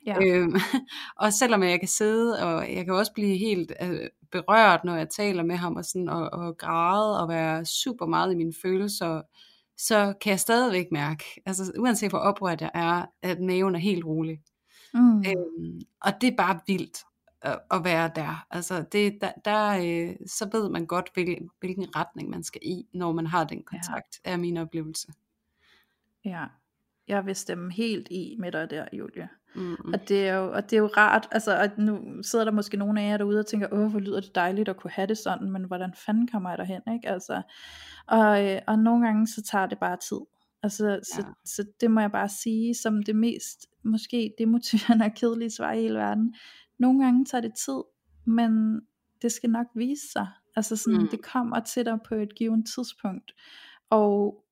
Ja. 0.07 0.17
Øhm, 0.23 0.55
og 1.23 1.33
selvom 1.33 1.63
jeg 1.63 1.79
kan 1.79 1.89
sidde, 1.89 2.45
og 2.45 2.75
jeg 2.75 2.85
kan 2.85 2.95
også 2.95 3.13
blive 3.13 3.39
helt 3.39 3.73
øh, 3.83 4.09
berørt, 4.33 4.85
når 4.85 4.97
jeg 4.97 5.09
taler 5.11 5.43
med 5.43 5.57
ham, 5.57 5.77
og, 5.77 5.85
sådan, 5.85 6.09
og, 6.09 6.33
og 6.33 6.59
græde, 6.59 7.23
og 7.23 7.29
være 7.29 7.65
super 7.65 8.07
meget 8.07 8.33
i 8.33 8.37
mine 8.37 8.53
følelser, 8.63 9.23
så 9.77 10.15
kan 10.21 10.31
jeg 10.31 10.41
stadigvæk 10.41 10.87
mærke, 10.93 11.25
altså 11.47 11.73
uanset 11.79 12.11
hvor 12.11 12.19
oprørt 12.19 12.61
jeg 12.61 12.71
er, 12.75 13.05
at 13.23 13.41
maven 13.41 13.75
er 13.75 13.79
helt 13.79 14.05
rolig. 14.05 14.41
Mm. 14.95 15.19
Øhm, 15.19 15.81
og 16.01 16.13
det 16.21 16.29
er 16.29 16.37
bare 16.37 16.61
vildt 16.67 16.99
at, 17.45 17.85
være 17.85 18.11
der. 18.15 18.47
Altså 18.51 18.85
det, 18.93 19.19
der, 19.21 19.33
der 19.45 19.69
øh, 19.69 20.17
så 20.27 20.49
ved 20.53 20.69
man 20.69 20.87
godt, 20.87 21.11
hvilken, 21.15 21.51
hvilken 21.61 21.97
retning 21.97 22.31
man 22.31 22.43
skal 22.43 22.61
i, 22.65 22.87
når 22.95 23.13
man 23.13 23.27
har 23.27 23.45
den 23.45 23.63
kontakt, 23.63 24.21
ja. 24.25 24.33
er 24.33 24.37
min 24.37 24.57
oplevelse. 24.57 25.13
Ja, 26.25 26.45
jeg 27.09 27.27
vil 27.27 27.37
stemme 27.37 27.73
helt 27.73 28.09
i 28.11 28.37
med 28.39 28.53
dig 28.53 28.71
der, 28.71 28.85
Julia. 28.93 29.29
Mm-hmm. 29.55 29.93
Og, 29.95 30.09
det 30.09 30.29
er 30.29 30.35
jo, 30.35 30.53
og 30.53 30.71
det 30.71 30.77
er 30.77 30.81
jo 30.81 30.87
rart, 30.87 31.29
altså 31.31 31.57
at 31.57 31.79
nu 31.79 32.23
sidder 32.23 32.45
der 32.45 32.53
måske 32.53 32.77
nogle 32.77 33.01
af 33.01 33.11
jer 33.11 33.17
derude 33.17 33.39
og 33.39 33.47
tænker, 33.47 33.69
åh 33.73 33.91
hvor 33.91 34.01
lyder 34.01 34.21
det 34.21 34.35
dejligt 34.35 34.69
at 34.69 34.77
kunne 34.77 34.91
have 34.91 35.07
det 35.07 35.19
sådan, 35.19 35.51
men 35.51 35.65
hvordan 35.65 35.95
fanden 36.07 36.29
kommer 36.29 36.51
jeg 36.51 36.59
derhen, 36.59 36.83
ikke? 36.95 37.09
Altså, 37.09 37.43
og, 38.07 38.47
øh, 38.47 38.61
og 38.67 38.79
nogle 38.79 39.07
gange 39.07 39.27
så 39.27 39.43
tager 39.43 39.67
det 39.67 39.79
bare 39.79 39.97
tid. 39.97 40.21
Altså, 40.63 40.89
ja. 40.89 41.01
så, 41.03 41.25
så 41.45 41.65
det 41.81 41.91
må 41.91 42.01
jeg 42.01 42.13
bare 42.13 42.29
sige, 42.29 42.75
som 42.75 43.03
det 43.03 43.17
mest 43.17 43.67
måske 43.85 44.35
demotiverende 44.39 45.05
og 45.05 45.15
kedelige 45.15 45.51
svar 45.51 45.73
i 45.73 45.81
hele 45.81 45.99
verden. 45.99 46.35
Nogle 46.83 47.05
gange 47.05 47.25
tager 47.25 47.43
det 47.43 47.55
tid, 47.55 47.81
men 48.25 48.81
det 49.23 49.33
skal 49.33 49.51
nok 49.51 49.67
vise 49.75 50.13
sig. 50.13 50.27
Altså 50.57 50.77
sådan, 50.77 50.97
Mm. 50.99 51.03
mm. 51.03 51.09
det 51.09 51.23
kommer 51.23 51.61
til 51.61 51.85
dig 51.85 51.99
på 52.09 52.15
et 52.15 52.35
givet 52.35 52.65
tidspunkt. 52.75 53.35
Og 53.91 54.45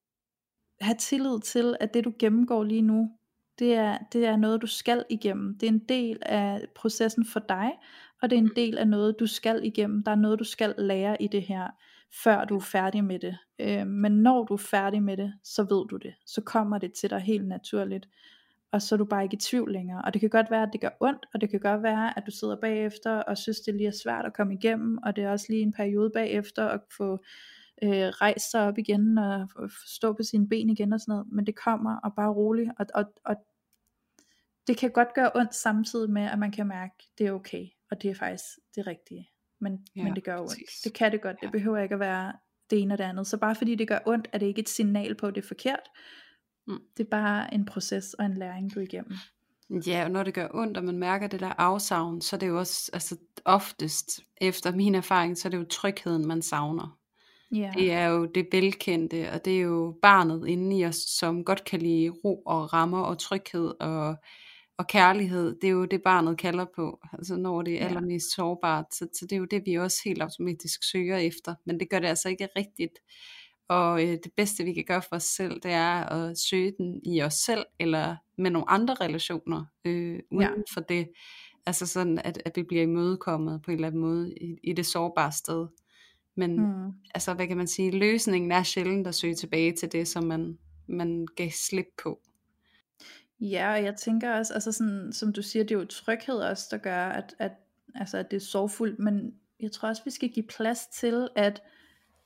have 0.80 0.96
tillid 0.98 1.40
til, 1.40 1.76
at 1.80 1.94
det 1.94 2.04
du 2.04 2.12
gennemgår 2.18 2.64
lige 2.64 2.82
nu, 2.82 3.10
det 3.58 3.74
er, 3.74 3.98
det 4.12 4.26
er 4.26 4.36
noget 4.36 4.62
du 4.62 4.66
skal 4.66 5.04
igennem. 5.10 5.58
Det 5.58 5.66
er 5.68 5.72
en 5.72 5.84
del 5.88 6.18
af 6.22 6.66
processen 6.74 7.26
for 7.26 7.40
dig, 7.48 7.70
og 8.22 8.30
det 8.30 8.36
er 8.36 8.42
en 8.42 8.50
del 8.56 8.78
af 8.78 8.88
noget 8.88 9.16
du 9.20 9.26
skal 9.26 9.60
igennem. 9.64 10.02
Der 10.04 10.10
er 10.12 10.16
noget 10.16 10.38
du 10.38 10.44
skal 10.44 10.74
lære 10.78 11.22
i 11.22 11.26
det 11.28 11.42
her, 11.42 11.68
før 12.24 12.44
du 12.44 12.56
er 12.56 12.60
færdig 12.60 13.04
med 13.04 13.18
det. 13.18 13.38
Øh, 13.58 13.86
men 13.86 14.12
når 14.12 14.44
du 14.44 14.54
er 14.54 14.58
færdig 14.70 15.02
med 15.02 15.16
det, 15.16 15.32
så 15.44 15.62
ved 15.62 15.88
du 15.88 15.96
det. 15.96 16.14
Så 16.26 16.40
kommer 16.40 16.78
det 16.78 16.92
til 16.92 17.10
dig 17.10 17.20
helt 17.20 17.48
naturligt. 17.48 18.08
Og 18.72 18.82
så 18.82 18.94
er 18.94 18.96
du 18.96 19.04
bare 19.04 19.22
ikke 19.24 19.34
i 19.34 19.38
tvivl 19.38 19.72
længere. 19.72 20.02
Og 20.02 20.12
det 20.14 20.20
kan 20.20 20.30
godt 20.30 20.50
være, 20.50 20.62
at 20.62 20.68
det 20.72 20.80
gør 20.80 20.90
ondt, 21.00 21.26
og 21.34 21.40
det 21.40 21.50
kan 21.50 21.60
godt 21.60 21.82
være, 21.82 22.18
at 22.18 22.22
du 22.26 22.30
sidder 22.30 22.56
bagefter 22.60 23.10
og 23.12 23.38
synes, 23.38 23.60
det 23.60 23.74
lige 23.74 23.86
er 23.86 23.92
svært 24.02 24.26
at 24.26 24.34
komme 24.34 24.54
igennem, 24.54 24.98
og 24.98 25.16
det 25.16 25.24
er 25.24 25.30
også 25.30 25.46
lige 25.48 25.62
en 25.62 25.72
periode 25.72 26.10
bagefter 26.14 26.68
at 26.68 26.80
få 26.96 27.18
øh, 27.82 27.90
rejse 27.90 28.50
sig 28.50 28.60
op 28.66 28.78
igen 28.78 29.18
og 29.18 29.48
stå 29.86 30.12
på 30.12 30.22
sine 30.22 30.48
ben 30.48 30.70
igen 30.70 30.92
og 30.92 31.00
sådan 31.00 31.12
noget, 31.12 31.26
men 31.32 31.46
det 31.46 31.56
kommer 31.56 31.96
og 31.96 32.14
bare 32.14 32.32
roligt, 32.32 32.70
og, 32.78 32.86
og, 32.94 33.04
og 33.24 33.36
det 34.66 34.76
kan 34.76 34.90
godt 34.90 35.14
gøre 35.14 35.30
ondt 35.34 35.54
samtidig 35.54 36.10
med, 36.10 36.22
at 36.22 36.38
man 36.38 36.50
kan 36.52 36.66
mærke, 36.66 36.94
det 37.18 37.26
er 37.26 37.32
okay, 37.32 37.66
og 37.90 38.02
det 38.02 38.10
er 38.10 38.14
faktisk 38.14 38.44
det 38.74 38.86
rigtige, 38.86 39.30
men, 39.60 39.86
ja, 39.96 40.02
men 40.02 40.16
det 40.16 40.24
gør 40.24 40.36
præcis. 40.42 40.58
ondt. 40.58 40.84
Det 40.84 40.94
kan 40.94 41.12
det 41.12 41.20
godt, 41.22 41.36
Ja. 41.42 41.46
det 41.46 41.52
behøver 41.52 41.78
ikke 41.78 41.94
at 41.94 42.00
være 42.00 42.32
det 42.70 42.80
ene 42.82 42.94
og 42.94 42.98
det 42.98 43.04
andet, 43.04 43.26
så 43.26 43.38
bare 43.38 43.54
fordi 43.54 43.74
det 43.74 43.88
gør 43.88 43.98
ondt, 44.06 44.28
er 44.32 44.38
det 44.38 44.46
ikke 44.46 44.60
et 44.60 44.68
signal 44.68 45.14
på, 45.14 45.26
at 45.26 45.34
det 45.34 45.42
er 45.42 45.48
forkert, 45.48 45.88
Mm. 46.70 46.80
det 46.96 47.04
er 47.04 47.10
bare 47.10 47.54
en 47.54 47.64
proces 47.64 48.14
og 48.14 48.24
en 48.24 48.34
læring, 48.34 48.74
du 48.74 48.80
er 48.80 48.84
igennem. 48.84 49.16
Ja, 49.86 50.04
og 50.04 50.10
når 50.10 50.22
det 50.22 50.34
gør 50.34 50.48
ondt, 50.54 50.76
og 50.76 50.84
man 50.84 50.98
mærker 50.98 51.26
det 51.26 51.40
der 51.40 51.52
afsavn, 51.58 52.20
så 52.20 52.36
er 52.36 52.40
det 52.40 52.48
jo 52.48 52.58
også, 52.58 52.90
altså 52.92 53.16
oftest, 53.44 54.20
efter 54.40 54.72
min 54.72 54.94
erfaring, 54.94 55.38
så 55.38 55.48
er 55.48 55.50
det 55.50 55.58
jo 55.58 55.64
trygheden, 55.64 56.26
man 56.26 56.42
savner. 56.42 56.98
Ja, 57.54 57.72
Det 57.74 57.92
er 57.92 58.06
jo 58.06 58.26
det 58.26 58.48
velkendte, 58.52 59.30
og 59.32 59.44
det 59.44 59.56
er 59.56 59.60
jo 59.60 59.98
barnet 60.02 60.46
inde 60.48 60.78
i 60.78 60.84
os, 60.84 60.96
som 60.96 61.44
godt 61.44 61.64
kan 61.64 61.78
lide 61.82 62.10
ro 62.10 62.42
og 62.46 62.72
rammer 62.72 63.00
og 63.00 63.18
tryghed 63.18 63.72
og, 63.80 64.16
og 64.78 64.86
kærlighed. 64.86 65.56
Det 65.60 65.68
er 65.68 65.72
jo 65.72 65.84
det, 65.84 66.02
barnet 66.02 66.38
kalder 66.38 66.66
på, 66.76 67.00
altså 67.12 67.36
når 67.36 67.62
det 67.62 67.82
er 67.82 67.86
allermest 67.86 68.34
sårbart. 68.34 68.94
Så, 68.94 69.08
så 69.14 69.26
det 69.26 69.32
er 69.32 69.36
jo 69.36 69.44
det, 69.44 69.62
vi 69.66 69.74
også 69.74 70.00
helt 70.04 70.22
automatisk 70.22 70.90
søger 70.90 71.16
efter. 71.16 71.54
Men 71.66 71.80
det 71.80 71.90
gør 71.90 71.98
det 71.98 72.08
altså 72.08 72.28
ikke 72.28 72.48
rigtigt. 72.56 72.98
Og 73.70 74.02
øh, 74.02 74.08
det 74.08 74.32
bedste, 74.36 74.64
vi 74.64 74.72
kan 74.72 74.84
gøre 74.84 75.02
for 75.02 75.16
os 75.16 75.22
selv, 75.22 75.60
det 75.60 75.70
er 75.70 76.04
at 76.04 76.38
søge 76.38 76.72
den 76.78 77.00
i 77.04 77.22
os 77.22 77.34
selv, 77.34 77.66
eller 77.78 78.16
med 78.38 78.50
nogle 78.50 78.70
andre 78.70 78.94
relationer 78.94 79.64
øh, 79.84 80.20
uden 80.30 80.42
Ja. 80.42 80.48
for 80.74 80.80
det. 80.80 81.08
Altså 81.66 81.86
sådan, 81.86 82.18
at, 82.18 82.42
at 82.44 82.56
vi 82.56 82.62
bliver 82.62 82.82
imødekommet 82.82 83.62
på 83.62 83.70
en 83.70 83.74
eller 83.74 83.86
anden 83.88 84.00
måde 84.00 84.34
i, 84.34 84.56
i 84.62 84.72
det 84.72 84.86
sårbare 84.86 85.32
sted. 85.32 85.66
Men 86.36 86.56
mm. 86.56 86.92
altså 87.14 87.34
hvad 87.34 87.46
kan 87.46 87.56
man 87.56 87.66
sige, 87.66 87.98
løsningen 87.98 88.52
er 88.52 88.62
sjældent 88.62 89.06
at 89.06 89.14
søge 89.14 89.34
tilbage 89.34 89.72
til 89.72 89.92
det, 89.92 90.08
som 90.08 90.24
man, 90.24 90.58
man 90.86 91.26
gav 91.36 91.50
slip 91.50 91.88
på. 92.02 92.20
Ja, 93.40 93.72
og 93.72 93.84
jeg 93.84 93.96
tænker 93.96 94.34
også, 94.34 94.54
altså 94.54 94.72
sådan, 94.72 95.12
som 95.12 95.32
du 95.32 95.42
siger, 95.42 95.62
det 95.62 95.74
er 95.74 95.78
jo 95.78 95.84
tryghed 95.84 96.34
også, 96.34 96.68
der 96.70 96.78
gør, 96.78 97.04
at, 97.08 97.34
at, 97.38 97.52
altså, 97.94 98.18
at 98.18 98.30
det 98.30 98.36
er 98.36 98.40
sorgfuldt, 98.40 98.98
men 98.98 99.34
jeg 99.60 99.72
tror 99.72 99.88
også, 99.88 100.02
vi 100.04 100.10
skal 100.10 100.28
give 100.28 100.46
plads 100.46 100.86
til, 100.86 101.28
at 101.36 101.62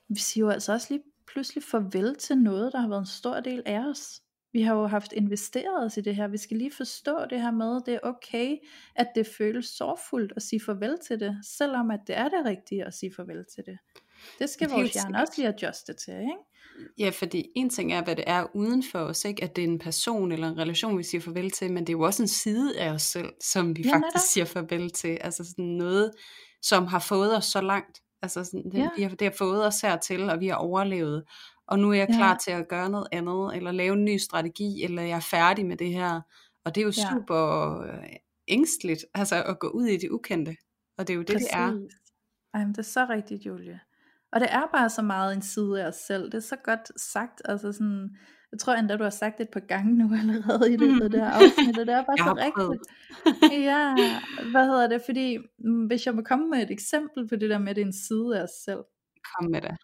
vi 0.09 0.19
siger 0.19 0.45
jo 0.45 0.51
altså 0.51 0.73
også 0.73 0.87
lige 0.91 1.03
pludselig 1.35 1.65
farvel 1.65 2.17
til 2.17 2.39
noget, 2.39 2.73
der 2.73 2.81
har 2.81 2.89
været 2.89 3.01
en 3.01 3.07
stor 3.07 3.41
del 3.41 3.63
af 3.67 3.79
os. 3.79 4.21
Vi 4.53 4.63
har 4.63 4.75
jo 4.75 4.87
haft 4.87 5.13
investeret 5.13 5.85
os 5.85 5.97
i 5.97 6.01
det 6.01 6.17
her. 6.17 6.29
Vi 6.29 6.37
skal 6.37 6.57
lige 6.57 6.73
forstå 6.77 7.19
det 7.31 7.41
her 7.43 7.51
med, 7.51 7.81
det 7.87 7.95
er 7.95 7.99
okay, 8.03 8.57
at 8.97 9.09
det 9.15 9.27
føles 9.27 9.67
sorgfuldt 9.67 10.33
at 10.37 10.43
sige 10.43 10.61
farvel 10.61 10.99
til 11.07 11.21
det, 11.21 11.37
selvom 11.59 11.91
at 11.91 12.01
det 12.07 12.19
er 12.19 12.29
det 12.29 12.45
rigtige 12.45 12.85
at 12.85 12.95
sige 12.95 13.13
farvel 13.17 13.45
til 13.55 13.65
det. 13.67 13.79
Det 14.39 14.51
skal 14.51 14.71
vores 14.71 14.93
hjerne 14.93 15.21
også 15.21 15.33
lige 15.37 15.49
adjuste 15.49 15.93
til, 15.93 16.15
ikke? 16.15 16.95
Ja, 16.99 17.11
fordi 17.11 17.47
en 17.57 17.71
ting 17.71 17.93
er, 17.93 18.05
hvad 18.05 18.17
det 18.17 18.25
er 18.27 18.57
uden 18.57 18.83
for 18.93 18.99
os, 18.99 19.25
ikke? 19.25 19.45
at 19.45 19.57
det 19.57 19.65
er 19.65 19.69
en 19.69 19.79
person 19.79 20.33
eller 20.33 20.49
en 20.49 20.59
relation, 20.59 20.99
vi 20.99 21.03
siger 21.03 21.21
farvel 21.21 21.51
til, 21.51 21.73
men 21.73 21.87
det 21.87 21.89
er 21.89 21.99
jo 21.99 22.03
også 22.03 22.23
en 22.23 22.29
side 22.29 22.81
af 22.81 22.91
os 22.91 23.03
selv, 23.03 23.33
som 23.41 23.77
vi 23.77 23.83
Ja, 23.83 23.97
faktisk 23.97 24.33
siger 24.33 24.45
farvel 24.45 24.91
til. 24.91 25.19
Altså 25.21 25.45
sådan 25.45 25.65
noget, 25.65 26.11
som 26.63 26.87
har 26.87 26.99
fået 26.99 27.37
os 27.37 27.45
så 27.45 27.61
langt. 27.61 28.01
Altså 28.25 28.45
sådan, 28.45 28.65
det, 28.65 28.75
Ja. 28.79 28.89
vi 28.97 29.03
har, 29.03 29.09
det 29.11 29.27
har 29.27 29.35
fået 29.39 29.67
os 29.67 29.81
hertil, 29.81 30.31
og 30.31 30.41
vi 30.41 30.49
har 30.49 30.55
overlevet. 30.57 31.25
Og 31.67 31.79
nu 31.79 31.91
er 31.91 31.95
jeg 31.95 32.07
Ja. 32.11 32.17
klar 32.17 32.37
til 32.37 32.51
at 32.51 32.69
gøre 32.69 32.91
noget 32.91 33.07
andet, 33.13 33.57
eller 33.57 33.73
lave 33.73 33.93
en 33.95 34.05
ny 34.05 34.17
strategi, 34.17 34.83
eller 34.85 35.03
jeg 35.03 35.17
er 35.17 35.21
færdig 35.21 35.67
med 35.67 35.77
det 35.77 35.93
her. 35.93 36.21
Og 36.65 36.75
det 36.75 36.81
er 36.81 36.85
jo 36.85 36.93
Ja. 36.97 37.11
super 37.13 37.81
øh, 37.83 38.05
ængstligt, 38.49 39.05
altså 39.15 39.43
at 39.43 39.59
gå 39.59 39.69
ud 39.69 39.87
i 39.87 39.97
det 39.97 40.11
ukendte. 40.11 40.57
Og 40.99 41.07
det 41.07 41.13
er 41.13 41.17
jo 41.17 41.23
det, 41.23 41.29
det 41.39 41.47
er. 41.53 41.71
Præcis. 41.71 41.93
Ej, 42.55 42.61
men 42.61 42.69
det 42.69 42.79
er 42.79 42.83
så 42.83 43.07
rigtigt, 43.11 43.47
Julie. 43.47 43.81
Og 44.33 44.41
det 44.41 44.49
er 44.51 44.63
bare 44.75 44.91
så 44.91 45.03
meget 45.03 45.35
en 45.37 45.43
side 45.43 45.83
af 45.83 45.89
os 45.89 45.95
selv. 45.97 46.25
Det 46.25 46.35
er 46.35 46.41
så 46.41 46.57
godt 46.65 47.01
sagt. 47.01 47.43
Altså 47.45 47.73
sådan, 47.73 48.17
jeg 48.55 48.59
tror 48.61 48.75
endda, 48.75 48.97
du 48.97 49.03
har 49.03 49.11
sagt 49.11 49.39
det 49.39 49.45
et 49.45 49.51
par 49.53 49.61
gange 49.61 49.95
nu 49.99 50.15
allerede 50.21 50.73
i 50.73 50.77
løbet 50.77 51.03
af 51.03 51.11
det 51.11 51.21
her 51.21 51.31
afsnit, 51.41 51.79
og 51.79 51.87
det 51.87 51.95
er 51.95 52.05
bare 52.05 52.19
så 52.19 52.35
rigtigt. 52.47 52.83
ja, 53.65 53.95
hvad 54.51 54.67
hedder 54.67 54.89
det? 54.89 55.03
Fordi, 55.05 55.39
mm, 55.59 55.87
hvis 55.87 56.07
jeg 56.07 56.15
må 56.15 56.23
komme 56.23 56.51
med 56.51 56.63
et 56.63 56.71
eksempel 56.71 57.29
på 57.29 57.37
det 57.37 57.51
der 57.51 57.59
med, 57.59 57.69
at 57.69 57.77
det 57.77 57.83
er 57.83 57.87
en 57.87 57.93
side 58.09 58.39
af 58.39 58.43
os 58.43 58.51
selv, 58.65 58.83
Kom 59.35 59.51
med 59.51 59.61
det. 59.61 59.77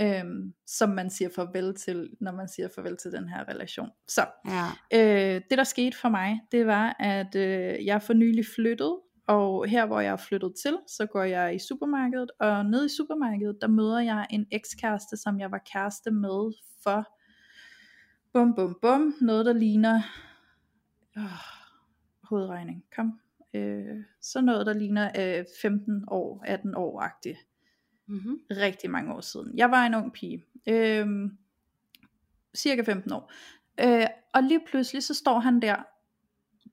øhm, 0.00 0.52
som 0.66 0.88
man 0.90 1.10
siger 1.10 1.28
farvel 1.36 1.74
til, 1.74 2.10
når 2.20 2.32
man 2.32 2.48
siger 2.48 2.68
farvel 2.74 2.96
til 2.96 3.12
den 3.12 3.28
her 3.28 3.48
relation. 3.48 3.88
Så, 4.08 4.26
Ja. 4.46 4.66
Øh, 4.94 5.40
det 5.50 5.58
der 5.58 5.64
skete 5.64 5.96
for 5.98 6.08
mig, 6.08 6.40
det 6.52 6.66
var, 6.66 6.96
at 7.00 7.34
øh, 7.36 7.86
jeg 7.86 8.02
for 8.02 8.12
nylig 8.12 8.44
flyttede, 8.56 9.00
og 9.28 9.68
her 9.68 9.86
hvor 9.86 10.00
jeg 10.00 10.12
er 10.12 10.16
flyttet 10.16 10.52
til, 10.62 10.78
så 10.88 11.06
går 11.06 11.22
jeg 11.22 11.54
i 11.54 11.58
supermarkedet, 11.58 12.30
og 12.40 12.66
nede 12.66 12.86
i 12.86 12.88
supermarkedet, 12.96 13.56
der 13.60 13.68
møder 13.68 14.00
jeg 14.00 14.26
en 14.30 14.46
ekskæreste, 14.52 15.16
som 15.16 15.40
jeg 15.40 15.50
var 15.50 15.60
kæreste 15.72 16.10
med 16.10 16.52
for, 16.82 17.08
bum 18.32 18.54
bum 18.54 18.78
bum, 18.82 19.14
noget 19.20 19.46
der 19.46 19.52
ligner, 19.52 20.02
øh, 21.18 21.24
hovedregning, 22.22 22.84
kom, 22.96 23.20
øh, 23.54 24.04
så 24.20 24.40
noget 24.40 24.66
der 24.66 24.72
ligner 24.72 25.38
øh, 25.38 25.44
15 25.62 26.04
år, 26.08 26.42
18 26.46 26.74
år-agtigt 26.74 27.38
Mm-hmm. 28.06 28.38
rigtig 28.50 28.90
mange 28.90 29.14
år 29.14 29.20
siden. 29.20 29.58
Jeg 29.58 29.70
var 29.70 29.86
en 29.86 29.94
ung 29.94 30.12
pige, 30.12 30.44
øh, 30.68 31.06
cirka 32.56 32.82
15 32.82 33.12
år, 33.12 33.32
øh, 33.80 34.06
og 34.34 34.42
lige 34.42 34.60
pludselig 34.70 35.02
så 35.02 35.14
står 35.14 35.38
han 35.38 35.62
der 35.62 35.76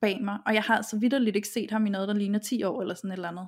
bag 0.02 0.24
mig, 0.24 0.40
og 0.46 0.54
jeg 0.54 0.64
har 0.64 0.76
altså 0.76 1.00
vidderligt 1.00 1.36
ikke 1.36 1.48
set 1.48 1.72
ham 1.72 1.86
i 1.86 1.90
noget, 1.90 2.08
der 2.08 2.14
ligner 2.14 2.40
10 2.40 2.64
år 2.64 2.82
eller 2.82 2.94
sådan 2.94 3.12
et 3.12 3.16
eller 3.16 3.30
andet. 3.30 3.48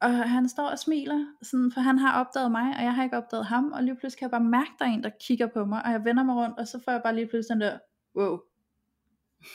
Og 0.00 0.30
han 0.30 0.48
står 0.48 0.66
og 0.68 0.78
smiler, 0.78 1.26
sådan, 1.42 1.72
for 1.74 1.80
han 1.80 1.98
har 1.98 2.20
opdaget 2.20 2.50
mig, 2.50 2.76
og 2.76 2.82
jeg 2.84 2.94
har 2.94 3.04
ikke 3.04 3.16
opdaget 3.16 3.46
ham, 3.46 3.72
og 3.72 3.82
lige 3.82 3.96
pludselig 3.96 4.18
kan 4.18 4.26
jeg 4.26 4.30
bare 4.30 4.50
mærke, 4.50 4.70
der 4.78 4.84
er 4.84 4.88
en, 4.88 5.02
der 5.02 5.10
kigger 5.20 5.46
på 5.46 5.64
mig, 5.64 5.84
og 5.84 5.90
jeg 5.90 6.04
vender 6.04 6.22
mig 6.24 6.34
rundt, 6.36 6.58
og 6.58 6.68
så 6.68 6.80
får 6.84 6.92
jeg 6.92 7.00
bare 7.04 7.14
lige 7.14 7.26
pludselig 7.26 7.54
den 7.54 7.60
der, 7.60 7.78
wow, 8.16 8.38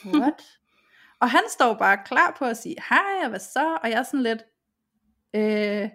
what? 0.06 0.42
og 1.22 1.30
han 1.30 1.40
står 1.48 1.74
bare 1.74 1.98
klar 2.04 2.34
på 2.38 2.44
at 2.44 2.56
sige, 2.56 2.76
hej, 2.88 3.22
og 3.24 3.28
hvad 3.28 3.40
så? 3.40 3.78
Og 3.82 3.90
jeg 3.90 3.98
er 3.98 4.02
sådan 4.02 4.22
lidt, 4.22 4.42
øh, 5.34 5.88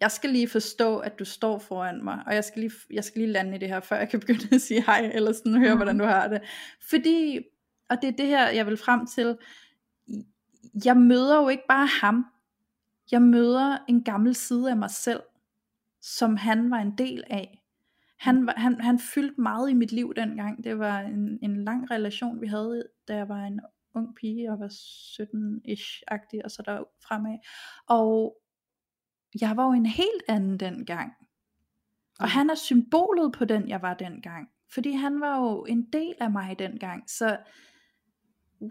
jeg 0.00 0.10
skal 0.10 0.30
lige 0.30 0.48
forstå, 0.48 0.98
at 0.98 1.18
du 1.18 1.24
står 1.24 1.58
foran 1.58 2.04
mig, 2.04 2.22
og 2.26 2.34
jeg 2.34 2.44
skal 2.44 2.60
lige, 2.62 2.72
jeg 2.90 3.04
skal 3.04 3.20
lige 3.20 3.32
lande 3.32 3.54
i 3.56 3.58
det 3.58 3.68
her, 3.68 3.80
før 3.80 3.96
jeg 3.96 4.08
kan 4.08 4.20
begynde 4.26 4.54
at 4.54 4.60
sige 4.60 4.82
hej, 4.82 5.10
eller 5.14 5.32
sådan 5.32 5.54
høre, 5.58 5.68
Mhm. 5.68 5.78
hvordan 5.78 5.98
du 5.98 6.04
har 6.04 6.28
det. 6.28 6.40
Fordi, 6.90 7.40
og 7.90 7.96
det 8.02 8.08
er 8.08 8.12
det 8.16 8.26
her, 8.26 8.48
jeg 8.48 8.66
vil 8.66 8.76
frem 8.76 9.06
til, 9.06 9.38
jeg 10.84 10.96
møder 10.96 11.42
jo 11.42 11.48
ikke 11.48 11.64
bare 11.68 11.86
ham, 12.00 12.26
jeg 13.12 13.22
møder 13.22 13.78
en 13.88 14.04
gammel 14.04 14.34
side 14.34 14.70
af 14.70 14.76
mig 14.76 14.90
selv, 14.90 15.22
som 16.02 16.36
han 16.36 16.70
var 16.70 16.78
en 16.78 16.98
del 16.98 17.24
af. 17.30 17.64
Han, 18.18 18.46
var, 18.46 18.54
han, 18.56 18.80
han 18.80 18.98
fyldte 18.98 19.40
meget 19.40 19.70
i 19.70 19.74
mit 19.74 19.92
liv 19.92 20.14
dengang. 20.16 20.64
Det 20.64 20.78
var 20.78 21.00
en, 21.00 21.38
en 21.42 21.64
lang 21.64 21.90
relation, 21.90 22.40
vi 22.40 22.46
havde, 22.46 22.82
da 23.08 23.16
jeg 23.16 23.28
var 23.28 23.44
en 23.44 23.60
ung 23.94 24.14
pige, 24.14 24.52
og 24.52 24.60
var 24.60 24.68
17-ish-agtig, 24.68 26.40
og 26.44 26.50
så 26.50 26.62
der 26.66 26.84
fremad. 27.08 27.38
Og 27.88 28.36
jeg 29.40 29.56
var 29.56 29.64
jo 29.66 29.72
en 29.72 29.86
helt 29.86 30.22
anden 30.28 30.60
dengang. 30.60 31.12
Og 32.18 32.24
Mm. 32.24 32.30
han 32.30 32.50
er 32.50 32.54
symbolet 32.54 33.32
på 33.32 33.44
den, 33.44 33.68
jeg 33.68 33.82
var 33.82 33.94
dengang. 33.94 34.48
Fordi 34.74 34.92
han 34.92 35.20
var 35.20 35.38
jo 35.40 35.64
en 35.64 35.82
del 35.92 36.14
af 36.20 36.30
mig 36.30 36.58
dengang. 36.58 37.10
Så 37.10 37.38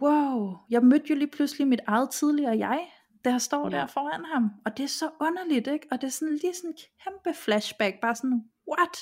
wow, 0.02 0.58
jeg 0.70 0.84
mødte 0.84 1.06
jo 1.10 1.16
lige 1.16 1.32
pludselig 1.32 1.68
mit 1.68 1.80
eget 1.88 2.10
tidligere 2.10 2.58
jeg, 2.58 2.88
jeg 3.26 3.42
står 3.42 3.70
Ja. 3.70 3.78
der 3.78 3.86
foran 3.88 4.26
ham. 4.34 4.50
Og 4.66 4.78
det 4.78 4.84
er 4.84 4.88
så 4.88 5.10
underligt, 5.22 5.68
ikke? 5.68 5.88
Og 5.92 6.02
det 6.02 6.08
er 6.08 6.12
sådan 6.12 6.36
lige 6.42 6.54
sådan 6.56 6.70
en 6.70 6.76
kæmpe 7.04 7.38
flashback, 7.40 8.00
bare 8.02 8.16
sådan, 8.16 8.44
what? 8.72 8.98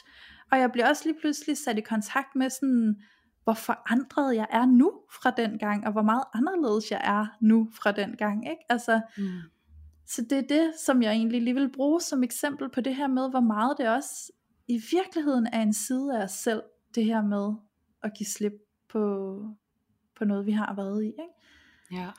Og 0.51 0.59
jeg 0.59 0.71
bliver 0.71 0.89
også 0.89 1.03
lige 1.05 1.19
pludselig 1.19 1.57
sat 1.57 1.77
i 1.77 1.81
kontakt 1.81 2.35
med 2.35 2.49
sådan, 2.49 3.01
hvor 3.43 3.53
forandret 3.53 4.35
jeg 4.35 4.47
er 4.49 4.65
nu 4.65 4.91
fra 5.21 5.31
den 5.31 5.57
gang, 5.59 5.85
og 5.85 5.91
hvor 5.91 6.01
meget 6.01 6.23
anderledes 6.33 6.91
jeg 6.91 7.01
er 7.03 7.37
nu 7.41 7.69
fra 7.73 7.91
den 7.91 8.15
gang, 8.17 8.49
ikke? 8.49 8.61
Altså, 8.69 9.01
Mm. 9.17 9.23
så 10.05 10.21
det 10.29 10.37
er 10.37 10.41
det, 10.41 10.73
som 10.85 11.01
jeg 11.03 11.11
egentlig 11.11 11.41
lige 11.41 11.53
vil 11.55 11.71
bruge 11.71 12.01
som 12.01 12.23
eksempel 12.23 12.69
på 12.69 12.81
det 12.81 12.95
her 12.95 13.07
med, 13.07 13.29
hvor 13.29 13.39
meget 13.39 13.77
det 13.77 13.89
også 13.89 14.31
i 14.67 14.81
virkeligheden 14.91 15.47
er 15.53 15.61
en 15.61 15.73
side 15.73 16.17
af 16.19 16.23
os 16.23 16.31
selv, 16.31 16.63
det 16.95 17.05
her 17.05 17.21
med 17.21 17.53
at 18.03 18.13
give 18.17 18.27
slip 18.27 18.53
på, 18.89 18.99
på 20.17 20.25
noget, 20.25 20.45
vi 20.45 20.51
har 20.51 20.73
været 20.75 21.03
i. 21.03 21.07
Ikke? 21.07 21.23
Ja. 21.91 22.09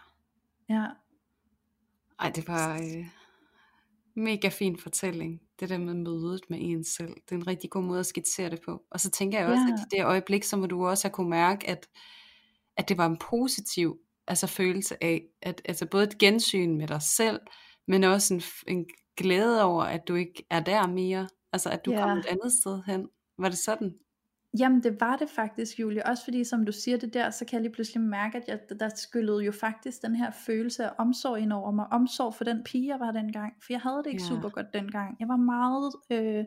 Ja, 0.69 0.87
Ej, 2.19 2.31
det 2.31 2.49
var 2.49 2.75
øh, 2.75 3.07
mega 4.15 4.49
fin 4.49 4.79
fortælling. 4.79 5.41
det 5.61 5.69
der 5.69 5.79
med 5.79 5.95
mødet 5.95 6.41
med 6.49 6.59
en 6.61 6.85
selv. 6.85 7.15
Det 7.15 7.33
er 7.33 7.37
en 7.37 7.47
rigtig 7.47 7.71
god 7.71 7.83
måde 7.83 8.01
at 8.01 8.07
skitsere 8.07 8.51
det 8.51 8.61
på. 8.65 8.83
Og 8.91 9.01
så 9.01 9.11
tænker 9.11 9.39
jeg 9.39 9.49
også, 9.49 9.63
ja. 9.69 9.73
at 9.73 9.81
i 9.81 9.97
det 9.97 10.05
øjeblik, 10.05 10.45
så 10.45 10.57
må 10.57 10.67
du 10.67 10.87
også 10.87 11.09
have 11.09 11.13
kunne 11.13 11.31
mærke, 11.31 11.69
at, 11.69 11.89
at 12.77 12.89
det 12.89 12.99
var 12.99 13.07
en 13.07 13.17
positiv 13.17 13.99
altså 14.27 14.47
følelse 14.47 15.05
af, 15.05 15.25
at 15.43 15.63
altså 15.65 15.87
både 15.87 16.05
et 16.05 16.19
gensyn 16.19 16.77
med 16.77 16.89
dig 16.89 17.03
selv, 17.03 17.41
men 17.87 18.05
også 18.05 18.35
en, 18.35 18.43
en 18.67 18.87
glæde 19.17 19.63
over, 19.65 19.85
at 19.85 20.09
du 20.09 20.15
ikke 20.15 20.47
er 20.51 20.61
der 20.61 20.87
mere. 20.87 21.29
Altså 21.53 21.71
at 21.71 21.85
du 21.85 21.93
ja. 21.93 22.01
kom 22.01 22.19
et 22.19 22.27
andet 22.27 22.53
sted 22.53 22.83
hen. 22.87 23.09
Var 23.39 23.49
det 23.49 23.59
sådan? 23.59 23.95
Jamen 24.59 24.83
det 24.83 25.01
var 25.01 25.17
det 25.17 25.29
faktisk, 25.31 25.81
Julie. 25.81 26.07
Også 26.07 26.25
fordi, 26.25 26.45
som 26.45 26.67
du 26.67 26.73
siger 26.73 26.97
det 26.97 27.15
der, 27.15 27.31
så 27.31 27.45
kan 27.45 27.55
jeg 27.55 27.63
lige 27.63 27.73
pludselig 27.73 28.03
mærke, 28.03 28.39
at 28.39 28.45
jeg, 28.49 28.81
der 28.81 28.89
skyllede 28.89 29.45
jo 29.45 29.53
faktisk 29.53 30.03
den 30.03 30.17
her 30.17 30.31
følelse 30.31 30.85
af 30.85 30.93
omsorg 30.99 31.39
ind 31.39 31.53
over 31.53 31.71
mig. 31.71 31.87
Omsorg 31.93 32.35
for 32.35 32.45
den 32.45 32.65
pige, 32.65 32.89
jeg 32.89 33.01
var 33.01 33.13
dengang. 33.13 33.53
For 33.63 33.73
jeg 33.73 33.81
havde 33.81 33.97
det 33.97 34.07
ikke 34.07 34.23
ja. 34.23 34.29
super 34.29 34.49
godt 34.49 34.75
dengang. 34.75 35.17
Jeg 35.21 35.29
var 35.29 35.37
meget, 35.37 35.93
øh, 36.11 36.45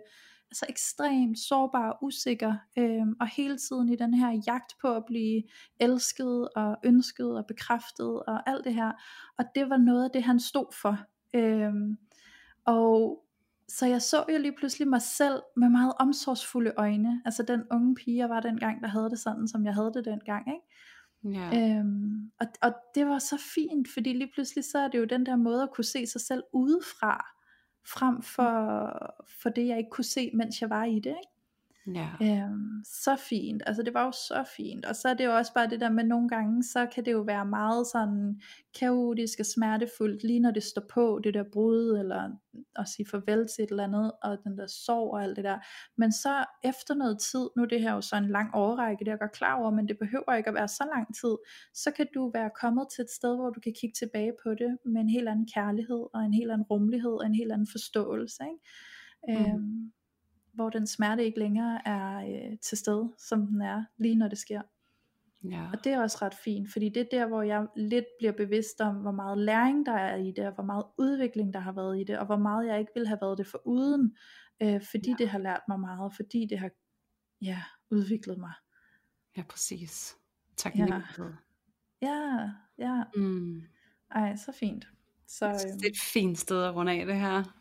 altså 0.51 0.65
ekstremt 0.69 1.39
sårbar 1.39 1.89
og 1.89 1.97
usikker. 2.03 2.55
Øh, 2.77 3.07
og 3.19 3.27
hele 3.27 3.57
tiden 3.57 3.89
i 3.89 3.95
den 3.95 4.13
her 4.13 4.41
jagt 4.47 4.73
på 4.81 4.95
at 4.95 5.03
blive 5.07 5.43
elsket 5.79 6.49
og 6.55 6.77
ønsket 6.85 7.37
og 7.37 7.45
bekræftet 7.47 8.23
og 8.27 8.49
alt 8.49 8.65
det 8.65 8.73
her. 8.73 8.91
Og 9.37 9.45
det 9.55 9.69
var 9.69 9.77
noget 9.77 10.03
af 10.03 10.09
det, 10.13 10.23
han 10.23 10.39
stod 10.39 10.73
for. 10.81 10.97
Øh, 11.33 11.73
og 12.65 13.23
så 13.69 13.85
jeg 13.85 14.01
så 14.01 14.25
jo 14.33 14.37
lige 14.37 14.55
pludselig 14.57 14.87
mig 14.87 15.01
selv 15.01 15.41
med 15.57 15.69
meget 15.69 15.93
omsorgsfulde 15.99 16.73
øjne. 16.77 17.21
Altså 17.25 17.43
den 17.43 17.63
unge 17.71 17.95
pige, 17.95 18.17
jeg 18.17 18.29
var 18.29 18.39
dengang, 18.39 18.81
der 18.81 18.87
havde 18.87 19.09
det 19.09 19.19
sådan, 19.19 19.47
som 19.47 19.65
jeg 19.65 19.73
havde 19.73 19.91
det 19.93 20.05
dengang. 20.05 20.45
Ikke? 20.47 21.39
Ja. 21.39 21.77
Øhm, 21.79 22.31
og, 22.39 22.47
og 22.61 22.73
det 22.95 23.07
var 23.07 23.19
så 23.19 23.41
fint, 23.55 23.87
fordi 23.93 24.13
lige 24.13 24.31
pludselig 24.33 24.63
så 24.63 24.79
er 24.79 24.87
det 24.87 24.99
jo 24.99 25.05
den 25.05 25.25
der 25.25 25.35
måde 25.35 25.63
at 25.63 25.71
kunne 25.75 25.85
se 25.85 26.07
sig 26.07 26.21
selv 26.21 26.43
udefra, 26.53 27.25
frem 27.87 28.21
for, 28.21 28.91
for 29.41 29.49
det 29.49 29.67
jeg 29.67 29.77
ikke 29.77 29.89
kunne 29.91 30.05
se, 30.05 30.31
mens 30.33 30.61
jeg 30.61 30.69
var 30.69 30.85
i 30.85 30.95
det. 30.95 31.09
Ikke? 31.09 31.38
Ja. 31.95 32.09
Øhm, 32.21 32.83
så 32.85 33.15
fint, 33.15 33.63
altså 33.65 33.83
det 33.83 33.93
var 33.93 34.05
jo 34.05 34.11
så 34.11 34.43
fint, 34.57 34.85
og 34.85 34.95
så 34.95 35.09
er 35.09 35.13
det 35.13 35.25
jo 35.25 35.35
også 35.35 35.53
bare 35.53 35.69
det 35.69 35.79
der 35.79 35.89
med 35.89 36.03
nogle 36.03 36.29
gange, 36.29 36.63
så 36.63 36.85
kan 36.85 37.05
det 37.05 37.11
jo 37.11 37.21
være 37.21 37.45
meget 37.45 37.87
sådan 37.87 38.41
kaotisk 38.79 39.39
og 39.39 39.45
smertefuldt, 39.45 40.23
lige 40.23 40.39
når 40.39 40.51
det 40.51 40.63
står 40.63 40.83
på, 40.89 41.19
det 41.23 41.33
der 41.33 41.43
brud, 41.53 41.97
eller 41.99 42.31
at 42.75 42.87
sige 42.87 43.05
farvel 43.11 43.47
til 43.47 43.63
et 43.63 43.69
eller 43.69 43.83
andet, 43.83 44.11
og 44.23 44.37
den 44.43 44.57
der 44.57 44.67
sorg 44.67 45.13
og 45.13 45.23
alt 45.23 45.35
det 45.35 45.43
der, 45.43 45.57
men 45.97 46.11
så 46.11 46.45
efter 46.63 46.93
noget 46.93 47.19
tid, 47.19 47.49
nu 47.57 47.63
er 47.63 47.67
det 47.67 47.81
her 47.81 47.93
jo 47.93 48.01
så 48.01 48.15
en 48.15 48.29
lang 48.29 48.53
overrække, 48.53 48.99
det 48.99 49.07
er 49.07 49.11
jeg 49.11 49.19
godt 49.19 49.31
klar 49.31 49.55
over, 49.59 49.71
men 49.71 49.87
det 49.87 49.97
behøver 49.99 50.33
ikke 50.33 50.49
at 50.49 50.55
være 50.55 50.67
så 50.67 50.83
lang 50.95 51.15
tid, 51.21 51.35
så 51.73 51.91
kan 51.91 52.07
du 52.13 52.31
være 52.33 52.49
kommet 52.61 52.87
til 52.95 53.01
et 53.01 53.11
sted, 53.11 53.35
hvor 53.35 53.49
du 53.49 53.59
kan 53.59 53.73
kigge 53.81 53.93
tilbage 53.93 54.33
på 54.43 54.49
det, 54.49 54.77
med 54.85 55.01
en 55.01 55.09
helt 55.09 55.29
anden 55.29 55.47
kærlighed, 55.55 56.03
og 56.13 56.21
en 56.21 56.33
helt 56.33 56.51
anden 56.51 56.67
rummelighed, 56.71 57.11
og 57.11 57.25
en 57.25 57.35
helt 57.35 57.51
anden 57.51 57.67
forståelse, 57.71 58.43
ikke? 58.43 58.59
Mm. 59.27 59.53
Øhm, 59.53 59.91
hvor 60.53 60.69
den 60.69 60.87
smerte 60.87 61.25
ikke 61.25 61.39
længere 61.39 61.87
er 61.87 62.17
øh, 62.17 62.57
til 62.59 62.77
stede, 62.77 63.13
som 63.17 63.47
den 63.47 63.61
er, 63.61 63.83
lige 63.97 64.15
når 64.15 64.27
det 64.27 64.37
sker. 64.37 64.61
Ja. 65.43 65.69
Og 65.73 65.83
det 65.83 65.91
er 65.91 66.01
også 66.01 66.17
ret 66.21 66.33
fint, 66.33 66.71
fordi 66.71 66.89
det 66.89 67.01
er 67.01 67.07
der, 67.11 67.27
hvor 67.27 67.41
jeg 67.41 67.67
lidt 67.75 68.05
bliver 68.19 68.31
bevidst 68.31 68.81
om, 68.81 68.95
hvor 68.95 69.11
meget 69.11 69.37
læring 69.37 69.85
der 69.85 69.93
er 69.93 70.15
i 70.15 70.31
det, 70.31 70.47
og 70.47 70.53
hvor 70.53 70.63
meget 70.63 70.85
udvikling 70.97 71.53
der 71.53 71.59
har 71.59 71.71
været 71.71 71.99
i 71.99 72.03
det, 72.03 72.19
og 72.19 72.25
hvor 72.25 72.37
meget 72.37 72.67
jeg 72.67 72.79
ikke 72.79 72.91
ville 72.95 73.07
have 73.07 73.19
været 73.21 73.37
det 73.37 73.47
for 73.47 73.61
uden, 73.65 74.15
øh, 74.61 74.81
fordi 74.91 75.09
ja. 75.09 75.15
det 75.17 75.29
har 75.29 75.39
lært 75.39 75.61
mig 75.67 75.79
meget, 75.79 76.13
fordi 76.15 76.47
det 76.49 76.59
har 76.59 76.69
ja, 77.41 77.61
udviklet 77.91 78.37
mig. 78.37 78.53
Ja, 79.37 79.43
præcis. 79.49 80.15
Tak. 80.57 80.75
Ja. 80.75 81.01
ja, 82.01 82.49
ja. 82.77 83.03
Mm. 83.15 83.61
Ej, 84.11 84.35
så 84.35 84.51
fint. 84.51 84.87
Så, 85.27 85.45
øh, 85.45 85.53
det 85.53 85.85
er 85.85 85.89
et 85.89 86.01
fint 86.13 86.37
sted 86.37 86.63
at 86.63 86.75
runde 86.75 86.91
af 86.91 87.05
det 87.05 87.15
her. 87.15 87.58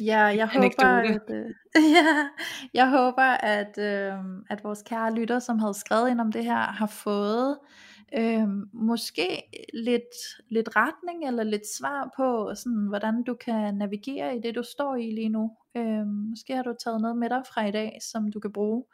Ja, 0.00 0.22
jeg 0.24 0.48
håber, 0.48 0.86
at, 0.86 1.30
øh, 1.30 1.46
ja, 1.96 2.28
jeg 2.74 2.90
håber, 2.90 3.22
at, 3.22 3.78
øh, 3.78 4.14
at 4.50 4.64
vores 4.64 4.82
kære 4.82 5.14
lytter, 5.14 5.38
som 5.38 5.58
havde 5.58 5.74
skrevet 5.74 6.10
ind 6.10 6.20
om 6.20 6.32
det 6.32 6.44
her, 6.44 6.56
har 6.56 6.86
fået 6.86 7.58
øh, 8.18 8.48
måske 8.72 9.42
lidt, 9.74 10.14
lidt 10.50 10.68
retning 10.76 11.26
eller 11.26 11.42
lidt 11.42 11.74
svar 11.78 12.12
på, 12.16 12.52
sådan, 12.54 12.86
hvordan 12.88 13.22
du 13.22 13.34
kan 13.34 13.74
navigere 13.74 14.36
i 14.36 14.40
det, 14.40 14.54
du 14.54 14.62
står 14.62 14.96
i 14.96 15.10
lige 15.10 15.28
nu. 15.28 15.50
Øh, 15.76 16.06
måske 16.06 16.56
har 16.56 16.62
du 16.62 16.74
taget 16.84 17.00
noget 17.00 17.16
med 17.16 17.30
dig 17.30 17.42
fra 17.54 17.66
i 17.66 17.70
dag, 17.70 17.98
som 18.12 18.32
du 18.32 18.40
kan 18.40 18.52
bruge. 18.52 18.84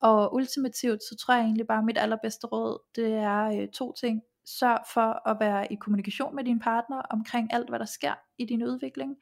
Og 0.00 0.34
ultimativt, 0.34 1.02
så 1.02 1.16
tror 1.16 1.34
jeg 1.34 1.44
egentlig 1.44 1.66
bare, 1.66 1.78
at 1.78 1.84
mit 1.84 1.98
allerbedste 1.98 2.46
råd, 2.46 2.78
det 2.96 3.12
er 3.12 3.62
øh, 3.62 3.68
to 3.68 3.92
ting. 4.00 4.22
Sørg 4.44 4.78
for 4.94 5.28
at 5.28 5.36
være 5.40 5.72
i 5.72 5.76
kommunikation 5.76 6.34
med 6.34 6.44
din 6.44 6.58
partner 6.58 6.96
omkring 7.10 7.54
alt, 7.54 7.68
hvad 7.68 7.78
der 7.78 7.84
sker 7.84 8.14
i 8.38 8.44
din 8.44 8.62
udvikling 8.62 9.16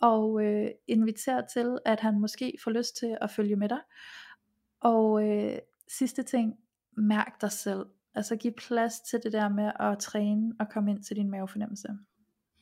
og 0.00 0.44
øh, 0.44 0.70
inviterer 0.88 1.46
til, 1.46 1.78
at 1.84 2.00
han 2.00 2.20
måske 2.20 2.58
får 2.64 2.70
lyst 2.70 2.96
til 2.96 3.18
at 3.20 3.30
følge 3.30 3.56
med 3.56 3.68
dig. 3.68 3.80
Og 4.80 5.28
øh, 5.28 5.58
sidste 5.88 6.22
ting, 6.22 6.54
mærk 6.96 7.40
dig 7.40 7.52
selv. 7.52 7.86
Altså 8.14 8.36
giv 8.36 8.52
plads 8.52 9.00
til 9.00 9.20
det 9.22 9.32
der 9.32 9.48
med 9.48 9.72
at 9.80 9.98
træne 9.98 10.54
og 10.60 10.66
komme 10.70 10.90
ind 10.90 11.02
til 11.02 11.16
din 11.16 11.30
mavefornemmelse. 11.30 11.88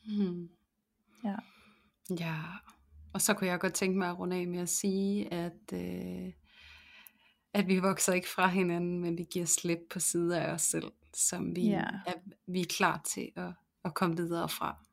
Hmm. 0.05 0.49
Ja. 1.23 1.35
Ja, 2.19 2.35
og 3.13 3.21
så 3.21 3.33
kunne 3.33 3.47
jeg 3.47 3.59
godt 3.59 3.73
tænke 3.73 3.97
mig 3.97 4.09
at 4.09 4.19
runde 4.19 4.35
af 4.35 4.47
med 4.47 4.59
at 4.59 4.69
sige, 4.69 5.33
at, 5.33 5.73
øh, 5.73 6.33
at 7.53 7.67
vi 7.67 7.79
vokser 7.79 8.13
ikke 8.13 8.29
fra 8.29 8.47
hinanden, 8.47 8.99
men 8.99 9.17
vi 9.17 9.23
giver 9.23 9.45
slip 9.45 9.79
på 9.89 9.99
sider 9.99 10.39
af 10.39 10.53
os 10.53 10.61
selv, 10.61 10.91
som 11.13 11.55
vi, 11.55 11.67
ja. 11.67 11.83
er, 12.07 12.13
vi 12.47 12.61
er 12.61 12.65
klar 12.65 13.01
til 13.05 13.31
at, 13.35 13.53
at 13.85 13.93
komme 13.93 14.17
videre 14.17 14.49
fra. 14.49 14.85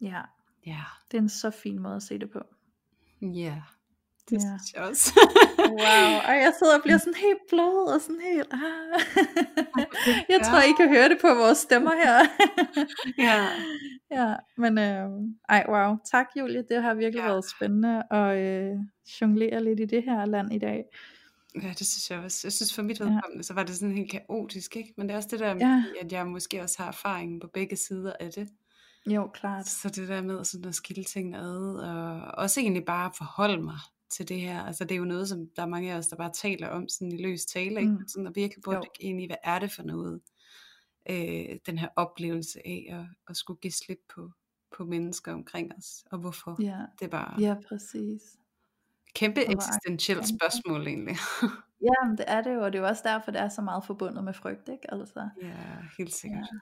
Ja, 0.00 0.22
Ja. 0.66 0.82
Det 1.10 1.18
er 1.18 1.22
en 1.22 1.28
så 1.28 1.50
fin 1.50 1.78
måde 1.82 1.96
at 1.96 2.02
se 2.02 2.18
det 2.18 2.30
på. 2.30 2.38
Ja, 3.22 3.62
det 4.30 4.36
ja. 4.36 4.40
synes 4.40 4.72
jeg 4.74 4.82
også. 4.82 5.12
wow, 5.58 6.08
og 6.28 6.34
jeg 6.44 6.52
sidder 6.58 6.76
og 6.76 6.82
bliver 6.82 6.98
sådan 6.98 7.14
helt 7.14 7.42
blød 7.48 7.94
og 7.94 8.00
sådan 8.00 8.20
helt, 8.20 8.52
ah. 8.52 9.00
jeg 10.32 10.40
tror 10.44 10.60
I 10.60 10.72
kan 10.76 10.88
høre 10.88 11.08
det 11.08 11.18
på 11.20 11.34
vores 11.34 11.58
stemmer 11.58 11.92
her. 12.04 12.18
ja. 13.18 13.48
Ja, 14.10 14.34
men 14.56 14.78
øh, 14.78 15.10
ej 15.48 15.66
wow, 15.68 15.96
tak 16.10 16.26
Julie, 16.36 16.64
det 16.68 16.82
har 16.82 16.94
virkelig 16.94 17.22
ja. 17.22 17.26
været 17.28 17.44
spændende 17.50 18.02
at 18.10 18.38
øh, 18.38 18.76
jonglere 19.20 19.64
lidt 19.64 19.80
i 19.80 19.84
det 19.84 20.02
her 20.02 20.26
land 20.26 20.52
i 20.52 20.58
dag. 20.58 20.84
Ja, 21.62 21.68
det 21.68 21.86
synes 21.86 22.10
jeg 22.10 22.18
også. 22.18 22.40
Jeg 22.44 22.52
synes 22.52 22.74
for 22.74 22.82
mit 22.82 23.00
vedkommende, 23.00 23.36
ja. 23.36 23.42
så 23.42 23.54
var 23.54 23.62
det 23.62 23.76
sådan 23.76 23.96
helt 23.96 24.10
kaotisk, 24.10 24.76
ikke? 24.76 24.94
Men 24.96 25.08
det 25.08 25.12
er 25.12 25.16
også 25.16 25.28
det 25.32 25.40
der 25.40 25.54
med, 25.54 25.62
ja. 25.62 25.84
at 26.00 26.12
jeg 26.12 26.26
måske 26.26 26.62
også 26.62 26.76
har 26.78 26.88
erfaringen 26.88 27.40
på 27.40 27.46
begge 27.54 27.76
sider 27.76 28.12
af 28.20 28.30
det. 28.30 28.48
Jo, 29.06 29.30
klart. 29.34 29.66
Så 29.66 29.88
det 29.88 30.08
der 30.08 30.22
med 30.22 30.44
sådan 30.44 30.68
at 30.68 30.74
skille 30.74 31.04
tingene 31.04 31.38
ad, 31.38 31.76
og 31.76 32.20
også 32.20 32.60
egentlig 32.60 32.84
bare 32.84 33.10
forholde 33.16 33.62
mig 33.62 33.78
til 34.10 34.28
det 34.28 34.40
her. 34.40 34.62
Altså 34.62 34.84
det 34.84 34.92
er 34.92 34.98
jo 34.98 35.04
noget, 35.04 35.28
som 35.28 35.48
der 35.56 35.62
er 35.62 35.66
mange 35.66 35.92
af 35.92 35.98
os, 35.98 36.08
der 36.08 36.16
bare 36.16 36.32
taler 36.32 36.68
om 36.68 36.88
sådan 36.88 37.12
i 37.12 37.22
løs 37.22 37.44
tale, 37.44 37.80
ikke? 37.80 37.92
Mm. 37.92 38.08
Sådan 38.08 38.26
at 38.26 38.36
virkelig 38.36 38.62
burde 38.62 38.88
ind 39.00 39.20
i, 39.20 39.26
hvad 39.26 39.36
er 39.44 39.58
det 39.58 39.72
for 39.72 39.82
noget? 39.82 40.20
Øh, 41.10 41.58
den 41.66 41.78
her 41.78 41.88
oplevelse 41.96 42.66
af 42.66 42.86
at, 42.90 43.06
at 43.28 43.36
skulle 43.36 43.60
give 43.60 43.72
slip 43.72 44.00
på, 44.14 44.30
på 44.76 44.84
mennesker 44.84 45.32
omkring 45.32 45.72
os, 45.78 46.04
og 46.10 46.18
hvorfor. 46.18 46.62
Ja, 46.62 46.78
det 46.98 47.04
er 47.04 47.10
bare 47.10 47.40
ja 47.40 47.56
præcis. 47.68 48.22
Kæmpe 49.14 49.40
eksistentielt 49.50 50.28
spørgsmål 50.28 50.86
egentlig. 50.86 51.16
ja, 51.88 52.10
det 52.18 52.24
er 52.26 52.42
det 52.42 52.54
jo, 52.54 52.64
og 52.64 52.72
det 52.72 52.78
er 52.78 52.82
jo 52.82 52.88
også 52.88 53.02
derfor, 53.04 53.30
det 53.30 53.40
er 53.40 53.48
så 53.48 53.62
meget 53.62 53.84
forbundet 53.84 54.24
med 54.24 54.34
frygt, 54.34 54.68
ikke? 54.68 54.94
Altså, 54.94 55.28
ja, 55.42 55.56
helt 55.98 56.14
sikkert. 56.14 56.48
Ja. 56.52 56.58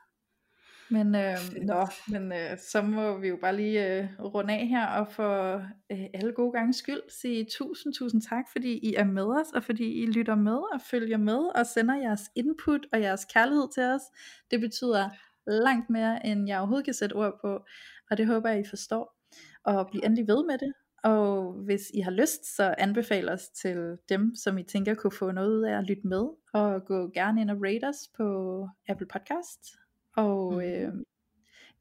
Men, 0.91 1.15
øh, 1.15 1.39
nå, 1.71 1.87
men 2.09 2.33
øh, 2.33 2.59
så 2.59 2.83
må 2.83 3.19
vi 3.19 3.29
jo 3.29 3.39
bare 3.41 3.57
lige 3.57 3.99
øh, 3.99 4.09
runde 4.19 4.55
af 4.55 4.67
her 4.67 4.87
og 4.87 5.13
for 5.13 5.55
øh, 5.93 6.05
alle 6.15 6.33
gode 6.33 6.53
gange 6.53 6.73
skyld 6.73 7.01
sige 7.09 7.47
tusind, 7.51 7.95
tusind 7.95 8.23
tak, 8.23 8.45
fordi 8.53 8.79
I 8.79 8.95
er 8.95 9.05
med 9.05 9.27
os, 9.27 9.53
og 9.55 9.65
fordi 9.65 10.03
I 10.03 10.07
lytter 10.07 10.35
med 10.35 10.57
og 10.75 10.81
følger 10.91 11.17
med 11.17 11.39
og 11.39 11.67
sender 11.67 11.95
jeres 11.95 12.31
input 12.37 12.87
og 12.93 13.01
jeres 13.01 13.25
kærlighed 13.25 13.69
til 13.75 13.83
os. 13.83 14.03
Det 14.51 14.61
betyder 14.61 15.11
langt 15.47 15.91
mere, 15.91 16.27
end 16.27 16.49
jeg 16.49 16.59
overhovedet 16.59 16.85
kan 16.85 16.95
sætte 16.95 17.15
ord 17.15 17.39
på, 17.41 17.65
og 18.11 18.19
det 18.19 18.27
håber 18.27 18.49
jeg, 18.49 18.61
I 18.61 18.69
forstår. 18.69 19.17
Og 19.65 19.89
bliv 19.91 20.01
endelig 20.05 20.29
ved 20.29 20.47
med 20.47 20.59
det. 20.59 20.73
Og 21.05 21.53
hvis 21.53 21.91
I 21.95 22.01
har 22.01 22.11
lyst, 22.11 22.57
så 22.57 22.75
anbefal 22.79 23.29
os 23.29 23.49
til 23.49 23.97
dem, 24.09 24.35
som 24.35 24.59
I 24.59 24.63
tænker 24.63 24.95
kunne 24.95 25.13
få 25.13 25.31
noget 25.33 25.51
ud 25.51 25.63
af 25.63 25.79
at 25.79 25.85
lytte 25.85 26.07
med, 26.07 26.29
og 26.53 26.85
gå 26.87 27.11
gerne 27.15 27.41
ind 27.41 27.51
og 27.51 27.57
rate 27.63 27.89
os 27.89 28.09
på 28.17 28.69
Apple 28.89 29.07
Podcast 29.07 29.82
og 30.17 30.53
mm. 30.53 30.61
øh, 30.61 30.93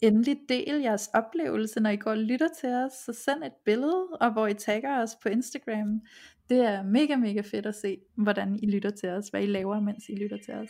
endelig 0.02 0.38
del 0.50 0.82
jeres 0.82 1.10
oplevelse, 1.14 1.80
når 1.80 1.90
I 1.90 1.96
går 1.96 2.12
og 2.12 2.18
lytter 2.18 2.48
til 2.62 2.70
os, 2.70 2.92
så 2.92 3.14
send 3.14 3.44
et 3.44 3.54
billede, 3.66 4.08
og 4.22 4.32
hvor 4.32 4.48
I 4.48 4.54
tagger 4.54 5.02
os 5.04 5.16
på 5.24 5.30
Instagram. 5.30 6.02
Det 6.50 6.60
er 6.60 6.84
mega, 6.84 7.16
mega 7.16 7.42
fedt 7.42 7.66
at 7.66 7.76
se, 7.76 7.98
hvordan 8.16 8.60
I 8.64 8.72
lytter 8.72 8.90
til 8.90 9.10
os, 9.10 9.28
hvad 9.28 9.44
I 9.44 9.46
laver, 9.46 9.80
mens 9.80 10.10
I 10.10 10.16
lytter 10.16 10.38
til 10.46 10.54
os. 10.54 10.70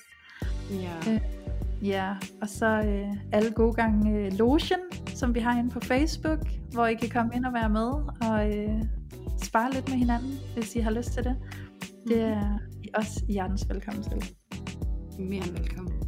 Ja. 0.72 1.14
Øh, 1.14 1.22
ja, 1.88 2.16
og 2.42 2.50
så 2.50 2.66
øh, 2.66 3.18
alle 3.32 3.52
gode 3.52 3.74
gange 3.74 4.26
øh, 4.26 4.34
Lotion, 4.34 4.80
som 5.08 5.36
vi 5.36 5.40
har 5.40 5.60
inde 5.60 5.70
på 5.70 5.80
Facebook, 5.80 6.40
hvor 6.72 6.86
I 6.86 6.94
kan 6.94 7.10
komme 7.10 7.36
ind 7.36 7.46
og 7.46 7.54
være 7.54 7.70
med, 7.70 7.92
og 8.30 8.58
øh, 8.58 8.82
spare 9.44 9.74
lidt 9.74 9.90
med 9.90 9.98
hinanden, 9.98 10.32
hvis 10.54 10.76
I 10.76 10.80
har 10.80 10.92
lyst 10.92 11.12
til 11.12 11.24
det. 11.24 11.36
Det 12.08 12.18
mm. 12.18 12.34
er 12.34 12.60
I 12.84 12.90
også 12.94 13.26
hjertens 13.28 13.70
velkommen 13.70 14.04
til. 14.04 14.36
Mere 15.20 15.44
end 15.48 15.58
velkommen. 15.58 16.01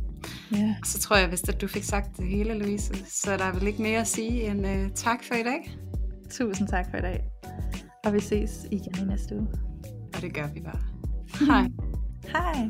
Ja. 0.54 0.76
Så 0.86 1.00
tror 1.00 1.16
jeg, 1.16 1.28
hvis 1.28 1.42
du 1.42 1.68
fik 1.68 1.84
sagt 1.84 2.18
det 2.18 2.28
hele, 2.28 2.54
Louise, 2.60 2.94
så 3.06 3.32
er 3.32 3.38
der 3.38 3.54
vel 3.54 3.68
ikke 3.68 3.82
mere 3.82 4.00
at 4.00 4.08
sige 4.08 4.48
end 4.48 4.66
uh, 4.66 4.92
tak 4.96 5.24
for 5.24 5.36
i 5.36 5.44
dag. 5.44 5.78
Tusind 6.30 6.68
tak 6.68 6.86
for 6.92 6.98
i 6.98 7.02
dag. 7.02 7.24
Og 8.06 8.14
vi 8.14 8.20
ses 8.20 8.68
igen 8.72 8.94
i 9.02 9.06
næste 9.06 9.36
uge. 9.36 9.48
Og 10.16 10.22
det 10.22 10.34
gør 10.34 10.48
vi 10.48 10.62
bare. 10.62 10.82
Hej. 11.48 11.68
Hej. 12.36 12.70